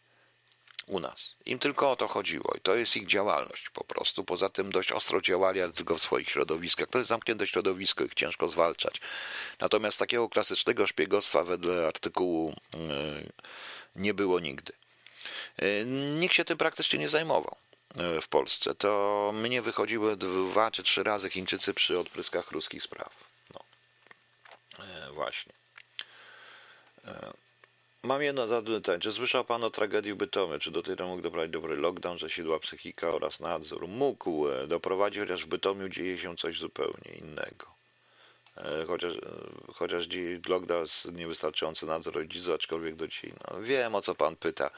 u 0.89 1.01
nas. 1.01 1.35
Im 1.47 1.59
tylko 1.59 1.91
o 1.91 1.97
to 1.97 2.09
chodziło 2.09 2.55
i 2.59 2.61
to 2.61 2.77
jest 2.77 2.97
ich 2.97 3.07
działalność 3.07 3.71
po 3.71 3.85
prostu. 3.85 4.25
Poza 4.25 4.49
tym 4.51 4.73
dość 4.73 4.93
ostro 4.93 5.21
działali, 5.21 5.63
ale 5.63 5.73
tylko 5.73 5.95
w 5.95 6.03
swoich 6.03 6.29
środowiskach. 6.29 6.89
To 6.89 6.99
jest 6.99 7.09
zamknięte 7.09 7.47
środowisko, 7.47 8.05
ich 8.05 8.15
ciężko 8.15 8.49
zwalczać. 8.49 9.01
Natomiast 9.61 9.99
takiego 9.99 10.29
klasycznego 10.29 10.87
szpiegostwa 10.87 11.45
wedle 11.45 11.87
artykułu 11.87 12.55
yy, 12.75 13.33
nie 13.97 14.15
było 14.15 14.41
nigdy. 14.41 14.73
Yy, 15.59 15.85
nikt 16.19 16.35
się 16.35 16.45
tym 16.45 16.59
praktycznie 16.59 16.99
nie 16.99 17.09
zajmował 17.09 17.57
yy, 17.97 18.21
w 18.21 18.29
Polsce. 18.29 18.75
To 18.75 19.31
mnie 19.35 19.63
wychodziły 19.63 20.17
dwa 20.17 20.71
czy 20.71 20.83
trzy 20.83 21.03
razy 21.03 21.31
Chińczycy 21.31 21.75
przy 21.75 21.99
odpryskach 21.99 22.51
ruskich 22.51 22.83
spraw. 22.83 23.25
No. 23.55 23.61
Właśnie. 25.13 25.53
Mam 28.03 28.23
jedno 28.23 28.49
zapytanie. 28.49 28.99
Czy 28.99 29.13
słyszał 29.13 29.45
Pan 29.45 29.65
o 29.65 29.71
tragedii 29.71 30.13
w 30.13 30.17
Bytomie? 30.17 30.59
Czy 30.59 30.71
do 30.71 30.83
tej 30.83 30.97
mógł 31.07 31.23
doprowadzić 31.23 31.53
dobry 31.53 31.77
lockdown, 31.77 32.19
że 32.19 32.31
sidła 32.31 32.59
psychika 32.59 33.09
oraz 33.09 33.41
nadzór? 33.41 33.89
Mógł 33.89 34.49
e, 34.49 34.67
doprowadzić, 34.67 35.21
chociaż 35.21 35.45
w 35.45 35.49
Bytomiu 35.49 35.89
dzieje 35.89 36.19
się 36.19 36.37
coś 36.37 36.59
zupełnie 36.59 37.13
innego. 37.21 37.67
E, 38.57 38.85
chociaż, 38.87 39.15
e, 39.17 39.21
chociaż 39.75 40.07
lockdown 40.49 40.83
jest 40.83 41.05
niewystarczający 41.13 41.87
nadzór 41.87 42.15
rodziców, 42.15 42.55
aczkolwiek 42.55 42.97
do 42.97 43.09
dzisiaj. 43.09 43.33
No, 43.51 43.63
wiem 43.63 43.95
o 43.95 44.03
co 44.03 44.15
Pan 44.15 44.37
pyta. 44.37 44.71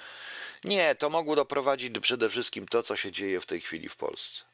Nie, 0.65 0.95
to 0.95 1.11
mogło 1.11 1.37
doprowadzić 1.37 1.99
przede 2.01 2.29
wszystkim 2.29 2.69
to, 2.69 2.83
co 2.83 2.97
się 2.97 3.13
dzieje 3.13 3.41
w 3.41 3.47
tej 3.47 3.61
chwili 3.61 3.89
w 3.89 3.97
Polsce 3.97 4.50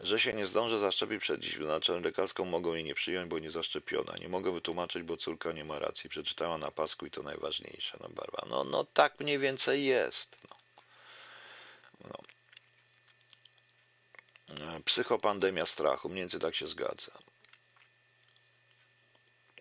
że 0.00 0.20
się 0.20 0.32
nie 0.32 0.46
zdążę 0.46 0.78
zaszczepić 0.78 1.20
przed 1.20 1.40
dziś 1.40 1.56
wyznaczoną 1.56 2.00
lekarską, 2.00 2.44
mogą 2.44 2.74
jej 2.74 2.84
nie 2.84 2.94
przyjąć, 2.94 3.30
bo 3.30 3.38
nie 3.38 3.50
zaszczepiona. 3.50 4.14
Nie 4.20 4.28
mogę 4.28 4.52
wytłumaczyć, 4.52 5.02
bo 5.02 5.16
córka 5.16 5.52
nie 5.52 5.64
ma 5.64 5.78
racji. 5.78 6.10
Przeczytała 6.10 6.58
na 6.58 6.70
pasku 6.70 7.06
i 7.06 7.10
to 7.10 7.22
najważniejsze. 7.22 7.98
No, 8.00 8.08
barwa. 8.08 8.46
No, 8.50 8.64
no 8.64 8.84
tak 8.84 9.20
mniej 9.20 9.38
więcej 9.38 9.84
jest. 9.84 10.38
No. 12.04 12.08
No. 12.08 12.18
Psychopandemia 14.84 15.66
strachu. 15.66 16.08
Mniej 16.08 16.22
więcej 16.22 16.40
tak 16.40 16.54
się 16.54 16.68
zgadza. 16.68 17.12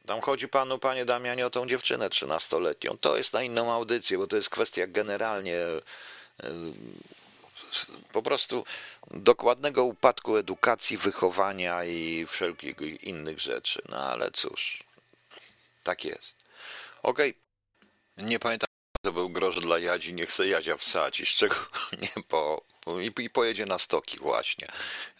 Tam 0.05 0.21
chodzi 0.21 0.47
panu, 0.47 0.79
panie 0.79 1.05
Damianie, 1.05 1.45
o 1.45 1.49
tą 1.49 1.67
dziewczynę 1.67 2.09
trzynastoletnią. 2.09 2.97
To 2.97 3.17
jest 3.17 3.33
na 3.33 3.43
inną 3.43 3.73
audycję, 3.73 4.17
bo 4.17 4.27
to 4.27 4.35
jest 4.35 4.49
kwestia 4.49 4.87
generalnie 4.87 5.57
po 8.11 8.21
prostu 8.21 8.65
dokładnego 9.11 9.83
upadku 9.83 10.37
edukacji, 10.37 10.97
wychowania 10.97 11.83
i 11.83 12.25
wszelkich 12.25 13.03
innych 13.03 13.39
rzeczy. 13.39 13.81
No 13.89 13.97
ale 13.97 14.31
cóż, 14.31 14.83
tak 15.83 16.05
jest. 16.05 16.35
Okej, 17.03 17.33
okay. 18.15 18.27
nie 18.27 18.39
pamiętam, 18.39 18.67
to 19.01 19.11
był 19.11 19.29
grosz 19.29 19.59
dla 19.59 19.79
Jadzi, 19.79 20.13
nie 20.19 20.25
chce 20.25 20.47
Jadzia 20.47 20.77
wsadzić, 20.77 21.29
szczególnie 21.29 22.09
po 22.27 22.61
i, 23.01 23.23
i 23.23 23.29
pojedzie 23.29 23.65
na 23.65 23.79
stoki 23.79 24.17
właśnie. 24.17 24.67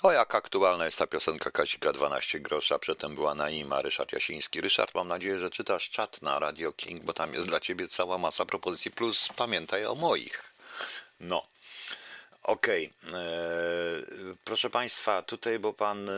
O 0.02 0.12
jak 0.12 0.36
aktualna 0.36 0.86
jest 0.86 0.98
ta 0.98 1.08
piosenka 1.08 1.52
Kazika 1.52 1.94
12 1.94 2.40
grosza, 2.40 2.80
przedtem 2.80 3.16
była 3.16 3.36
Naima, 3.36 3.82
Ryszard 3.82 4.14
Jasiński. 4.14 4.62
Ryszard, 4.62 4.96
mam 4.96 5.08
nadzieję, 5.08 5.40
że 5.40 5.50
czytasz 5.50 5.90
czat 5.90 6.22
na 6.22 6.40
Radio 6.40 6.72
King, 6.72 7.04
bo 7.04 7.14
tam 7.14 7.34
jest 7.34 7.48
dla 7.48 7.60
ciebie 7.60 7.88
cała 7.88 8.18
masa 8.18 8.46
propozycji, 8.46 8.92
plus 8.92 9.30
pamiętaj 9.36 9.86
o 9.86 9.96
moich. 9.96 10.54
No. 11.20 11.48
Okej. 12.46 12.94
Okay. 13.04 13.20
E, 13.20 14.36
proszę 14.44 14.70
Państwa, 14.70 15.22
tutaj, 15.22 15.60
bo 15.60 15.74
pan 15.74 16.10
e, 16.10 16.14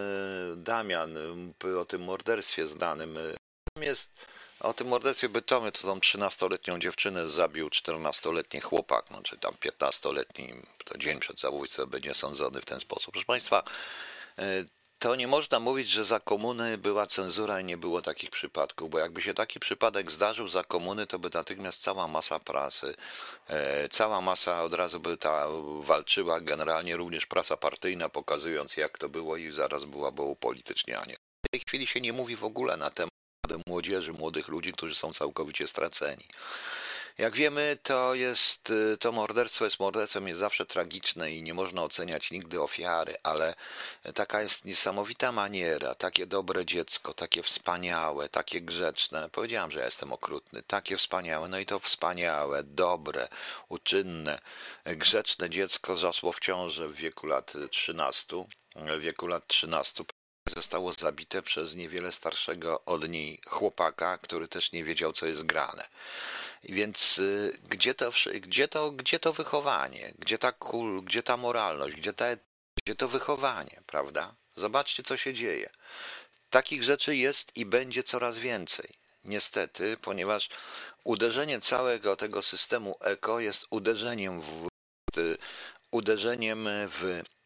Damian 0.55 1.17
o 1.79 1.85
tym 1.85 2.01
morderstwie 2.01 2.67
znanym. 2.67 3.17
E, 3.17 3.85
jest 3.85 4.11
o 4.59 4.73
tym 4.73 4.87
morderstwie 4.87 5.29
Bytomy, 5.29 5.71
to 5.71 5.81
tą 5.81 5.99
13-letnią 5.99 6.79
dziewczynę 6.79 7.29
zabił 7.29 7.67
14-letni 7.67 8.61
chłopak, 8.61 9.11
no, 9.11 9.23
czy 9.23 9.37
tam 9.37 9.53
15-letni, 9.53 10.53
to 10.85 10.97
dzień 10.97 11.19
przed 11.19 11.39
zabójstwem 11.39 11.89
będzie 11.89 12.13
sądzony 12.13 12.61
w 12.61 12.65
ten 12.65 12.79
sposób. 12.79 13.11
Proszę 13.11 13.25
Państwa, 13.25 13.63
to 14.99 15.15
nie 15.15 15.27
można 15.27 15.59
mówić, 15.59 15.89
że 15.89 16.05
za 16.05 16.19
komuny 16.19 16.77
była 16.77 17.07
cenzura 17.07 17.59
i 17.61 17.65
nie 17.65 17.77
było 17.77 18.01
takich 18.01 18.29
przypadków, 18.29 18.89
bo 18.89 18.99
jakby 18.99 19.21
się 19.21 19.33
taki 19.33 19.59
przypadek 19.59 20.11
zdarzył 20.11 20.47
za 20.47 20.63
komuny, 20.63 21.07
to 21.07 21.19
by 21.19 21.29
natychmiast 21.33 21.81
cała 21.81 22.07
masa 22.07 22.39
prasy, 22.39 22.95
e, 23.47 23.89
cała 23.89 24.21
masa 24.21 24.63
od 24.63 24.73
razu 24.73 24.99
by 24.99 25.17
ta 25.17 25.47
walczyła, 25.81 26.39
generalnie 26.39 26.97
również 26.97 27.25
prasa 27.25 27.57
partyjna, 27.57 28.09
pokazując 28.09 28.77
jak 28.77 28.97
to 28.97 29.09
było 29.09 29.37
i 29.37 29.51
zaraz 29.51 29.85
byłaby 29.85 30.21
upolitycznianie. 30.21 31.17
W 31.45 31.49
tej 31.51 31.59
chwili 31.67 31.87
się 31.87 32.01
nie 32.01 32.13
mówi 32.13 32.35
w 32.35 32.43
ogóle 32.43 32.77
na 32.77 32.89
temat 32.89 33.11
młodzieży, 33.67 34.13
młodych 34.13 34.47
ludzi, 34.47 34.73
którzy 34.73 34.95
są 34.95 35.13
całkowicie 35.13 35.67
straceni. 35.67 36.25
Jak 37.17 37.35
wiemy, 37.35 37.77
to 37.83 38.13
jest 38.13 38.69
y, 38.69 38.97
to 38.97 39.11
morderstwo 39.11 39.65
jest 39.65 39.79
morderstwem, 39.79 40.27
jest 40.27 40.39
zawsze 40.39 40.65
tragiczne 40.65 41.31
i 41.31 41.43
nie 41.43 41.53
można 41.53 41.83
oceniać 41.83 42.31
nigdy 42.31 42.61
ofiary, 42.61 43.15
ale 43.23 43.55
taka 44.15 44.41
jest 44.41 44.65
niesamowita 44.65 45.31
maniera, 45.31 45.95
takie 45.95 46.25
dobre 46.25 46.65
dziecko, 46.65 47.13
takie 47.13 47.43
wspaniałe, 47.43 48.29
takie 48.29 48.61
grzeczne. 48.61 49.29
Powiedziałam, 49.29 49.71
że 49.71 49.79
ja 49.79 49.85
jestem 49.85 50.13
okrutny, 50.13 50.63
takie 50.63 50.97
wspaniałe, 50.97 51.49
no 51.49 51.59
i 51.59 51.65
to 51.65 51.79
wspaniałe, 51.79 52.63
dobre, 52.63 53.27
uczynne, 53.69 54.39
grzeczne 54.85 55.49
dziecko 55.49 55.95
zaszło 55.95 56.31
w 56.31 56.39
ciąży 56.39 56.87
w 56.87 56.95
wieku 56.95 57.27
lat 57.27 57.53
13, 57.71 58.45
w 58.75 58.99
wieku 58.99 59.27
lat 59.27 59.47
13 59.47 60.03
zostało 60.57 60.93
zabite 60.93 61.41
przez 61.41 61.75
niewiele 61.75 62.11
starszego 62.11 62.85
od 62.85 63.09
niej 63.09 63.41
chłopaka, 63.45 64.17
który 64.17 64.47
też 64.47 64.71
nie 64.71 64.83
wiedział, 64.83 65.13
co 65.13 65.25
jest 65.27 65.43
grane. 65.43 65.87
Więc 66.63 67.17
y, 67.17 67.59
gdzie 67.69 67.93
to, 67.93 68.11
gdzie 68.41 68.67
to, 68.67 68.91
gdzie 68.91 69.19
to 69.19 69.33
wychowanie, 69.33 70.13
gdzie 70.19 70.37
ta 70.37 70.51
kul, 70.51 71.03
gdzie 71.03 71.23
ta 71.23 71.37
moralność, 71.37 71.95
gdzie, 71.95 72.13
ta, 72.13 72.25
gdzie 72.83 72.95
to 72.95 73.07
wychowanie, 73.07 73.81
prawda? 73.85 74.35
Zobaczcie, 74.55 75.03
co 75.03 75.17
się 75.17 75.33
dzieje. 75.33 75.69
Takich 76.49 76.83
rzeczy 76.83 77.15
jest 77.15 77.57
i 77.57 77.65
będzie 77.65 78.03
coraz 78.03 78.39
więcej. 78.39 78.89
Niestety, 79.25 79.97
ponieważ 80.01 80.49
uderzenie 81.03 81.61
całego 81.61 82.15
tego 82.15 82.41
systemu 82.41 82.97
eko 83.01 83.39
jest 83.39 83.65
uderzeniem 83.69 84.41
w, 84.41 84.67
uderzeniem 85.91 86.67
w, 86.89 86.99
w 87.29 87.36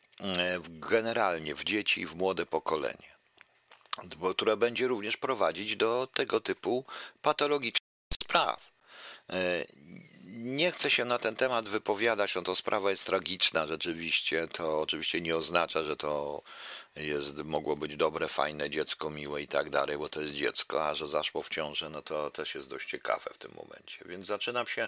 generalnie 0.70 1.56
w 1.56 1.64
dzieci, 1.64 2.06
w 2.06 2.16
młode 2.16 2.46
pokolenie, 2.46 3.12
które 4.36 4.58
będzie 4.58 4.88
również 4.88 5.18
prowadzić 5.18 5.76
do 5.76 6.08
tego 6.14 6.40
typu 6.40 6.86
patologicznych 7.22 7.92
spraw. 8.24 8.72
E, 9.30 9.66
nie 10.34 10.72
chcę 10.72 10.90
się 10.90 11.06
na 11.06 11.18
ten 11.18 11.36
temat 11.36 11.70
wypowiadać, 11.70 12.36
no 12.36 12.42
to 12.42 12.56
sprawa 12.56 12.92
jest 12.92 13.06
tragiczna 13.06 13.68
rzeczywiście. 13.68 14.48
To 14.48 14.82
oczywiście 14.82 15.22
nie 15.22 15.36
oznacza, 15.36 15.84
że 15.84 15.96
to 15.96 16.42
jest, 16.96 17.38
mogło 17.38 17.76
być 17.76 17.96
dobre, 17.96 18.28
fajne 18.28 18.70
dziecko, 18.70 19.10
miłe 19.10 19.42
i 19.42 19.48
tak 19.48 19.70
dalej, 19.70 19.98
bo 19.98 20.10
to 20.10 20.22
jest 20.22 20.34
dziecko, 20.34 20.88
a 20.88 20.96
że 20.96 21.08
zaszło 21.08 21.42
w 21.42 21.50
ciąży, 21.50 21.90
no 21.90 22.02
to 22.02 22.32
też 22.32 22.56
jest 22.56 22.70
dość 22.70 22.90
ciekawe 22.90 23.30
w 23.34 23.38
tym 23.38 23.52
momencie. 23.56 24.06
Więc 24.06 24.28
zaczynam 24.28 24.68
się, 24.68 24.88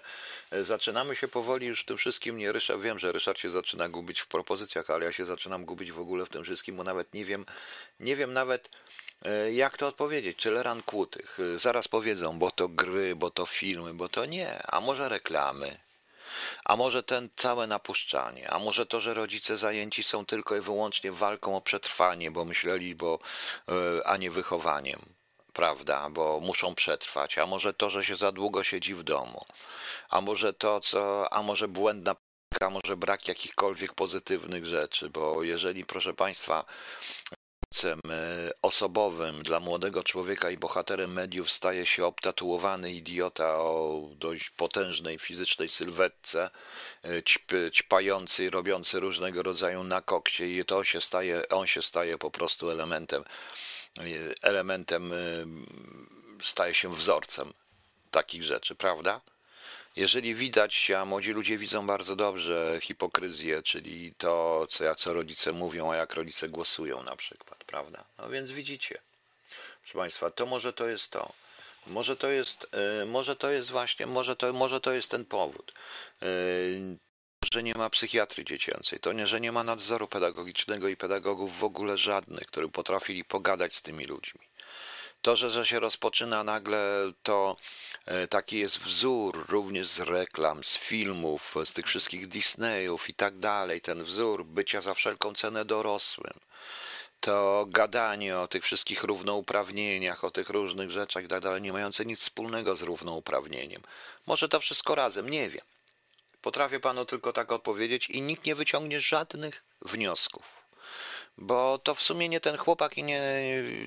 zaczynamy 0.62 1.16
się 1.16 1.28
powoli 1.28 1.66
już 1.66 1.82
w 1.82 1.84
tym 1.84 1.96
wszystkim, 1.96 2.38
nie 2.38 2.52
Ryszard, 2.52 2.80
wiem, 2.80 2.98
że 2.98 3.12
Ryszard 3.12 3.38
się 3.38 3.50
zaczyna 3.50 3.88
gubić 3.88 4.20
w 4.20 4.26
propozycjach, 4.26 4.90
ale 4.90 5.04
ja 5.04 5.12
się 5.12 5.24
zaczynam 5.24 5.64
gubić 5.64 5.92
w 5.92 5.98
ogóle 5.98 6.26
w 6.26 6.28
tym 6.28 6.44
wszystkim, 6.44 6.76
bo 6.76 6.84
nawet 6.84 7.14
nie 7.14 7.24
wiem, 7.24 7.46
nie 8.00 8.16
wiem 8.16 8.32
nawet, 8.32 8.68
E, 9.24 9.52
jak 9.52 9.78
to 9.78 9.86
odpowiedzieć? 9.86 10.36
Czy 10.36 10.50
Leran 10.50 10.82
Kłutych? 10.82 11.38
E, 11.54 11.58
zaraz 11.58 11.88
powiedzą, 11.88 12.38
bo 12.38 12.50
to 12.50 12.68
gry, 12.68 13.16
bo 13.16 13.30
to 13.30 13.46
filmy, 13.46 13.94
bo 13.94 14.08
to 14.08 14.24
nie. 14.24 14.62
A 14.66 14.80
może 14.80 15.08
reklamy? 15.08 15.76
A 16.64 16.76
może 16.76 17.02
ten 17.02 17.28
całe 17.36 17.66
napuszczanie, 17.66 18.50
a 18.50 18.58
może 18.58 18.86
to, 18.86 19.00
że 19.00 19.14
rodzice 19.14 19.56
zajęci 19.56 20.02
są 20.02 20.26
tylko 20.26 20.56
i 20.56 20.60
wyłącznie 20.60 21.12
walką 21.12 21.56
o 21.56 21.60
przetrwanie, 21.60 22.30
bo 22.30 22.44
myśleli, 22.44 22.94
bo, 22.94 23.18
e, 23.68 24.06
a 24.06 24.16
nie 24.16 24.30
wychowaniem, 24.30 25.14
prawda, 25.52 26.10
bo 26.10 26.40
muszą 26.40 26.74
przetrwać, 26.74 27.38
a 27.38 27.46
może 27.46 27.74
to, 27.74 27.90
że 27.90 28.04
się 28.04 28.16
za 28.16 28.32
długo 28.32 28.64
siedzi 28.64 28.94
w 28.94 29.02
domu, 29.02 29.44
a 30.08 30.20
może 30.20 30.52
to, 30.52 30.80
co, 30.80 31.32
a 31.32 31.42
może 31.42 31.68
błędna 31.68 32.16
a 32.60 32.70
może 32.70 32.96
brak 32.96 33.28
jakichkolwiek 33.28 33.94
pozytywnych 33.94 34.66
rzeczy, 34.66 35.10
bo 35.10 35.42
jeżeli, 35.42 35.84
proszę 35.84 36.14
Państwa, 36.14 36.64
E, 37.84 37.96
osobowym 38.62 39.42
dla 39.42 39.60
młodego 39.60 40.02
człowieka 40.02 40.50
i 40.50 40.56
bohaterem 40.56 41.12
mediów 41.12 41.50
staje 41.50 41.86
się 41.86 42.06
obtatuowany 42.06 42.92
idiota 42.92 43.56
o 43.56 44.00
dość 44.14 44.50
potężnej 44.50 45.18
fizycznej 45.18 45.68
sylwetce, 45.68 46.50
e, 47.02 47.70
ćpający, 47.70 48.50
robiący 48.50 49.00
różnego 49.00 49.42
rodzaju 49.42 49.84
nakoksie 49.84 50.58
i 50.58 50.64
to 50.64 50.84
się 50.84 51.00
staje, 51.00 51.48
on 51.48 51.66
się 51.66 51.82
staje 51.82 52.18
po 52.18 52.30
prostu 52.30 52.70
elementem, 52.70 53.24
e, 53.98 54.02
elementem, 54.42 55.12
staje 56.42 56.74
się 56.74 56.94
wzorcem 56.94 57.52
takich 58.10 58.42
rzeczy, 58.42 58.74
prawda? 58.74 59.20
Jeżeli 59.96 60.34
widać, 60.34 60.90
a 60.90 61.04
młodzi 61.04 61.32
ludzie 61.32 61.58
widzą 61.58 61.86
bardzo 61.86 62.16
dobrze 62.16 62.78
hipokryzję, 62.80 63.62
czyli 63.62 64.14
to, 64.14 64.66
co, 64.70 64.84
ja, 64.84 64.94
co 64.94 65.12
rodzice 65.12 65.52
mówią, 65.52 65.92
a 65.92 65.96
jak 65.96 66.14
rodzice 66.14 66.48
głosują 66.48 67.02
na 67.02 67.16
przykład, 67.16 67.64
prawda? 67.64 68.04
No 68.18 68.28
więc 68.28 68.50
widzicie, 68.50 68.98
proszę 69.82 69.98
Państwa, 69.98 70.30
to 70.30 70.46
może 70.46 70.72
to 70.72 70.88
jest 70.88 71.10
to. 71.10 71.32
Może 71.86 72.16
to 72.16 72.28
jest, 72.28 72.66
yy, 73.00 73.06
może 73.06 73.36
to 73.36 73.50
jest 73.50 73.70
właśnie, 73.70 74.06
może 74.06 74.36
to, 74.36 74.52
może 74.52 74.80
to 74.80 74.92
jest 74.92 75.10
ten 75.10 75.24
powód. 75.24 75.72
Yy, 76.22 76.98
że 77.52 77.62
nie 77.62 77.74
ma 77.74 77.90
psychiatry 77.90 78.44
dziecięcej, 78.44 79.00
to 79.00 79.12
nie, 79.12 79.26
że 79.26 79.40
nie 79.40 79.52
ma 79.52 79.64
nadzoru 79.64 80.08
pedagogicznego 80.08 80.88
i 80.88 80.96
pedagogów 80.96 81.58
w 81.58 81.64
ogóle 81.64 81.98
żadnych, 81.98 82.46
którzy 82.46 82.68
potrafili 82.68 83.24
pogadać 83.24 83.74
z 83.74 83.82
tymi 83.82 84.04
ludźmi. 84.04 84.40
To, 85.24 85.36
że, 85.36 85.50
że 85.50 85.66
się 85.66 85.80
rozpoczyna 85.80 86.44
nagle, 86.44 87.12
to 87.22 87.56
e, 88.06 88.28
taki 88.28 88.58
jest 88.58 88.78
wzór 88.78 89.44
również 89.48 89.88
z 89.88 90.00
reklam, 90.00 90.64
z 90.64 90.76
filmów, 90.76 91.54
z 91.64 91.72
tych 91.72 91.86
wszystkich 91.86 92.28
Disneyów 92.28 93.08
i 93.08 93.14
tak 93.14 93.38
dalej, 93.38 93.80
ten 93.80 94.02
wzór 94.02 94.44
bycia 94.44 94.80
za 94.80 94.94
wszelką 94.94 95.34
cenę 95.34 95.64
dorosłym. 95.64 96.40
To 97.20 97.66
gadanie 97.68 98.38
o 98.38 98.48
tych 98.48 98.64
wszystkich 98.64 99.04
równouprawnieniach, 99.04 100.24
o 100.24 100.30
tych 100.30 100.48
różnych 100.48 100.90
rzeczach 100.90 101.24
i 101.24 101.28
tak 101.28 101.40
dalej, 101.40 101.62
nie 101.62 101.72
mające 101.72 102.04
nic 102.04 102.20
wspólnego 102.20 102.74
z 102.74 102.82
równouprawnieniem. 102.82 103.82
Może 104.26 104.48
to 104.48 104.60
wszystko 104.60 104.94
razem, 104.94 105.28
nie 105.28 105.50
wiem. 105.50 105.64
Potrafię 106.42 106.80
panu 106.80 107.04
tylko 107.04 107.32
tak 107.32 107.52
odpowiedzieć 107.52 108.10
i 108.10 108.22
nikt 108.22 108.44
nie 108.44 108.54
wyciągnie 108.54 109.00
żadnych 109.00 109.64
wniosków. 109.82 110.63
Bo 111.38 111.78
to 111.78 111.94
w 111.94 112.02
sumie 112.02 112.28
nie 112.28 112.40
ten 112.40 112.56
chłopak 112.56 112.98
i 112.98 113.02
nie, 113.02 113.22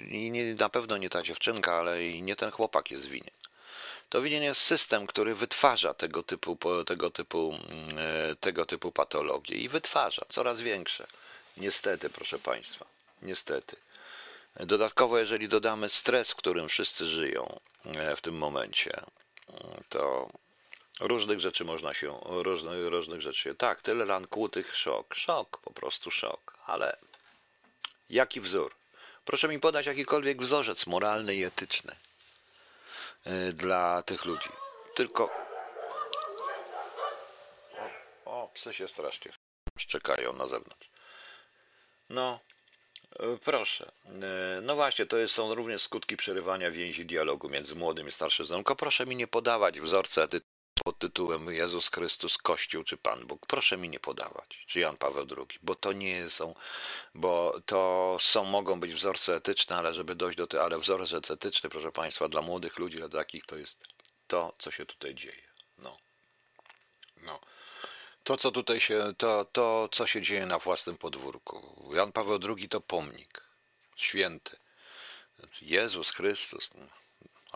i 0.09 0.31
nie 0.31 0.55
na 0.55 0.69
pewno 0.69 0.97
nie 0.97 1.09
ta 1.09 1.23
dziewczynka, 1.23 1.73
ale 1.73 2.07
i 2.07 2.21
nie 2.21 2.35
ten 2.35 2.51
chłopak 2.51 2.91
jest 2.91 3.05
winien. 3.05 3.35
To 4.09 4.21
winien 4.21 4.43
jest 4.43 4.61
system, 4.61 5.07
który 5.07 5.35
wytwarza 5.35 5.93
tego 5.93 6.23
typu, 6.23 6.57
tego 6.85 7.09
typu, 7.09 7.57
mm, 7.69 7.97
e, 8.31 8.35
tego 8.35 8.65
typu 8.65 8.91
patologie 8.91 9.55
i 9.55 9.69
wytwarza 9.69 10.25
coraz 10.29 10.61
większe. 10.61 11.07
Niestety, 11.57 12.09
proszę 12.09 12.39
Państwa, 12.39 12.85
niestety. 13.21 13.75
Dodatkowo, 14.59 15.17
jeżeli 15.17 15.49
dodamy 15.49 15.89
stres, 15.89 16.31
w 16.31 16.35
którym 16.35 16.67
wszyscy 16.67 17.05
żyją 17.05 17.59
e, 17.85 18.15
w 18.15 18.21
tym 18.21 18.37
momencie, 18.37 19.01
to 19.89 20.29
różnych 20.99 21.39
rzeczy 21.39 21.65
można 21.65 21.93
się, 21.93 22.19
różnych, 22.25 22.87
różnych 22.87 23.21
rzeczy. 23.21 23.55
Tak, 23.55 23.81
tyle 23.81 24.05
ran 24.05 24.27
kłutych, 24.27 24.75
szok, 24.75 25.15
szok, 25.15 25.57
po 25.57 25.73
prostu 25.73 26.11
szok, 26.11 26.57
ale 26.65 26.97
Jaki 28.09 28.41
wzór? 28.41 28.75
Proszę 29.25 29.47
mi 29.47 29.59
podać 29.59 29.85
jakikolwiek 29.85 30.41
wzorzec 30.41 30.87
moralny 30.87 31.35
i 31.35 31.43
etyczny 31.43 31.95
e, 33.25 33.53
dla 33.53 34.03
tych 34.03 34.25
ludzi. 34.25 34.49
Tylko. 34.95 35.29
O, 38.25 38.43
o 38.43 38.47
psy 38.47 38.73
się 38.73 38.87
strasznie 38.87 39.31
szczekają 39.77 40.33
na 40.33 40.47
zewnątrz. 40.47 40.89
No, 42.09 42.39
e, 43.19 43.37
proszę. 43.43 43.91
E, 44.05 44.61
no 44.61 44.75
właśnie, 44.75 45.05
to 45.05 45.17
jest, 45.17 45.33
są 45.33 45.55
również 45.55 45.81
skutki 45.81 46.17
przerywania 46.17 46.71
więzi 46.71 47.05
dialogu 47.05 47.49
między 47.49 47.75
młodym 47.75 48.07
i 48.07 48.11
starszym. 48.11 48.47
Tylko 48.47 48.75
proszę 48.75 49.05
mi 49.05 49.15
nie 49.15 49.27
podawać 49.27 49.79
wzorca 49.79 50.21
etycznego 50.21 50.46
pod 50.87 50.99
tytułem 50.99 51.53
Jezus 51.53 51.89
Chrystus, 51.89 52.37
Kościół 52.37 52.83
czy 52.83 52.97
Pan 52.97 53.27
Bóg. 53.27 53.45
Proszę 53.45 53.77
mi 53.77 53.89
nie 53.89 53.99
podawać, 53.99 54.65
czy 54.67 54.79
Jan 54.79 54.97
Paweł 54.97 55.27
II, 55.37 55.59
bo 55.61 55.75
to 55.75 55.93
nie 55.93 56.29
są, 56.29 56.55
bo 57.15 57.61
to 57.65 58.17
są, 58.19 58.43
mogą 58.43 58.79
być 58.79 58.93
wzorce 58.93 59.35
etyczne, 59.35 59.75
ale 59.75 59.93
żeby 59.93 60.15
dojść 60.15 60.37
do 60.37 60.47
tego, 60.47 60.63
ale 60.63 60.79
wzorzec 60.79 61.31
etyczny, 61.31 61.69
proszę 61.69 61.91
Państwa, 61.91 62.27
dla 62.27 62.41
młodych 62.41 62.79
ludzi, 62.79 62.97
dla 62.97 63.09
takich, 63.09 63.45
to 63.45 63.57
jest 63.57 63.85
to, 64.27 64.53
co 64.57 64.71
się 64.71 64.85
tutaj 64.85 65.15
dzieje. 65.15 65.47
No. 65.77 65.97
No. 67.21 67.39
To, 68.23 68.37
co 68.37 68.51
tutaj 68.51 68.79
się, 68.79 69.13
to, 69.17 69.45
to, 69.45 69.89
co 69.91 70.07
się 70.07 70.21
dzieje 70.21 70.45
na 70.45 70.59
własnym 70.59 70.97
podwórku. 70.97 71.91
Jan 71.93 72.11
Paweł 72.11 72.39
II 72.57 72.69
to 72.69 72.81
pomnik, 72.81 73.43
święty. 73.95 74.57
Jezus 75.61 76.11
Chrystus, 76.11 76.69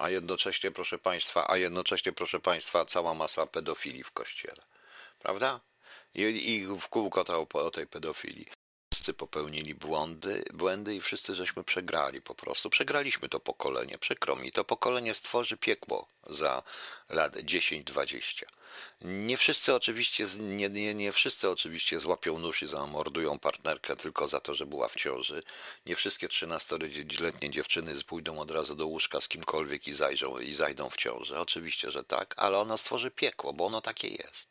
a 0.01 0.09
jednocześnie, 0.09 0.71
proszę 0.71 0.99
Państwa, 0.99 1.49
a 1.49 1.57
jednocześnie, 1.57 2.11
proszę 2.11 2.39
Państwa, 2.39 2.85
cała 2.85 3.13
masa 3.13 3.45
pedofilii 3.45 4.03
w 4.03 4.11
kościele. 4.11 4.61
Prawda? 5.19 5.59
I, 6.13 6.21
i 6.21 6.67
w 6.67 6.87
kółko 6.87 7.23
to 7.23 7.47
o 7.53 7.71
tej 7.71 7.87
pedofilii. 7.87 8.47
Wszyscy 8.93 9.13
popełnili 9.13 9.75
błędy, 9.75 10.43
błędy 10.53 10.95
i 10.95 11.01
wszyscy 11.01 11.35
żeśmy 11.35 11.63
przegrali 11.63 12.21
po 12.21 12.35
prostu. 12.35 12.69
Przegraliśmy 12.69 13.29
to 13.29 13.39
pokolenie, 13.39 13.97
przykro 13.97 14.35
mi. 14.35 14.51
To 14.51 14.63
pokolenie 14.63 15.13
stworzy 15.13 15.57
piekło 15.57 16.07
za 16.27 16.63
lat 17.09 17.35
10-20. 17.35 18.43
Nie 19.01 19.37
wszyscy 19.37 19.73
oczywiście, 19.73 20.25
nie, 20.39 20.69
nie, 20.69 20.93
nie 20.93 21.11
wszyscy 21.11 21.49
oczywiście 21.49 21.99
złapią 21.99 22.39
nóż 22.39 22.63
i 22.63 22.67
zamordują 22.67 23.39
partnerkę 23.39 23.95
tylko 23.95 24.27
za 24.27 24.39
to, 24.39 24.55
że 24.55 24.65
była 24.65 24.87
w 24.87 24.95
ciąży. 24.95 25.43
Nie 25.85 25.95
wszystkie 25.95 26.27
13-letnie 26.27 27.49
dziewczyny 27.49 28.03
pójdą 28.03 28.39
od 28.39 28.51
razu 28.51 28.75
do 28.75 28.87
łóżka 28.87 29.21
z 29.21 29.27
kimkolwiek 29.27 29.87
i, 29.87 29.93
zajrzą, 29.93 30.39
i 30.39 30.53
zajdą 30.53 30.89
w 30.89 30.97
ciążę. 30.97 31.41
Oczywiście, 31.41 31.91
że 31.91 32.03
tak, 32.03 32.33
ale 32.37 32.57
ono 32.57 32.77
stworzy 32.77 33.11
piekło, 33.11 33.53
bo 33.53 33.65
ono 33.65 33.81
takie 33.81 34.07
jest. 34.07 34.47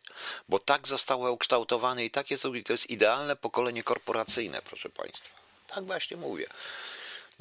Bo 0.48 0.58
tak 0.58 0.88
zostało 0.88 1.32
ukształtowane 1.32 2.04
i 2.04 2.10
tak 2.10 2.30
jest, 2.30 2.42
to 2.42 2.72
jest 2.72 2.90
idealne 2.90 3.36
pokolenie 3.36 3.82
korporacyjne, 3.82 4.62
proszę 4.62 4.88
Państwa. 4.88 5.40
Tak 5.66 5.84
właśnie 5.84 6.16
mówię. 6.16 6.46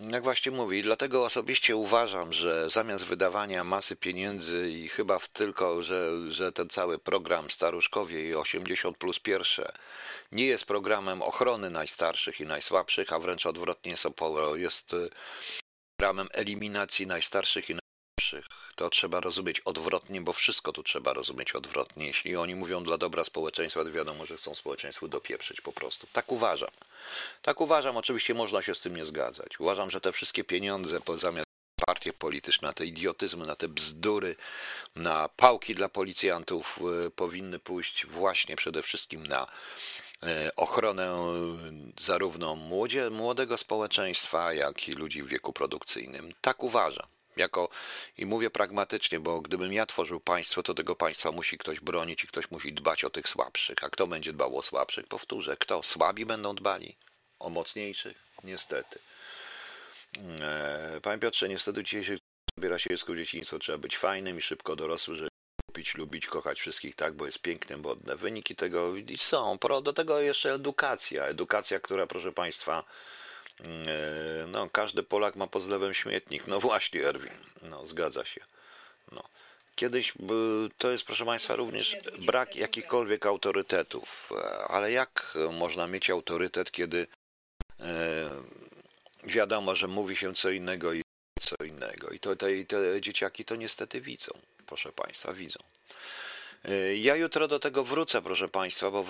Jak 0.07 0.23
właśnie 0.23 0.51
mówię, 0.51 0.79
i 0.79 0.83
dlatego 0.83 1.25
osobiście 1.25 1.75
uważam, 1.75 2.33
że 2.33 2.69
zamiast 2.69 3.05
wydawania 3.05 3.63
masy 3.63 3.95
pieniędzy 3.95 4.69
i 4.69 4.89
chyba 4.89 5.19
w 5.19 5.27
tylko, 5.27 5.83
że, 5.83 6.31
że 6.31 6.51
ten 6.51 6.69
cały 6.69 6.99
program 6.99 7.51
Staruszkowie 7.51 8.29
i 8.29 8.35
80 8.35 8.97
plus 8.97 9.19
pierwsze 9.19 9.71
nie 10.31 10.45
jest 10.45 10.65
programem 10.65 11.21
ochrony 11.21 11.69
najstarszych 11.69 12.39
i 12.39 12.45
najsłabszych, 12.45 13.13
a 13.13 13.19
wręcz 13.19 13.45
odwrotnie 13.45 13.95
jest 14.55 14.91
programem 15.97 16.27
eliminacji 16.33 17.07
najstarszych 17.07 17.69
i 17.69 17.75
to 18.75 18.89
trzeba 18.89 19.19
rozumieć 19.19 19.59
odwrotnie, 19.59 20.21
bo 20.21 20.33
wszystko 20.33 20.71
tu 20.71 20.83
trzeba 20.83 21.13
rozumieć 21.13 21.51
odwrotnie. 21.51 22.07
Jeśli 22.07 22.35
oni 22.35 22.55
mówią 22.55 22.83
dla 22.83 22.97
dobra 22.97 23.23
społeczeństwa, 23.23 23.83
to 23.83 23.91
wiadomo, 23.91 24.25
że 24.25 24.37
chcą 24.37 24.55
społeczeństwu 24.55 25.07
dopieprzyć 25.07 25.61
po 25.61 25.71
prostu. 25.71 26.07
Tak 26.13 26.31
uważam. 26.31 26.71
Tak 27.41 27.61
uważam, 27.61 27.97
oczywiście 27.97 28.33
można 28.33 28.61
się 28.61 28.75
z 28.75 28.81
tym 28.81 28.95
nie 28.95 29.05
zgadzać. 29.05 29.59
Uważam, 29.59 29.91
że 29.91 30.01
te 30.01 30.11
wszystkie 30.11 30.43
pieniądze 30.43 30.99
zamiast 31.15 31.49
partie 31.85 32.13
polityczne, 32.13 32.67
na 32.67 32.73
te 32.73 32.85
idiotyzmy, 32.85 33.45
na 33.45 33.55
te 33.55 33.67
bzdury, 33.67 34.35
na 34.95 35.29
pałki 35.29 35.75
dla 35.75 35.89
policjantów 35.89 36.79
e, 37.05 37.09
powinny 37.09 37.59
pójść 37.59 38.05
właśnie 38.05 38.55
przede 38.55 38.81
wszystkim 38.81 39.27
na 39.27 39.47
e, 40.23 40.55
ochronę 40.55 41.15
zarówno 42.01 42.55
młodzie, 42.55 43.09
młodego 43.09 43.57
społeczeństwa, 43.57 44.53
jak 44.53 44.87
i 44.87 44.91
ludzi 44.91 45.23
w 45.23 45.27
wieku 45.27 45.53
produkcyjnym. 45.53 46.33
Tak 46.41 46.63
uważam 46.63 47.07
jako 47.39 47.69
i 48.17 48.25
mówię 48.25 48.49
pragmatycznie, 48.49 49.19
bo 49.19 49.41
gdybym 49.41 49.73
ja 49.73 49.85
tworzył 49.85 50.19
państwo, 50.19 50.63
to 50.63 50.73
tego 50.73 50.95
państwa 50.95 51.31
musi 51.31 51.57
ktoś 51.57 51.79
bronić 51.79 52.23
i 52.23 52.27
ktoś 52.27 52.51
musi 52.51 52.73
dbać 52.73 53.03
o 53.03 53.09
tych 53.09 53.29
słabszych. 53.29 53.83
A 53.83 53.89
kto 53.89 54.07
będzie 54.07 54.33
dbał 54.33 54.57
o 54.57 54.61
słabszych? 54.61 55.07
Powtórzę, 55.07 55.57
kto? 55.57 55.83
Słabi 55.83 56.25
będą 56.25 56.55
dbali 56.55 56.97
o 57.39 57.49
mocniejszych? 57.49 58.17
Niestety. 58.43 58.99
E, 60.41 60.99
panie 61.03 61.19
Piotrze, 61.19 61.49
niestety 61.49 61.83
dzisiaj 61.83 62.03
się 62.03 62.17
zabiera 62.57 62.79
się 62.79 62.89
dziecko 62.89 63.15
dzieciństwo. 63.15 63.59
Trzeba 63.59 63.77
być 63.77 63.97
fajnym 63.97 64.37
i 64.37 64.41
szybko 64.41 64.75
dorosłym, 64.75 65.17
żeby 65.17 65.29
lubić, 65.67 65.95
lubić, 65.95 66.27
kochać 66.27 66.59
wszystkich 66.59 66.95
tak, 66.95 67.13
bo 67.13 67.25
jest 67.25 67.39
piękne, 67.39 67.77
modne. 67.77 68.15
Wyniki 68.15 68.55
tego 68.55 68.93
są. 69.17 69.57
Do 69.83 69.93
tego 69.93 70.19
jeszcze 70.19 70.53
edukacja. 70.53 71.25
Edukacja, 71.25 71.79
która, 71.79 72.07
proszę 72.07 72.31
Państwa, 72.31 72.83
no, 74.47 74.69
każdy 74.69 75.03
Polak 75.03 75.35
ma 75.35 75.47
pod 75.47 75.63
zlewem 75.63 75.93
śmietnik. 75.93 76.47
No 76.47 76.59
właśnie, 76.59 77.07
Erwin. 77.07 77.33
No, 77.61 77.87
zgadza 77.87 78.25
się. 78.25 78.41
No. 79.11 79.23
Kiedyś 79.75 80.13
to 80.77 80.91
jest, 80.91 81.05
proszę 81.05 81.25
Państwa, 81.25 81.55
również 81.55 81.97
brak 82.25 82.55
jakichkolwiek 82.55 83.25
autorytetów. 83.25 84.29
Ale 84.67 84.91
jak 84.91 85.37
można 85.51 85.87
mieć 85.87 86.09
autorytet, 86.09 86.71
kiedy 86.71 87.07
wiadomo, 89.23 89.75
że 89.75 89.87
mówi 89.87 90.15
się 90.15 90.33
co 90.33 90.49
innego 90.49 90.93
i 90.93 91.01
co 91.41 91.55
innego. 91.65 92.09
I 92.09 92.19
to, 92.19 92.35
te, 92.35 92.65
te 92.65 93.01
dzieciaki 93.01 93.45
to 93.45 93.55
niestety 93.55 94.01
widzą, 94.01 94.31
proszę 94.65 94.91
Państwa, 94.91 95.33
widzą. 95.33 95.59
Ja 96.95 97.15
jutro 97.15 97.47
do 97.47 97.59
tego 97.59 97.83
wrócę, 97.83 98.21
proszę 98.21 98.49
Państwa, 98.49 98.91
bo 98.91 99.05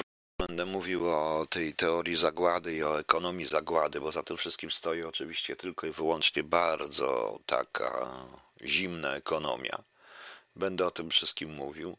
będę 0.50 0.66
mówił 0.66 1.10
o 1.10 1.48
tej 1.50 1.74
teorii 1.74 2.16
zagłady 2.16 2.74
i 2.74 2.84
o 2.84 3.00
ekonomii 3.00 3.46
zagłady, 3.46 4.02
bo 4.02 4.12
za 4.12 4.24
tym 4.24 4.38
wszystkim 4.38 4.72
stoi 4.72 5.04
oczywiście 5.04 5.56
tylko 5.56 5.88
i 5.88 5.92
wyłącznie 5.92 6.44
bardzo 6.44 7.40
taka 7.46 8.08
zimna 8.66 9.16
ekonomia. 9.16 9.84
Będę 10.56 10.86
o 10.86 10.92
tym 10.92 11.10
wszystkim 11.10 11.54
mówił. 11.54 11.98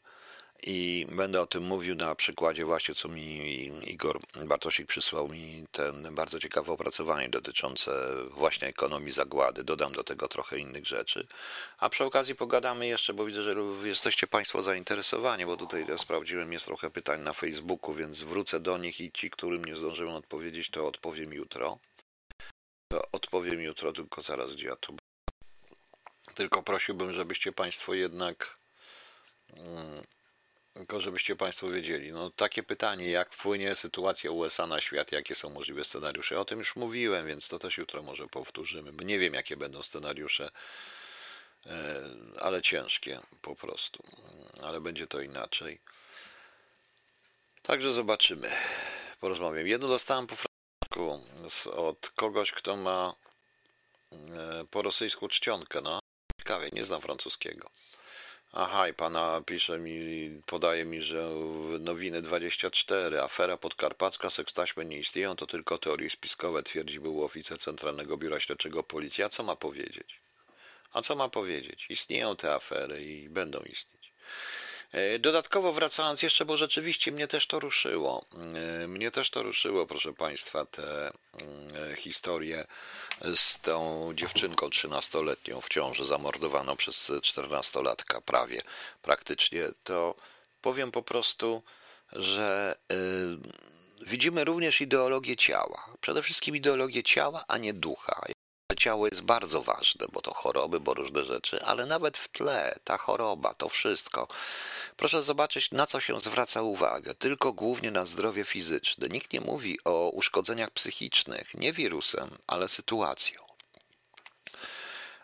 I 0.63 1.07
będę 1.13 1.41
o 1.41 1.47
tym 1.47 1.65
mówił 1.65 1.95
na 1.95 2.15
przykładzie 2.15 2.65
właśnie, 2.65 2.95
co 2.95 3.09
mi 3.09 3.67
Igor 3.91 4.21
Bartosik 4.47 4.87
przysłał 4.87 5.29
mi 5.29 5.65
ten 5.73 6.15
bardzo 6.15 6.41
ciekawe 6.41 6.73
opracowanie 6.73 7.29
dotyczące 7.29 7.93
właśnie 8.31 8.69
ekonomii 8.69 9.13
zagłady. 9.13 9.65
Dodam 9.65 9.93
do 9.93 10.05
tego 10.05 10.29
trochę 10.29 10.59
innych 10.59 10.87
rzeczy. 10.87 11.27
A 11.79 11.89
przy 11.89 12.05
okazji 12.05 12.35
pogadamy 12.35 12.87
jeszcze, 12.87 13.15
bo 13.15 13.25
widzę, 13.25 13.43
że 13.43 13.55
jesteście 13.85 14.27
Państwo 14.27 14.63
zainteresowani, 14.63 15.47
bo 15.47 15.57
tutaj 15.57 15.87
ja 15.89 15.99
sprawdziłem, 15.99 16.53
jest 16.53 16.67
trochę 16.67 16.91
pytań 16.91 17.21
na 17.21 17.33
Facebooku, 17.33 17.95
więc 17.95 18.23
wrócę 18.23 18.61
do 18.61 18.79
nich 18.79 19.01
i 19.01 19.13
ci, 19.13 19.31
którym 19.31 19.65
nie 19.65 19.77
zdążyłem 19.77 20.15
odpowiedzieć, 20.15 20.71
to 20.71 20.87
odpowiem 20.87 21.33
jutro. 21.33 21.79
Odpowiem 23.13 23.61
jutro, 23.61 23.93
tylko 23.93 24.23
zaraz 24.23 24.53
gdzie 24.53 24.67
ja 24.67 24.77
to. 24.77 24.93
Tylko 26.35 26.63
prosiłbym, 26.63 27.13
żebyście 27.13 27.53
Państwo 27.53 27.95
jednak. 27.95 28.59
Hmm, 29.55 30.05
tylko 30.75 31.01
żebyście 31.01 31.37
Państwo 31.37 31.69
wiedzieli, 31.69 32.13
no 32.13 32.31
takie 32.31 32.63
pytanie, 32.63 33.11
jak 33.11 33.33
wpłynie 33.33 33.77
sytuacja 33.77 34.31
USA 34.31 34.67
na 34.67 34.81
świat, 34.81 35.13
jakie 35.13 35.35
są 35.35 35.51
możliwe 35.51 35.85
scenariusze. 35.85 36.41
O 36.41 36.45
tym 36.45 36.59
już 36.59 36.77
mówiłem, 36.77 37.27
więc 37.27 37.49
to 37.49 37.59
też 37.59 37.79
jutro 37.79 38.03
może 38.03 38.27
powtórzymy. 38.27 38.93
Nie 39.05 39.19
wiem, 39.19 39.35
jakie 39.35 39.57
będą 39.57 39.83
scenariusze, 39.83 40.51
e, 41.67 42.03
ale 42.41 42.63
ciężkie 42.63 43.21
po 43.43 43.57
prostu. 43.57 44.03
Ale 44.63 44.81
będzie 44.81 45.07
to 45.07 45.21
inaczej. 45.21 45.79
Także 47.63 47.93
zobaczymy. 47.93 48.51
Porozmawiam. 49.21 49.67
Jedno 49.67 49.89
dostałem 49.89 50.27
po 50.27 50.37
francusku 50.37 51.25
od 51.73 52.11
kogoś, 52.11 52.53
kto 52.53 52.77
ma 52.77 53.15
e, 54.13 54.65
po 54.71 54.83
rosyjsku 54.83 55.29
czcionkę. 55.29 55.81
No, 55.81 55.99
ciekawie, 56.39 56.69
nie 56.73 56.85
znam 56.85 57.01
francuskiego. 57.01 57.71
Aha, 58.53 58.89
i 58.89 58.95
pana 58.95 59.41
pisze 59.47 59.79
mi, 59.79 60.43
podaje 60.47 60.85
mi, 60.85 61.03
że 61.03 61.31
nowiny 61.81 62.23
24, 62.23 63.21
afera 63.21 63.57
podkarpacka, 63.57 64.31
sekstaśmy 64.31 64.85
nie 64.85 64.99
istnieją, 64.99 65.37
to 65.37 65.47
tylko 65.47 65.79
teorie 65.79 66.11
spiskowe, 66.11 66.63
twierdzi 66.63 67.01
był 67.01 67.25
oficer 67.25 67.59
Centralnego 67.59 68.17
Biura 68.17 68.41
Śledczego 68.41 68.83
Policji. 68.83 69.25
A 69.25 69.29
co 69.29 69.43
ma 69.43 69.57
powiedzieć? 69.57 70.21
A 70.93 71.03
co 71.03 71.17
ma 71.17 71.29
powiedzieć? 71.29 71.87
Istnieją 71.89 72.37
te 72.37 72.55
afery 72.55 73.05
i 73.05 73.29
będą 73.29 73.61
istnieć. 73.61 74.13
E, 74.93 75.19
dodatkowo 75.19 75.73
wracając 75.73 76.23
jeszcze, 76.23 76.45
bo 76.45 76.57
rzeczywiście 76.57 77.13
mnie 77.13 77.29
też 77.29 77.47
to 77.47 77.61
ruszyło. 77.61 78.25
E, 78.83 78.89
mnie 78.89 79.11
też 79.11 79.31
to 79.31 79.43
ruszyło, 79.43 79.87
proszę 79.87 80.13
Państwa, 80.13 80.67
te 80.67 81.11
mm, 81.41 81.97
historie 81.97 82.65
z 83.35 83.61
tą 83.61 84.11
dziewczynką 84.15 84.69
13-letnią 84.69 85.61
w 85.61 85.69
ciąży 85.69 86.05
zamordowaną 86.05 86.77
przez 86.77 87.11
14-latka 87.11 88.21
prawie, 88.21 88.63
praktycznie. 89.03 89.69
To 89.85 90.15
powiem 90.61 90.91
po 90.91 91.03
prostu, 91.03 91.63
że 92.13 92.77
widzimy 94.07 94.45
również 94.45 94.81
ideologię 94.81 95.37
ciała. 95.37 95.85
Przede 96.01 96.23
wszystkim 96.23 96.57
ideologię 96.57 97.03
ciała, 97.03 97.45
a 97.49 97.59
nie 97.59 97.75
ducha 97.75 98.21
ciało 98.81 99.07
jest 99.07 99.23
bardzo 99.23 99.63
ważne, 99.63 100.07
bo 100.13 100.23
to 100.23 100.35
choroby, 100.35 100.81
bo 100.81 100.95
różne 100.95 101.25
rzeczy, 101.25 101.65
ale 101.65 101.87
nawet 101.87 102.19
w 102.19 102.29
tle 102.29 102.79
ta 102.85 102.99
choroba, 102.99 103.55
to 103.55 103.69
wszystko. 103.69 104.29
Proszę 104.97 105.23
zobaczyć, 105.23 105.71
na 105.71 105.87
co 105.87 106.01
się 106.01 106.21
zwraca 106.21 106.63
uwagę. 106.63 107.15
Tylko 107.15 107.53
głównie 107.53 107.91
na 107.91 108.05
zdrowie 108.05 108.45
fizyczne. 108.45 109.09
Nikt 109.09 109.33
nie 109.33 109.41
mówi 109.41 109.79
o 109.85 110.11
uszkodzeniach 110.11 110.71
psychicznych, 110.71 111.55
nie 111.55 111.73
wirusem, 111.73 112.29
ale 112.47 112.69
sytuacją. 112.69 113.41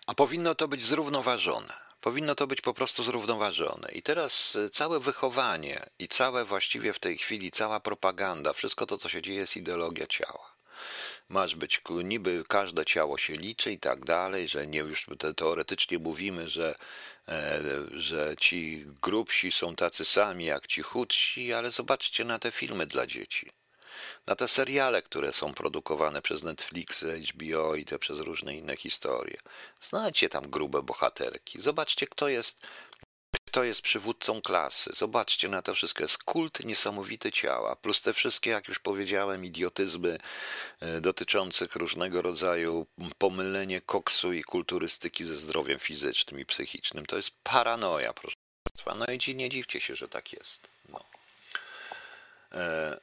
A 0.07 0.15
powinno 0.15 0.55
to 0.55 0.69
być 0.69 0.85
zrównoważone. 0.85 1.75
Powinno 2.01 2.35
to 2.35 2.47
być 2.47 2.61
po 2.61 2.75
prostu 2.75 3.03
zrównoważone. 3.03 3.89
I 3.93 4.03
teraz 4.03 4.57
e, 4.57 4.71
całe 4.71 5.01
wychowanie 5.01 5.87
i 5.99 6.09
całe 6.09 6.45
właściwie 6.45 6.93
w 6.93 6.99
tej 6.99 7.19
chwili 7.19 7.51
cała 7.51 7.81
propaganda, 7.81 8.53
wszystko 8.53 8.87
to, 8.87 8.99
co 8.99 9.09
się 9.09 9.23
dzieje, 9.23 9.39
jest 9.39 9.57
ideologia 9.57 10.07
ciała 10.07 10.57
masz 11.29 11.55
być, 11.55 11.81
niby 12.05 12.45
każde 12.49 12.85
ciało 12.85 13.19
się 13.19 13.33
liczy 13.33 13.73
i 13.73 13.79
tak 13.79 14.05
dalej, 14.05 14.49
że 14.49 14.67
nie 14.67 14.79
już 14.79 15.07
teoretycznie 15.37 15.99
mówimy, 15.99 16.49
że, 16.49 16.75
e, 17.29 17.61
że 17.91 18.35
ci 18.41 18.87
grubsi 19.03 19.53
są 19.53 19.75
tacy 19.75 20.05
sami 20.05 20.45
jak 20.45 20.67
ci 20.67 20.83
chudsi, 20.83 21.53
ale 21.53 21.71
zobaczcie 21.71 22.25
na 22.25 22.39
te 22.39 22.51
filmy 22.51 22.87
dla 22.87 23.07
dzieci. 23.07 23.51
Na 24.27 24.37
te 24.37 24.49
seriale, 24.49 25.03
które 25.03 25.33
są 25.33 25.55
produkowane 25.55 26.23
przez 26.23 26.43
Netflix, 26.43 27.05
HBO 27.33 27.75
i 27.75 27.85
te 27.85 27.99
przez 27.99 28.21
różne 28.21 28.57
inne 28.57 28.77
historie. 28.77 29.37
Znajdźcie 29.81 30.29
tam 30.29 30.51
grube 30.51 30.83
bohaterki. 30.83 31.61
Zobaczcie, 31.61 32.07
kto 32.07 32.29
jest 32.29 32.61
kto 33.57 33.65
jest 33.65 33.83
przywódcą 33.83 34.43
klasy. 34.43 34.91
Zobaczcie 34.95 35.49
na 35.49 35.63
to 35.63 35.75
wszystko. 35.75 36.03
Jest 36.03 36.25
kult 36.25 36.65
niesamowity 36.65 37.33
ciała, 37.33 37.77
plus 37.77 38.03
te 38.03 38.13
wszystkie, 38.13 38.51
jak 38.51 38.69
już 38.69 38.79
powiedziałem, 38.79 39.45
idiotyzmy 39.45 40.19
e, 40.81 41.01
dotyczących 41.01 41.77
różnego 41.77 42.23
rodzaju 42.23 42.87
pomylenie 43.19 43.81
koksu 43.81 44.33
i 44.33 44.43
kulturystyki 44.43 45.25
ze 45.25 45.37
zdrowiem 45.37 45.79
fizycznym 45.79 46.41
i 46.41 46.47
psychicznym. 46.47 47.07
To 47.07 47.17
jest 47.17 47.31
paranoja, 47.43 48.13
proszę 48.13 48.37
Państwa. 48.63 48.95
No 48.95 49.07
i 49.07 49.35
nie 49.35 49.51
dziwcie 49.51 49.81
się, 49.81 49.97
że 49.97 50.09
tak 50.09 50.33
jest. 50.33 50.69
No. 50.89 51.05
E 52.53 53.01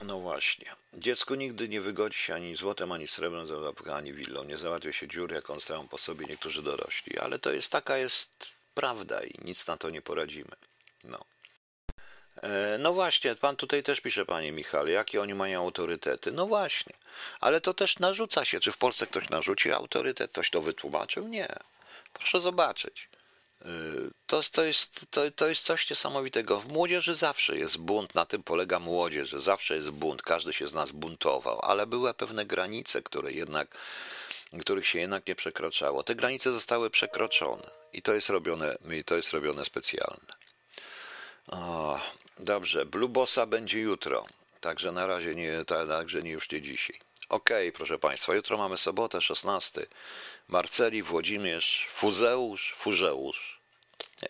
no 0.00 0.18
właśnie. 0.18 0.66
Dziecko 0.94 1.34
nigdy 1.34 1.68
nie 1.68 1.80
wygodzi 1.80 2.18
się 2.18 2.34
ani 2.34 2.56
złotem, 2.56 2.92
ani 2.92 3.08
srebrem, 3.08 3.46
ani 3.92 4.12
willą. 4.12 4.44
Nie 4.44 4.56
załatwia 4.56 4.92
się 4.92 5.08
dziur, 5.08 5.32
jak 5.32 5.50
on 5.50 5.60
stają 5.60 5.88
po 5.88 5.98
sobie 5.98 6.26
niektórzy 6.26 6.62
dorośli. 6.62 7.18
Ale 7.18 7.38
to 7.38 7.52
jest 7.52 7.72
taka 7.72 7.98
jest 7.98 8.57
prawda 8.78 9.22
i 9.22 9.44
nic 9.44 9.66
na 9.66 9.76
to 9.76 9.90
nie 9.90 10.02
poradzimy. 10.02 10.56
No. 11.04 11.24
E, 12.42 12.76
no 12.78 12.92
właśnie, 12.92 13.34
pan 13.34 13.56
tutaj 13.56 13.82
też 13.82 14.00
pisze, 14.00 14.26
panie 14.26 14.52
Michale, 14.52 14.90
jakie 14.90 15.20
oni 15.20 15.34
mają 15.34 15.62
autorytety. 15.62 16.32
No 16.32 16.46
właśnie, 16.46 16.92
ale 17.40 17.60
to 17.60 17.74
też 17.74 17.98
narzuca 17.98 18.44
się. 18.44 18.60
Czy 18.60 18.72
w 18.72 18.76
Polsce 18.76 19.06
ktoś 19.06 19.30
narzucił 19.30 19.74
autorytet, 19.74 20.30
ktoś 20.30 20.50
to 20.50 20.62
wytłumaczył? 20.62 21.28
Nie. 21.28 21.48
Proszę 22.12 22.40
zobaczyć. 22.40 23.08
E, 23.62 23.68
to, 24.26 24.42
to, 24.52 24.64
jest, 24.64 25.06
to, 25.10 25.30
to 25.30 25.48
jest 25.48 25.62
coś 25.62 25.90
niesamowitego. 25.90 26.60
W 26.60 26.72
młodzieży 26.72 27.14
zawsze 27.14 27.56
jest 27.56 27.78
bunt, 27.78 28.14
na 28.14 28.26
tym 28.26 28.42
polega 28.42 28.78
młodzież, 28.78 29.28
że 29.28 29.40
zawsze 29.40 29.74
jest 29.74 29.90
bunt, 29.90 30.22
każdy 30.22 30.52
się 30.52 30.68
z 30.68 30.74
nas 30.74 30.92
buntował, 30.92 31.60
ale 31.62 31.86
były 31.86 32.14
pewne 32.14 32.46
granice, 32.46 33.02
które 33.02 33.32
jednak 33.32 33.76
których 34.60 34.86
się 34.86 34.98
jednak 34.98 35.26
nie 35.26 35.34
przekraczało. 35.34 36.02
Te 36.02 36.14
granice 36.14 36.52
zostały 36.52 36.90
przekroczone 36.90 37.70
i 37.92 38.02
to 38.02 38.14
jest 38.14 38.28
robione, 38.28 38.76
i 38.90 39.04
to 39.04 39.16
jest 39.16 39.32
robione 39.32 39.64
specjalne. 39.64 40.32
O, 41.46 42.00
dobrze, 42.38 42.86
Blue 42.86 43.08
Bossa 43.08 43.46
będzie 43.46 43.80
jutro, 43.80 44.26
także 44.60 44.92
na 44.92 45.06
razie 45.06 45.34
nie, 45.34 45.64
także 45.64 46.22
nie 46.22 46.30
już 46.30 46.50
nie 46.50 46.62
dzisiaj. 46.62 47.00
Okej, 47.28 47.68
okay, 47.68 47.76
proszę 47.76 47.98
Państwa, 47.98 48.34
jutro 48.34 48.56
mamy 48.56 48.78
sobotę, 48.78 49.22
16. 49.22 49.86
Marceli, 50.48 51.02
Włodzimierz, 51.02 51.86
Fuzeusz, 51.90 52.74
Furzeusz, 52.76 53.60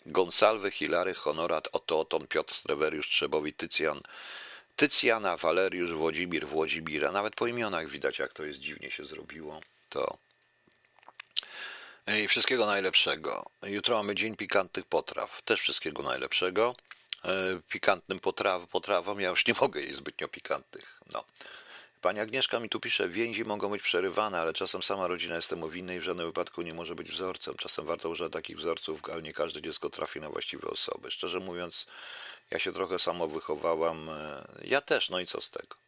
Gonsalwy, 0.07 0.71
Hilary, 0.71 1.15
Honorat, 1.15 1.69
Oto, 1.73 2.01
Oton, 2.01 2.27
Piotr, 2.27 2.63
Treweriusz, 2.63 3.09
Trzebowi, 3.09 3.53
Tycjan, 3.53 4.01
Tycjana, 4.77 5.37
Waleriusz, 5.37 5.93
Włodzimir, 5.93 6.47
Włodzimira. 6.47 7.13
Nawet 7.13 7.35
po 7.35 7.47
imionach 7.47 7.89
widać, 7.89 8.19
jak 8.19 8.33
to 8.33 8.45
jest 8.45 8.61
dziwnie 8.61 8.91
się 8.91 9.05
zrobiło 9.05 9.61
to. 9.89 10.19
I 12.07 12.29
wszystkiego 12.29 12.67
najlepszego. 12.67 13.45
Jutro 13.63 13.97
mamy 13.97 14.15
dzień 14.15 14.37
pikantnych 14.37 14.87
potraw. 14.87 15.43
Też 15.43 15.61
wszystkiego 15.61 16.03
najlepszego. 16.03 16.75
E, 17.25 17.61
pikantnym 17.69 18.21
potraw, 18.21 18.69
potrawom 18.69 19.21
ja 19.21 19.29
już 19.29 19.47
nie 19.47 19.55
mogę 19.61 19.81
jeść 19.81 19.97
zbytnio 19.97 20.29
pikantnych. 20.29 21.01
No. 21.13 21.25
Pani 22.01 22.21
Agnieszka 22.21 22.61
mi 22.61 22.69
tu 22.69 22.81
pisze, 22.81 23.09
więzi 23.09 23.45
mogą 23.45 23.71
być 23.71 23.83
przerywane, 23.83 24.41
ale 24.41 24.53
czasem 24.53 24.83
sama 24.83 25.07
rodzina 25.07 25.35
jest 25.35 25.51
temu 25.51 25.69
winna 25.69 25.95
i 25.95 26.01
w 26.01 26.03
żadnym 26.03 26.27
wypadku 26.27 26.63
nie 26.63 26.75
może 26.75 26.95
być 26.95 27.11
wzorcem. 27.11 27.55
Czasem 27.55 27.87
warto 27.87 28.09
używać 28.09 28.33
takich 28.33 28.57
wzorców, 28.57 29.01
ale 29.13 29.23
nie 29.23 29.33
każde 29.33 29.63
dziecko 29.63 29.91
trafi 29.91 30.21
na 30.21 30.31
właściwe 30.31 30.69
osoby. 30.69 31.11
Szczerze 31.11 31.41
mówiąc, 31.41 31.87
ja 32.51 32.59
się 32.59 32.73
trochę 32.73 32.99
samo 32.99 33.29
wychowałam. 33.29 34.09
E, 34.09 34.45
ja 34.65 34.81
też, 34.81 35.11
no 35.11 35.21
i 35.21 35.27
co 35.27 35.41
z 35.41 35.51
tego? 35.51 35.88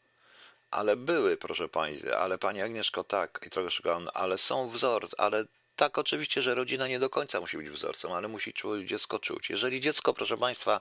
Ale 0.71 0.97
były, 0.97 1.37
proszę 1.37 1.69
pani, 1.69 1.99
ale 2.19 2.39
pani 2.39 2.63
Agnieszko 2.63 3.05
tak, 3.05 3.41
i 3.47 3.51
trochę 3.51 3.71
szukałam, 3.71 4.09
ale 4.15 4.39
są 4.39 4.69
wzorce, 4.69 5.21
ale 5.21 5.45
tak, 5.77 5.99
oczywiście, 5.99 6.43
że 6.43 6.55
rodzina 6.55 6.89
nie 6.89 6.99
do 6.99 7.11
końca 7.11 7.41
musi 7.41 7.57
być 7.57 7.71
wzorcem, 7.71 8.13
ale 8.13 8.29
musi 8.29 8.55
dziecko 8.85 9.19
czuć. 9.19 9.51
Jeżeli 9.51 9.81
dziecko, 9.81 10.15
proszę 10.15 10.37
Państwa, 10.37 10.81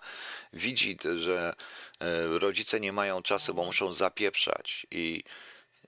widzi, 0.53 0.97
że 1.17 1.53
e, 1.99 2.39
rodzice 2.39 2.79
nie 2.79 2.93
mają 2.93 3.21
czasu, 3.21 3.53
bo 3.53 3.63
muszą 3.63 3.93
zapieprzać 3.93 4.87
i 4.91 5.23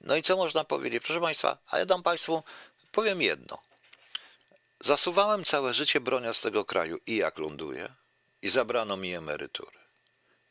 no 0.02 0.16
i 0.16 0.24
co 0.24 0.38
można 0.38 0.64
powiedzieć? 0.64 1.04
Proszę 1.04 1.22
Państwa, 1.22 1.58
a 1.68 1.80
ja 1.80 1.86
dam 1.86 2.04
Państwu, 2.04 2.44
powiem 2.92 3.22
jedno. 3.22 3.62
Zasuwałem 4.80 5.44
całe 5.44 5.74
życie 5.74 6.00
broniąc 6.00 6.42
tego 6.42 6.66
kraju 6.66 7.00
i 7.08 7.16
jak 7.16 7.38
ląduję 7.38 7.94
i 8.42 8.50
zabrano 8.50 8.98
mi 8.98 9.14
emerytury. 9.14 9.81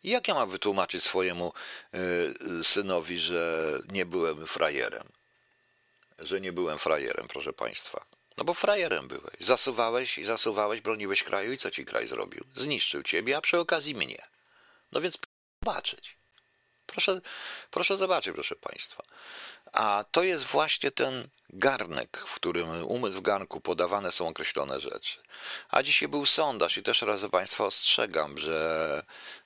Jak 0.04 0.28
ja 0.28 0.34
mam 0.34 0.50
wytłumaczyć 0.50 1.04
swojemu 1.04 1.52
y, 1.94 2.64
synowi, 2.64 3.18
że 3.18 3.78
nie 3.88 4.06
byłem 4.06 4.46
frajerem? 4.46 5.08
Że 6.18 6.40
nie 6.40 6.52
byłem 6.52 6.78
frajerem, 6.78 7.28
proszę 7.28 7.52
państwa. 7.52 8.04
No 8.36 8.44
bo 8.44 8.54
frajerem 8.54 9.08
byłeś. 9.08 9.40
Zasuwałeś 9.40 10.18
i 10.18 10.24
zasuwałeś, 10.24 10.80
broniłeś 10.80 11.22
kraju 11.22 11.52
i 11.52 11.58
co 11.58 11.70
ci 11.70 11.84
kraj 11.84 12.08
zrobił? 12.08 12.44
Zniszczył 12.54 13.02
ciebie, 13.02 13.36
a 13.36 13.40
przy 13.40 13.58
okazji 13.58 13.94
mnie. 13.94 14.22
No 14.92 15.00
więc 15.00 15.18
zobaczyć. 15.62 16.16
Proszę, 16.86 17.20
proszę 17.70 17.96
zobaczyć, 17.96 18.34
proszę 18.34 18.56
państwa. 18.56 19.02
A 19.72 20.04
to 20.10 20.22
jest 20.22 20.44
właśnie 20.44 20.90
ten 20.90 21.28
garnek, 21.52 22.18
w 22.26 22.34
którym 22.34 22.84
umysł 22.86 23.18
w 23.18 23.22
garnku 23.22 23.60
podawane 23.60 24.12
są 24.12 24.28
określone 24.28 24.80
rzeczy. 24.80 25.18
A 25.68 25.82
dzisiaj 25.82 26.08
był 26.08 26.26
sondaż 26.26 26.76
i 26.76 26.82
też 26.82 27.02
raz 27.02 27.22
Państwa 27.30 27.64
ostrzegam, 27.64 28.38
że 28.38 29.02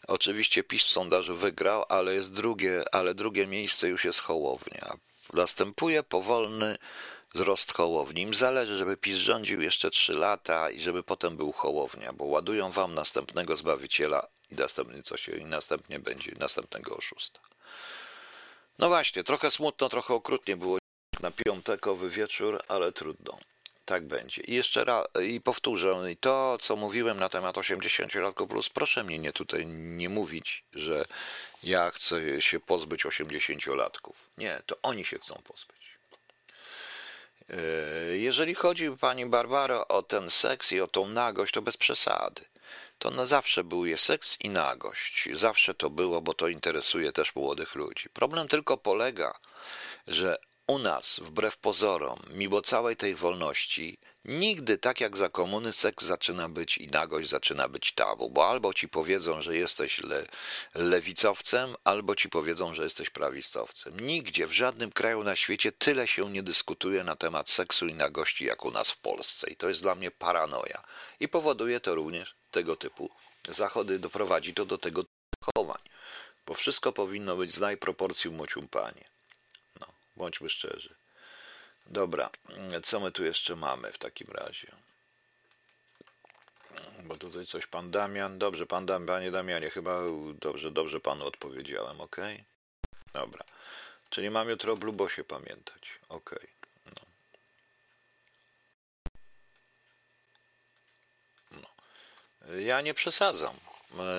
oczywiście 0.06 0.62
PiS 0.62 0.84
w 0.84 0.88
sondażu 0.88 1.36
wygrał, 1.36 1.84
ale 1.88 2.14
jest 2.14 2.32
drugie, 2.32 2.84
ale 2.92 3.14
drugie 3.14 3.46
miejsce 3.46 3.88
już 3.88 4.04
jest 4.04 4.18
Hołownia. 4.18 4.96
Następuje 5.32 6.02
powolny 6.02 6.76
wzrost 7.34 7.72
Hołowni. 7.72 8.22
Im 8.22 8.34
zależy, 8.34 8.76
żeby 8.76 8.96
PiS 8.96 9.16
rządził 9.16 9.60
jeszcze 9.60 9.90
trzy 9.90 10.14
lata 10.14 10.70
i 10.70 10.80
żeby 10.80 11.02
potem 11.02 11.36
był 11.36 11.52
Hołownia, 11.52 12.12
bo 12.12 12.24
ładują 12.24 12.70
wam 12.70 12.94
następnego 12.94 13.56
Zbawiciela 13.56 14.26
i 14.50 14.54
następnie 14.54 15.02
coś 15.02 15.28
i 15.28 15.44
następnie 15.44 15.98
będzie 15.98 16.32
następnego 16.38 16.96
oszusta. 16.96 17.40
No 18.78 18.88
właśnie, 18.88 19.24
trochę 19.24 19.50
smutno, 19.50 19.88
trochę 19.88 20.14
okrutnie 20.14 20.56
było 20.56 20.78
na 21.20 21.30
piątekowy 21.30 22.10
wieczór, 22.10 22.62
ale 22.68 22.92
trudno. 22.92 23.38
Tak 23.84 24.06
będzie. 24.06 24.42
I 24.42 24.54
jeszcze 24.54 24.84
raz, 24.84 25.06
i 25.22 25.40
powtórzę, 25.40 25.96
to, 26.20 26.58
co 26.60 26.76
mówiłem 26.76 27.20
na 27.20 27.28
temat 27.28 27.56
80-latków 27.56 28.48
plus, 28.48 28.68
proszę 28.68 29.04
mnie 29.04 29.18
nie 29.18 29.32
tutaj 29.32 29.66
nie 29.66 30.08
mówić, 30.08 30.64
że 30.72 31.04
ja 31.62 31.90
chcę 31.90 32.42
się 32.42 32.60
pozbyć 32.60 33.04
80-latków. 33.04 34.12
Nie, 34.38 34.62
to 34.66 34.76
oni 34.82 35.04
się 35.04 35.18
chcą 35.18 35.34
pozbyć. 35.44 35.84
E, 37.50 37.56
jeżeli 38.16 38.54
chodzi, 38.54 38.90
pani 39.00 39.26
Barbaro, 39.26 39.88
o 39.88 40.02
ten 40.02 40.30
seks 40.30 40.72
i 40.72 40.80
o 40.80 40.86
tą 40.86 41.08
nagość, 41.08 41.54
to 41.54 41.62
bez 41.62 41.76
przesady 41.76 42.53
to 42.98 43.10
na 43.10 43.26
zawsze 43.26 43.64
był 43.64 43.86
je 43.86 43.98
seks 43.98 44.36
i 44.40 44.48
nagość. 44.48 45.28
Zawsze 45.32 45.74
to 45.74 45.90
było, 45.90 46.20
bo 46.20 46.34
to 46.34 46.48
interesuje 46.48 47.12
też 47.12 47.34
młodych 47.34 47.74
ludzi. 47.74 48.08
Problem 48.08 48.48
tylko 48.48 48.76
polega, 48.76 49.38
że 50.06 50.38
u 50.66 50.78
nas, 50.78 51.20
wbrew 51.20 51.56
pozorom, 51.56 52.20
mimo 52.30 52.62
całej 52.62 52.96
tej 52.96 53.14
wolności, 53.14 53.98
nigdy 54.24 54.78
tak 54.78 55.00
jak 55.00 55.16
za 55.16 55.28
komuny 55.28 55.72
seks 55.72 56.04
zaczyna 56.04 56.48
być 56.48 56.78
i 56.78 56.86
nagość 56.86 57.28
zaczyna 57.30 57.68
być 57.68 57.92
tabu, 57.92 58.30
bo 58.30 58.48
albo 58.48 58.74
ci 58.74 58.88
powiedzą, 58.88 59.42
że 59.42 59.56
jesteś 59.56 59.98
le, 59.98 60.26
lewicowcem, 60.74 61.74
albo 61.84 62.14
ci 62.14 62.28
powiedzą, 62.28 62.74
że 62.74 62.84
jesteś 62.84 63.10
prawicowcem. 63.10 64.00
Nigdzie, 64.00 64.46
w 64.46 64.52
żadnym 64.52 64.92
kraju 64.92 65.24
na 65.24 65.36
świecie 65.36 65.72
tyle 65.72 66.08
się 66.08 66.30
nie 66.30 66.42
dyskutuje 66.42 67.04
na 67.04 67.16
temat 67.16 67.50
seksu 67.50 67.86
i 67.86 67.94
nagości 67.94 68.44
jak 68.44 68.64
u 68.64 68.70
nas 68.70 68.90
w 68.90 68.98
Polsce 68.98 69.50
i 69.50 69.56
to 69.56 69.68
jest 69.68 69.82
dla 69.82 69.94
mnie 69.94 70.10
paranoja. 70.10 70.82
I 71.20 71.28
powoduje 71.28 71.80
to 71.80 71.94
również 71.94 72.34
tego 72.54 72.76
typu 72.76 73.10
zachody, 73.48 73.98
doprowadzi 73.98 74.54
to 74.54 74.64
do 74.66 74.78
tego 74.78 75.04
zachowań, 75.40 75.82
bo 76.46 76.54
wszystko 76.54 76.92
powinno 76.92 77.36
być 77.36 77.54
z 77.54 77.60
najproporcji 77.60 78.30
panie. 78.70 79.04
No, 79.80 79.86
bądźmy 80.16 80.48
szczerzy. 80.48 80.94
Dobra, 81.86 82.30
co 82.82 83.00
my 83.00 83.12
tu 83.12 83.24
jeszcze 83.24 83.56
mamy 83.56 83.92
w 83.92 83.98
takim 83.98 84.28
razie? 84.32 84.68
Bo 87.04 87.16
tutaj 87.16 87.46
coś 87.46 87.66
pan 87.66 87.90
Damian. 87.90 88.38
Dobrze, 88.38 88.66
pan 88.66 88.86
Damian, 88.86 89.06
panie 89.06 89.30
Damianie, 89.30 89.70
chyba 89.70 90.00
dobrze, 90.40 90.70
dobrze 90.70 91.00
panu 91.00 91.26
odpowiedziałem, 91.26 92.00
ok? 92.00 92.16
Dobra. 93.12 93.44
Czyli 94.10 94.30
mam 94.30 94.48
jutro 94.48 94.72
o 94.72 94.76
Blubosie 94.76 95.24
pamiętać. 95.24 95.98
Ok. 96.08 96.30
No. 96.32 96.63
Ja 102.58 102.80
nie 102.80 102.94
przesadzam. 102.94 103.56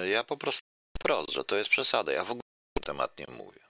Ja 0.10 0.23
po 0.23 0.38
prostu 0.38 0.61
wprost, 0.97 1.31
że 1.31 1.43
to 1.43 1.56
jest 1.56 1.69
przesada. 1.69 2.11
Ja 2.11 2.23
w 2.23 2.31
ogóle 2.31 2.41
temat 2.84 3.19
nie 3.19 3.26
mówię. 3.30 3.65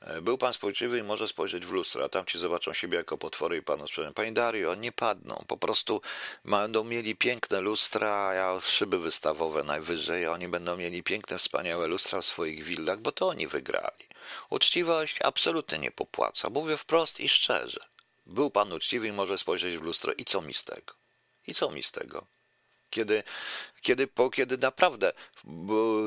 E, 0.00 0.22
był 0.22 0.38
pan 0.38 0.52
spojrzywy 0.52 0.98
i 0.98 1.02
może 1.02 1.28
spojrzeć 1.28 1.66
w 1.66 1.70
lustro, 1.70 2.04
a 2.04 2.08
tam 2.08 2.26
ci 2.26 2.38
zobaczą 2.38 2.72
siebie 2.72 2.96
jako 2.96 3.18
potwory 3.18 3.56
i 3.56 3.62
panu 3.62 3.86
sprzedam. 3.86 4.14
Panie 4.14 4.32
Dario, 4.32 4.74
nie 4.74 4.92
padną. 4.92 5.44
Po 5.48 5.56
prostu 5.56 6.02
będą 6.44 6.84
mieli 6.84 7.16
piękne 7.16 7.60
lustra, 7.60 8.10
a 8.10 8.60
szyby 8.60 8.98
wystawowe 8.98 9.64
najwyżej. 9.64 10.26
Oni 10.26 10.48
będą 10.48 10.76
mieli 10.76 11.02
piękne, 11.02 11.38
wspaniałe 11.38 11.86
lustra 11.86 12.20
w 12.20 12.24
swoich 12.24 12.64
willach, 12.64 13.00
bo 13.00 13.12
to 13.12 13.28
oni 13.28 13.46
wygrali. 13.46 14.06
Uczciwość 14.50 15.16
absolutnie 15.22 15.78
nie 15.78 15.90
popłaca. 15.90 16.50
Mówię 16.50 16.76
wprost 16.76 17.20
i 17.20 17.28
szczerze. 17.28 17.80
Był 18.26 18.50
pan 18.50 18.72
uczciwy 18.72 19.08
i 19.08 19.12
może 19.12 19.38
spojrzeć 19.38 19.76
w 19.76 19.82
lustro 19.82 20.12
i 20.18 20.24
co 20.24 20.40
mi 20.40 20.54
z 20.54 20.64
tego? 20.64 20.94
I 21.46 21.54
co 21.54 21.70
mi 21.70 21.82
z 21.82 21.92
tego? 21.92 22.26
Kiedy, 22.90 23.22
kiedy, 23.80 24.06
po, 24.06 24.30
kiedy 24.30 24.58
naprawdę 24.58 25.12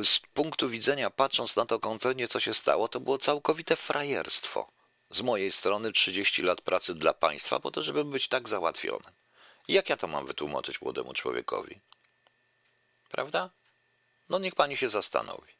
z 0.03 0.19
punktu 0.33 0.69
widzenia, 0.69 1.09
patrząc 1.09 1.55
na 1.55 1.65
to 1.65 1.79
konkretnie, 1.79 2.27
co 2.27 2.39
się 2.39 2.53
stało, 2.53 2.87
to 2.87 2.99
było 2.99 3.17
całkowite 3.17 3.75
frajerstwo. 3.75 4.67
Z 5.09 5.21
mojej 5.21 5.51
strony 5.51 5.91
30 5.91 6.41
lat 6.41 6.61
pracy 6.61 6.95
dla 6.95 7.13
państwa, 7.13 7.59
po 7.59 7.71
to, 7.71 7.83
żeby 7.83 8.05
być 8.05 8.27
tak 8.27 8.49
załatwionym. 8.49 9.11
Jak 9.67 9.89
ja 9.89 9.97
to 9.97 10.07
mam 10.07 10.25
wytłumaczyć 10.25 10.81
młodemu 10.81 11.13
człowiekowi? 11.13 11.79
Prawda? 13.11 13.49
No 14.29 14.39
niech 14.39 14.55
pani 14.55 14.77
się 14.77 14.89
zastanowi. 14.89 15.51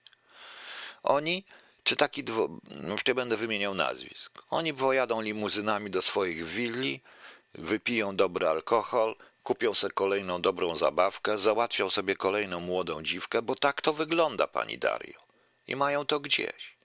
Oni, 1.04 1.44
czy 1.84 1.96
taki, 1.96 2.24
dwo, 2.24 2.50
już 2.90 3.06
nie 3.06 3.16
będę 3.16 3.38
wymieniał 3.38 3.74
nazwisk, 3.74 4.44
oni 4.50 4.74
pojadą 4.74 5.22
limuzynami 5.22 5.90
do 5.90 6.02
swoich 6.02 6.46
willi, 6.46 7.02
wypiją 7.54 8.16
dobry 8.16 8.48
alkohol, 8.48 9.16
kupią 9.44 9.74
sobie 9.74 9.94
kolejną 9.94 10.42
dobrą 10.42 10.76
zabawkę, 10.76 11.38
załatwią 11.38 11.90
sobie 11.90 12.16
kolejną 12.16 12.60
młodą 12.60 13.04
dziwkę, 13.04 13.42
bo 13.42 13.56
tak 13.56 13.82
to 13.82 13.94
wygląda, 13.94 14.48
pani 14.48 14.78
Dario. 14.78 15.20
I 15.68 15.76
mają 15.76 16.06
to 16.06 16.20
gdzieś. 16.20 16.82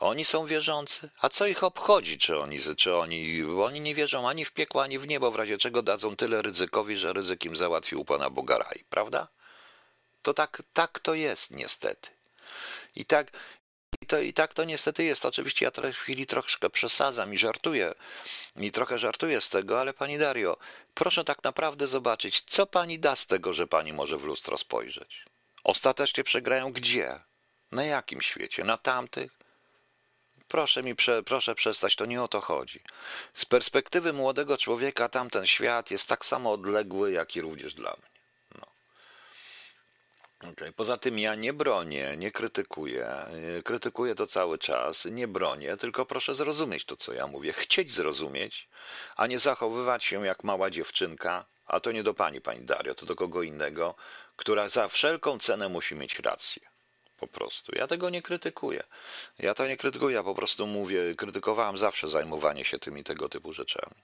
Oni 0.00 0.24
są 0.24 0.46
wierzący, 0.46 1.10
a 1.20 1.28
co 1.28 1.46
ich 1.46 1.64
obchodzi, 1.64 2.18
czy 2.18 2.38
oni, 2.38 2.58
czy 2.76 2.96
oni, 2.96 3.42
oni 3.62 3.80
nie 3.80 3.94
wierzą 3.94 4.28
ani 4.28 4.44
w 4.44 4.52
piekło, 4.52 4.82
ani 4.82 4.98
w 4.98 5.06
niebo, 5.06 5.30
w 5.30 5.36
razie 5.36 5.58
czego 5.58 5.82
dadzą 5.82 6.16
tyle 6.16 6.42
ryzykowi, 6.42 6.96
że 6.96 7.12
ryzyk 7.12 7.44
im 7.44 7.56
załatwił 7.56 8.04
pana 8.04 8.30
Boga 8.30 8.58
raj, 8.58 8.84
prawda? 8.90 9.28
To 10.22 10.34
tak, 10.34 10.62
tak 10.72 11.00
to 11.00 11.14
jest 11.14 11.50
niestety. 11.50 12.10
I 12.96 13.04
tak, 13.04 13.32
i, 14.02 14.06
to, 14.06 14.20
I 14.20 14.32
tak 14.32 14.54
to 14.54 14.64
niestety 14.64 15.04
jest. 15.04 15.24
Oczywiście 15.26 15.64
ja 15.64 15.92
w 15.92 15.96
chwili 15.96 16.26
troszkę 16.26 16.70
przesadzam 16.70 17.34
i 17.34 17.38
żartuję, 17.38 17.94
i 18.56 18.72
trochę 18.72 18.98
żartuję 18.98 19.40
z 19.40 19.48
tego, 19.48 19.80
ale 19.80 19.94
pani 19.94 20.18
Dario, 20.18 20.56
proszę 20.94 21.24
tak 21.24 21.44
naprawdę 21.44 21.86
zobaczyć, 21.86 22.40
co 22.40 22.66
pani 22.66 22.98
da 22.98 23.16
z 23.16 23.26
tego, 23.26 23.52
że 23.52 23.66
pani 23.66 23.92
może 23.92 24.18
w 24.18 24.24
lustro 24.24 24.58
spojrzeć. 24.58 25.24
Ostatecznie 25.64 26.24
przegrają 26.24 26.72
gdzie? 26.72 27.20
Na 27.72 27.84
jakim 27.84 28.20
świecie? 28.20 28.64
Na 28.64 28.76
tamtych? 28.76 29.32
Proszę 30.48 30.82
mi, 30.82 30.94
prze, 30.94 31.22
proszę 31.22 31.54
przestać, 31.54 31.96
to 31.96 32.06
nie 32.06 32.22
o 32.22 32.28
to 32.28 32.40
chodzi. 32.40 32.80
Z 33.34 33.44
perspektywy 33.44 34.12
młodego 34.12 34.58
człowieka 34.58 35.08
tamten 35.08 35.46
świat 35.46 35.90
jest 35.90 36.08
tak 36.08 36.24
samo 36.24 36.52
odległy, 36.52 37.12
jak 37.12 37.36
i 37.36 37.40
również 37.40 37.74
dla 37.74 37.90
mnie. 37.90 38.19
Okay. 40.48 40.72
Poza 40.72 40.96
tym 40.96 41.18
ja 41.18 41.34
nie 41.34 41.52
bronię, 41.52 42.16
nie 42.16 42.30
krytykuję. 42.30 43.26
Krytykuję 43.64 44.14
to 44.14 44.26
cały 44.26 44.58
czas, 44.58 45.04
nie 45.04 45.28
bronię, 45.28 45.76
tylko 45.76 46.06
proszę 46.06 46.34
zrozumieć 46.34 46.84
to, 46.84 46.96
co 46.96 47.12
ja 47.12 47.26
mówię. 47.26 47.52
Chcieć 47.52 47.92
zrozumieć, 47.92 48.68
a 49.16 49.26
nie 49.26 49.38
zachowywać 49.38 50.04
się 50.04 50.26
jak 50.26 50.44
mała 50.44 50.70
dziewczynka, 50.70 51.44
a 51.66 51.80
to 51.80 51.92
nie 51.92 52.02
do 52.02 52.14
pani, 52.14 52.40
pani 52.40 52.62
Dario, 52.62 52.94
to 52.94 53.06
do 53.06 53.16
kogo 53.16 53.42
innego, 53.42 53.94
która 54.36 54.68
za 54.68 54.88
wszelką 54.88 55.38
cenę 55.38 55.68
musi 55.68 55.94
mieć 55.94 56.18
rację. 56.18 56.62
Po 57.18 57.26
prostu. 57.26 57.72
Ja 57.74 57.86
tego 57.86 58.10
nie 58.10 58.22
krytykuję. 58.22 58.82
Ja 59.38 59.54
to 59.54 59.66
nie 59.66 59.76
krytykuję, 59.76 60.16
ja 60.16 60.22
po 60.22 60.34
prostu 60.34 60.66
mówię, 60.66 61.14
krytykowałem 61.14 61.78
zawsze 61.78 62.08
zajmowanie 62.08 62.64
się 62.64 62.78
tymi 62.78 63.04
tego 63.04 63.28
typu 63.28 63.52
rzeczami. 63.52 63.94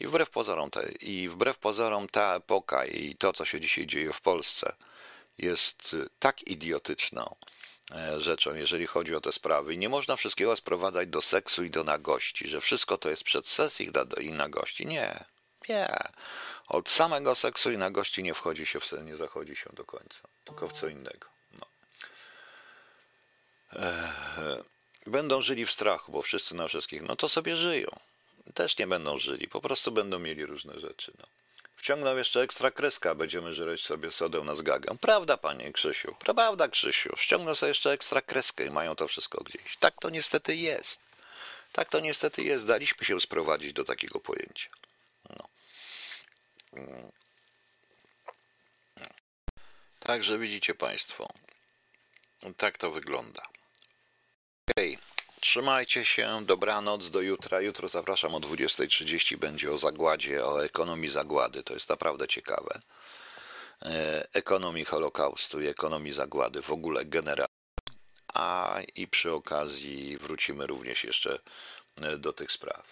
I 0.00 0.06
wbrew 0.06 0.30
pozorom, 0.30 0.70
te, 0.70 0.92
i 1.00 1.28
wbrew 1.28 1.58
pozorom 1.58 2.08
ta 2.08 2.34
epoka 2.34 2.84
i 2.84 3.16
to, 3.16 3.32
co 3.32 3.44
się 3.44 3.60
dzisiaj 3.60 3.86
dzieje 3.86 4.12
w 4.12 4.20
Polsce, 4.20 4.76
jest 5.38 5.96
tak 6.18 6.42
idiotyczną 6.42 7.36
e, 7.90 8.20
rzeczą, 8.20 8.54
jeżeli 8.54 8.86
chodzi 8.86 9.14
o 9.14 9.20
te 9.20 9.32
sprawy. 9.32 9.76
Nie 9.76 9.88
można 9.88 10.16
wszystkiego 10.16 10.56
sprowadzać 10.56 11.08
do 11.08 11.22
seksu 11.22 11.64
i 11.64 11.70
do 11.70 11.84
nagości, 11.84 12.48
że 12.48 12.60
wszystko 12.60 12.98
to 12.98 13.10
jest 13.10 13.24
przed 13.24 13.46
sesją 13.46 13.92
i 14.20 14.32
nagości. 14.32 14.86
Nie, 14.86 15.24
nie. 15.68 15.98
Od 16.68 16.88
samego 16.88 17.34
seksu 17.34 17.72
i 17.72 17.78
nagości 17.78 18.22
nie 18.22 18.34
wchodzi 18.34 18.66
się 18.66 18.80
w 18.80 18.86
sen, 18.86 19.06
nie 19.06 19.16
zachodzi 19.16 19.56
się 19.56 19.70
do 19.72 19.84
końca, 19.84 20.20
tylko 20.44 20.68
w 20.68 20.72
co 20.72 20.88
innego. 20.88 21.28
No. 21.58 21.66
Będą 25.06 25.42
żyli 25.42 25.66
w 25.66 25.70
strachu, 25.70 26.12
bo 26.12 26.22
wszyscy 26.22 26.54
na 26.54 26.68
wszystkich, 26.68 27.02
no 27.02 27.16
to 27.16 27.28
sobie 27.28 27.56
żyją. 27.56 27.88
Też 28.54 28.78
nie 28.78 28.86
będą 28.86 29.18
żyli, 29.18 29.48
po 29.48 29.60
prostu 29.60 29.92
będą 29.92 30.18
mieli 30.18 30.46
różne 30.46 30.80
rzeczy. 30.80 31.12
No. 31.18 31.26
Wciągną 31.84 32.16
jeszcze 32.16 32.42
ekstra 32.42 32.70
kreska, 32.70 33.14
będziemy 33.14 33.54
żreć 33.54 33.84
sobie 33.84 34.10
sodę 34.10 34.40
na 34.40 34.54
zgagę. 34.54 34.96
Prawda, 35.00 35.36
panie 35.36 35.72
Krzysiu, 35.72 36.16
prawda, 36.18 36.68
Krzysiu. 36.68 37.16
Wciągną 37.16 37.54
sobie 37.54 37.68
jeszcze 37.68 37.90
ekstra 37.92 38.22
kreskę 38.22 38.66
i 38.66 38.70
mają 38.70 38.96
to 38.96 39.08
wszystko 39.08 39.44
gdzieś. 39.44 39.76
Tak 39.76 39.94
to 40.00 40.10
niestety 40.10 40.56
jest. 40.56 41.00
Tak 41.72 41.88
to 41.88 42.00
niestety 42.00 42.42
jest. 42.42 42.66
Daliśmy 42.66 43.06
się 43.06 43.20
sprowadzić 43.20 43.72
do 43.72 43.84
takiego 43.84 44.20
pojęcia. 44.20 44.70
No. 45.30 45.48
Także 50.00 50.38
widzicie 50.38 50.74
Państwo, 50.74 51.28
tak 52.56 52.78
to 52.78 52.90
wygląda. 52.90 53.42
Okej, 54.70 54.94
okay. 54.94 55.13
Trzymajcie 55.44 56.04
się, 56.04 56.44
dobranoc, 56.44 57.10
do 57.10 57.20
jutra. 57.20 57.60
Jutro 57.60 57.88
zapraszam 57.88 58.34
o 58.34 58.40
20.30, 58.40 59.36
będzie 59.36 59.72
o 59.72 59.78
zagładzie, 59.78 60.44
o 60.44 60.64
ekonomii 60.64 61.08
zagłady, 61.08 61.62
to 61.62 61.74
jest 61.74 61.88
naprawdę 61.88 62.28
ciekawe. 62.28 62.80
E, 63.82 64.26
ekonomii 64.32 64.84
Holokaustu 64.84 65.60
i 65.60 65.66
ekonomii 65.66 66.12
zagłady, 66.12 66.62
w 66.62 66.70
ogóle 66.70 67.04
generalnie. 67.04 67.54
A 68.34 68.78
i 68.94 69.08
przy 69.08 69.32
okazji 69.32 70.18
wrócimy 70.18 70.66
również 70.66 71.04
jeszcze 71.04 71.38
e, 72.02 72.16
do 72.18 72.32
tych 72.32 72.52
spraw. 72.52 72.86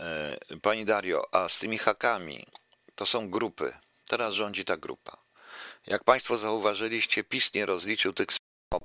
E, 0.00 0.36
pani 0.62 0.84
Dario, 0.84 1.34
a 1.34 1.48
z 1.48 1.58
tymi 1.58 1.78
hakami, 1.78 2.46
to 2.94 3.06
są 3.06 3.30
grupy. 3.30 3.72
Teraz 4.08 4.34
rządzi 4.34 4.64
ta 4.64 4.76
grupa. 4.76 5.16
Jak 5.86 6.04
Państwo 6.04 6.38
zauważyliście, 6.38 7.24
PiS 7.24 7.54
nie 7.54 7.66
rozliczył 7.66 8.12
tych 8.12 8.28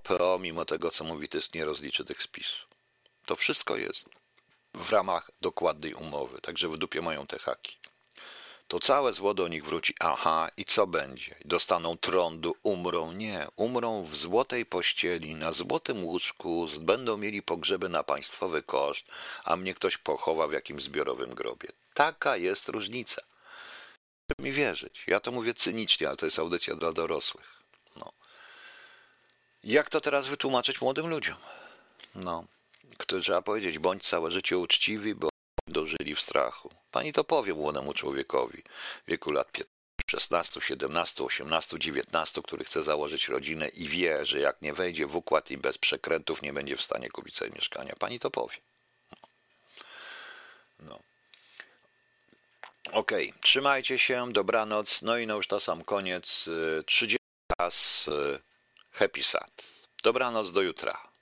PO, 0.04 0.38
mimo 0.40 0.66
tego, 0.66 0.92
co 0.92 1.04
mówi 1.04 1.28
TYS, 1.30 1.54
nie 1.54 1.66
rozliczy 1.66 2.06
tych 2.06 2.22
spisów. 2.24 2.75
To 3.26 3.36
wszystko 3.36 3.78
jest 3.78 4.10
w 4.74 4.92
ramach 4.92 5.32
dokładnej 5.42 5.94
umowy, 5.94 6.42
także 6.42 6.70
w 6.70 6.78
dupie 6.78 7.02
mają 7.02 7.28
te 7.28 7.40
haki. 7.40 7.78
To 8.68 8.80
całe 8.80 9.14
zło 9.14 9.34
do 9.34 9.48
nich 9.48 9.66
wróci. 9.66 9.96
Aha, 10.00 10.50
i 10.58 10.66
co 10.66 10.88
będzie? 10.88 11.36
Dostaną 11.46 11.98
trądu, 11.98 12.56
umrą? 12.64 13.12
Nie, 13.12 13.48
umrą 13.56 14.04
w 14.04 14.16
złotej 14.16 14.66
pościeli, 14.66 15.36
na 15.36 15.52
złotym 15.52 16.04
łóżku, 16.04 16.68
będą 16.80 17.18
mieli 17.18 17.42
pogrzeby 17.42 17.90
na 17.90 18.04
państwowy 18.04 18.64
koszt, 18.64 19.06
a 19.44 19.56
mnie 19.56 19.74
ktoś 19.74 19.98
pochowa 19.98 20.48
w 20.48 20.54
jakimś 20.54 20.84
zbiorowym 20.84 21.36
grobie. 21.36 21.70
Taka 21.94 22.38
jest 22.38 22.70
różnica 22.70 23.22
mi 24.40 24.52
wierzyć. 24.52 25.04
Ja 25.08 25.20
to 25.20 25.32
mówię 25.32 25.54
cynicznie, 25.54 26.08
ale 26.08 26.18
to 26.18 26.26
jest 26.26 26.40
audycja 26.40 26.76
dla 26.76 26.92
dorosłych. 26.92 27.60
No. 27.96 28.12
Jak 29.64 29.90
to 29.90 30.02
teraz 30.02 30.28
wytłumaczyć 30.28 30.82
młodym 30.82 31.08
ludziom? 31.10 31.38
No, 32.16 32.46
kto 32.98 33.20
trzeba 33.20 33.42
powiedzieć, 33.42 33.80
bądź 33.80 34.04
całe 34.08 34.32
życie 34.32 34.58
uczciwy, 34.58 35.16
bo 35.16 35.30
dożyli 35.68 36.16
w 36.16 36.22
strachu. 36.22 36.70
Pani 36.92 37.14
to 37.14 37.24
powie 37.24 37.54
młodemu 37.54 37.94
człowiekowi 37.94 38.64
w 39.08 39.10
wieku 39.10 39.32
lat 39.32 39.52
15, 39.52 39.76
16, 40.12 40.62
17, 40.62 41.24
18, 41.24 41.80
19, 41.80 42.42
który 42.42 42.66
chce 42.66 42.84
założyć 42.84 43.28
rodzinę 43.28 43.68
i 43.68 43.88
wie, 43.88 44.26
że 44.26 44.40
jak 44.40 44.62
nie 44.62 44.74
wejdzie 44.74 45.08
w 45.08 45.16
układ 45.16 45.52
i 45.52 45.58
bez 45.58 45.78
przekrętów 45.78 46.42
nie 46.42 46.54
będzie 46.54 46.78
w 46.78 46.82
stanie 46.82 47.10
kupić 47.10 47.38
sobie 47.38 47.52
mieszkania. 47.56 47.94
Pani 48.00 48.20
to 48.20 48.32
powie. 48.32 48.58
No. 49.12 49.28
no. 50.80 51.00
Okej, 52.92 53.30
okay. 53.30 53.42
trzymajcie 53.42 54.00
się, 54.00 54.32
dobranoc. 54.32 55.02
No 55.02 55.18
i 55.18 55.28
no 55.28 55.36
już 55.36 55.48
to 55.48 55.60
sam 55.60 55.84
koniec. 55.84 56.50
30 56.86 57.18
raz 57.60 58.10
Happy 58.92 59.24
Sad. 59.24 59.64
Dobranoc 60.04 60.52
do 60.52 60.62
jutra. 60.62 61.08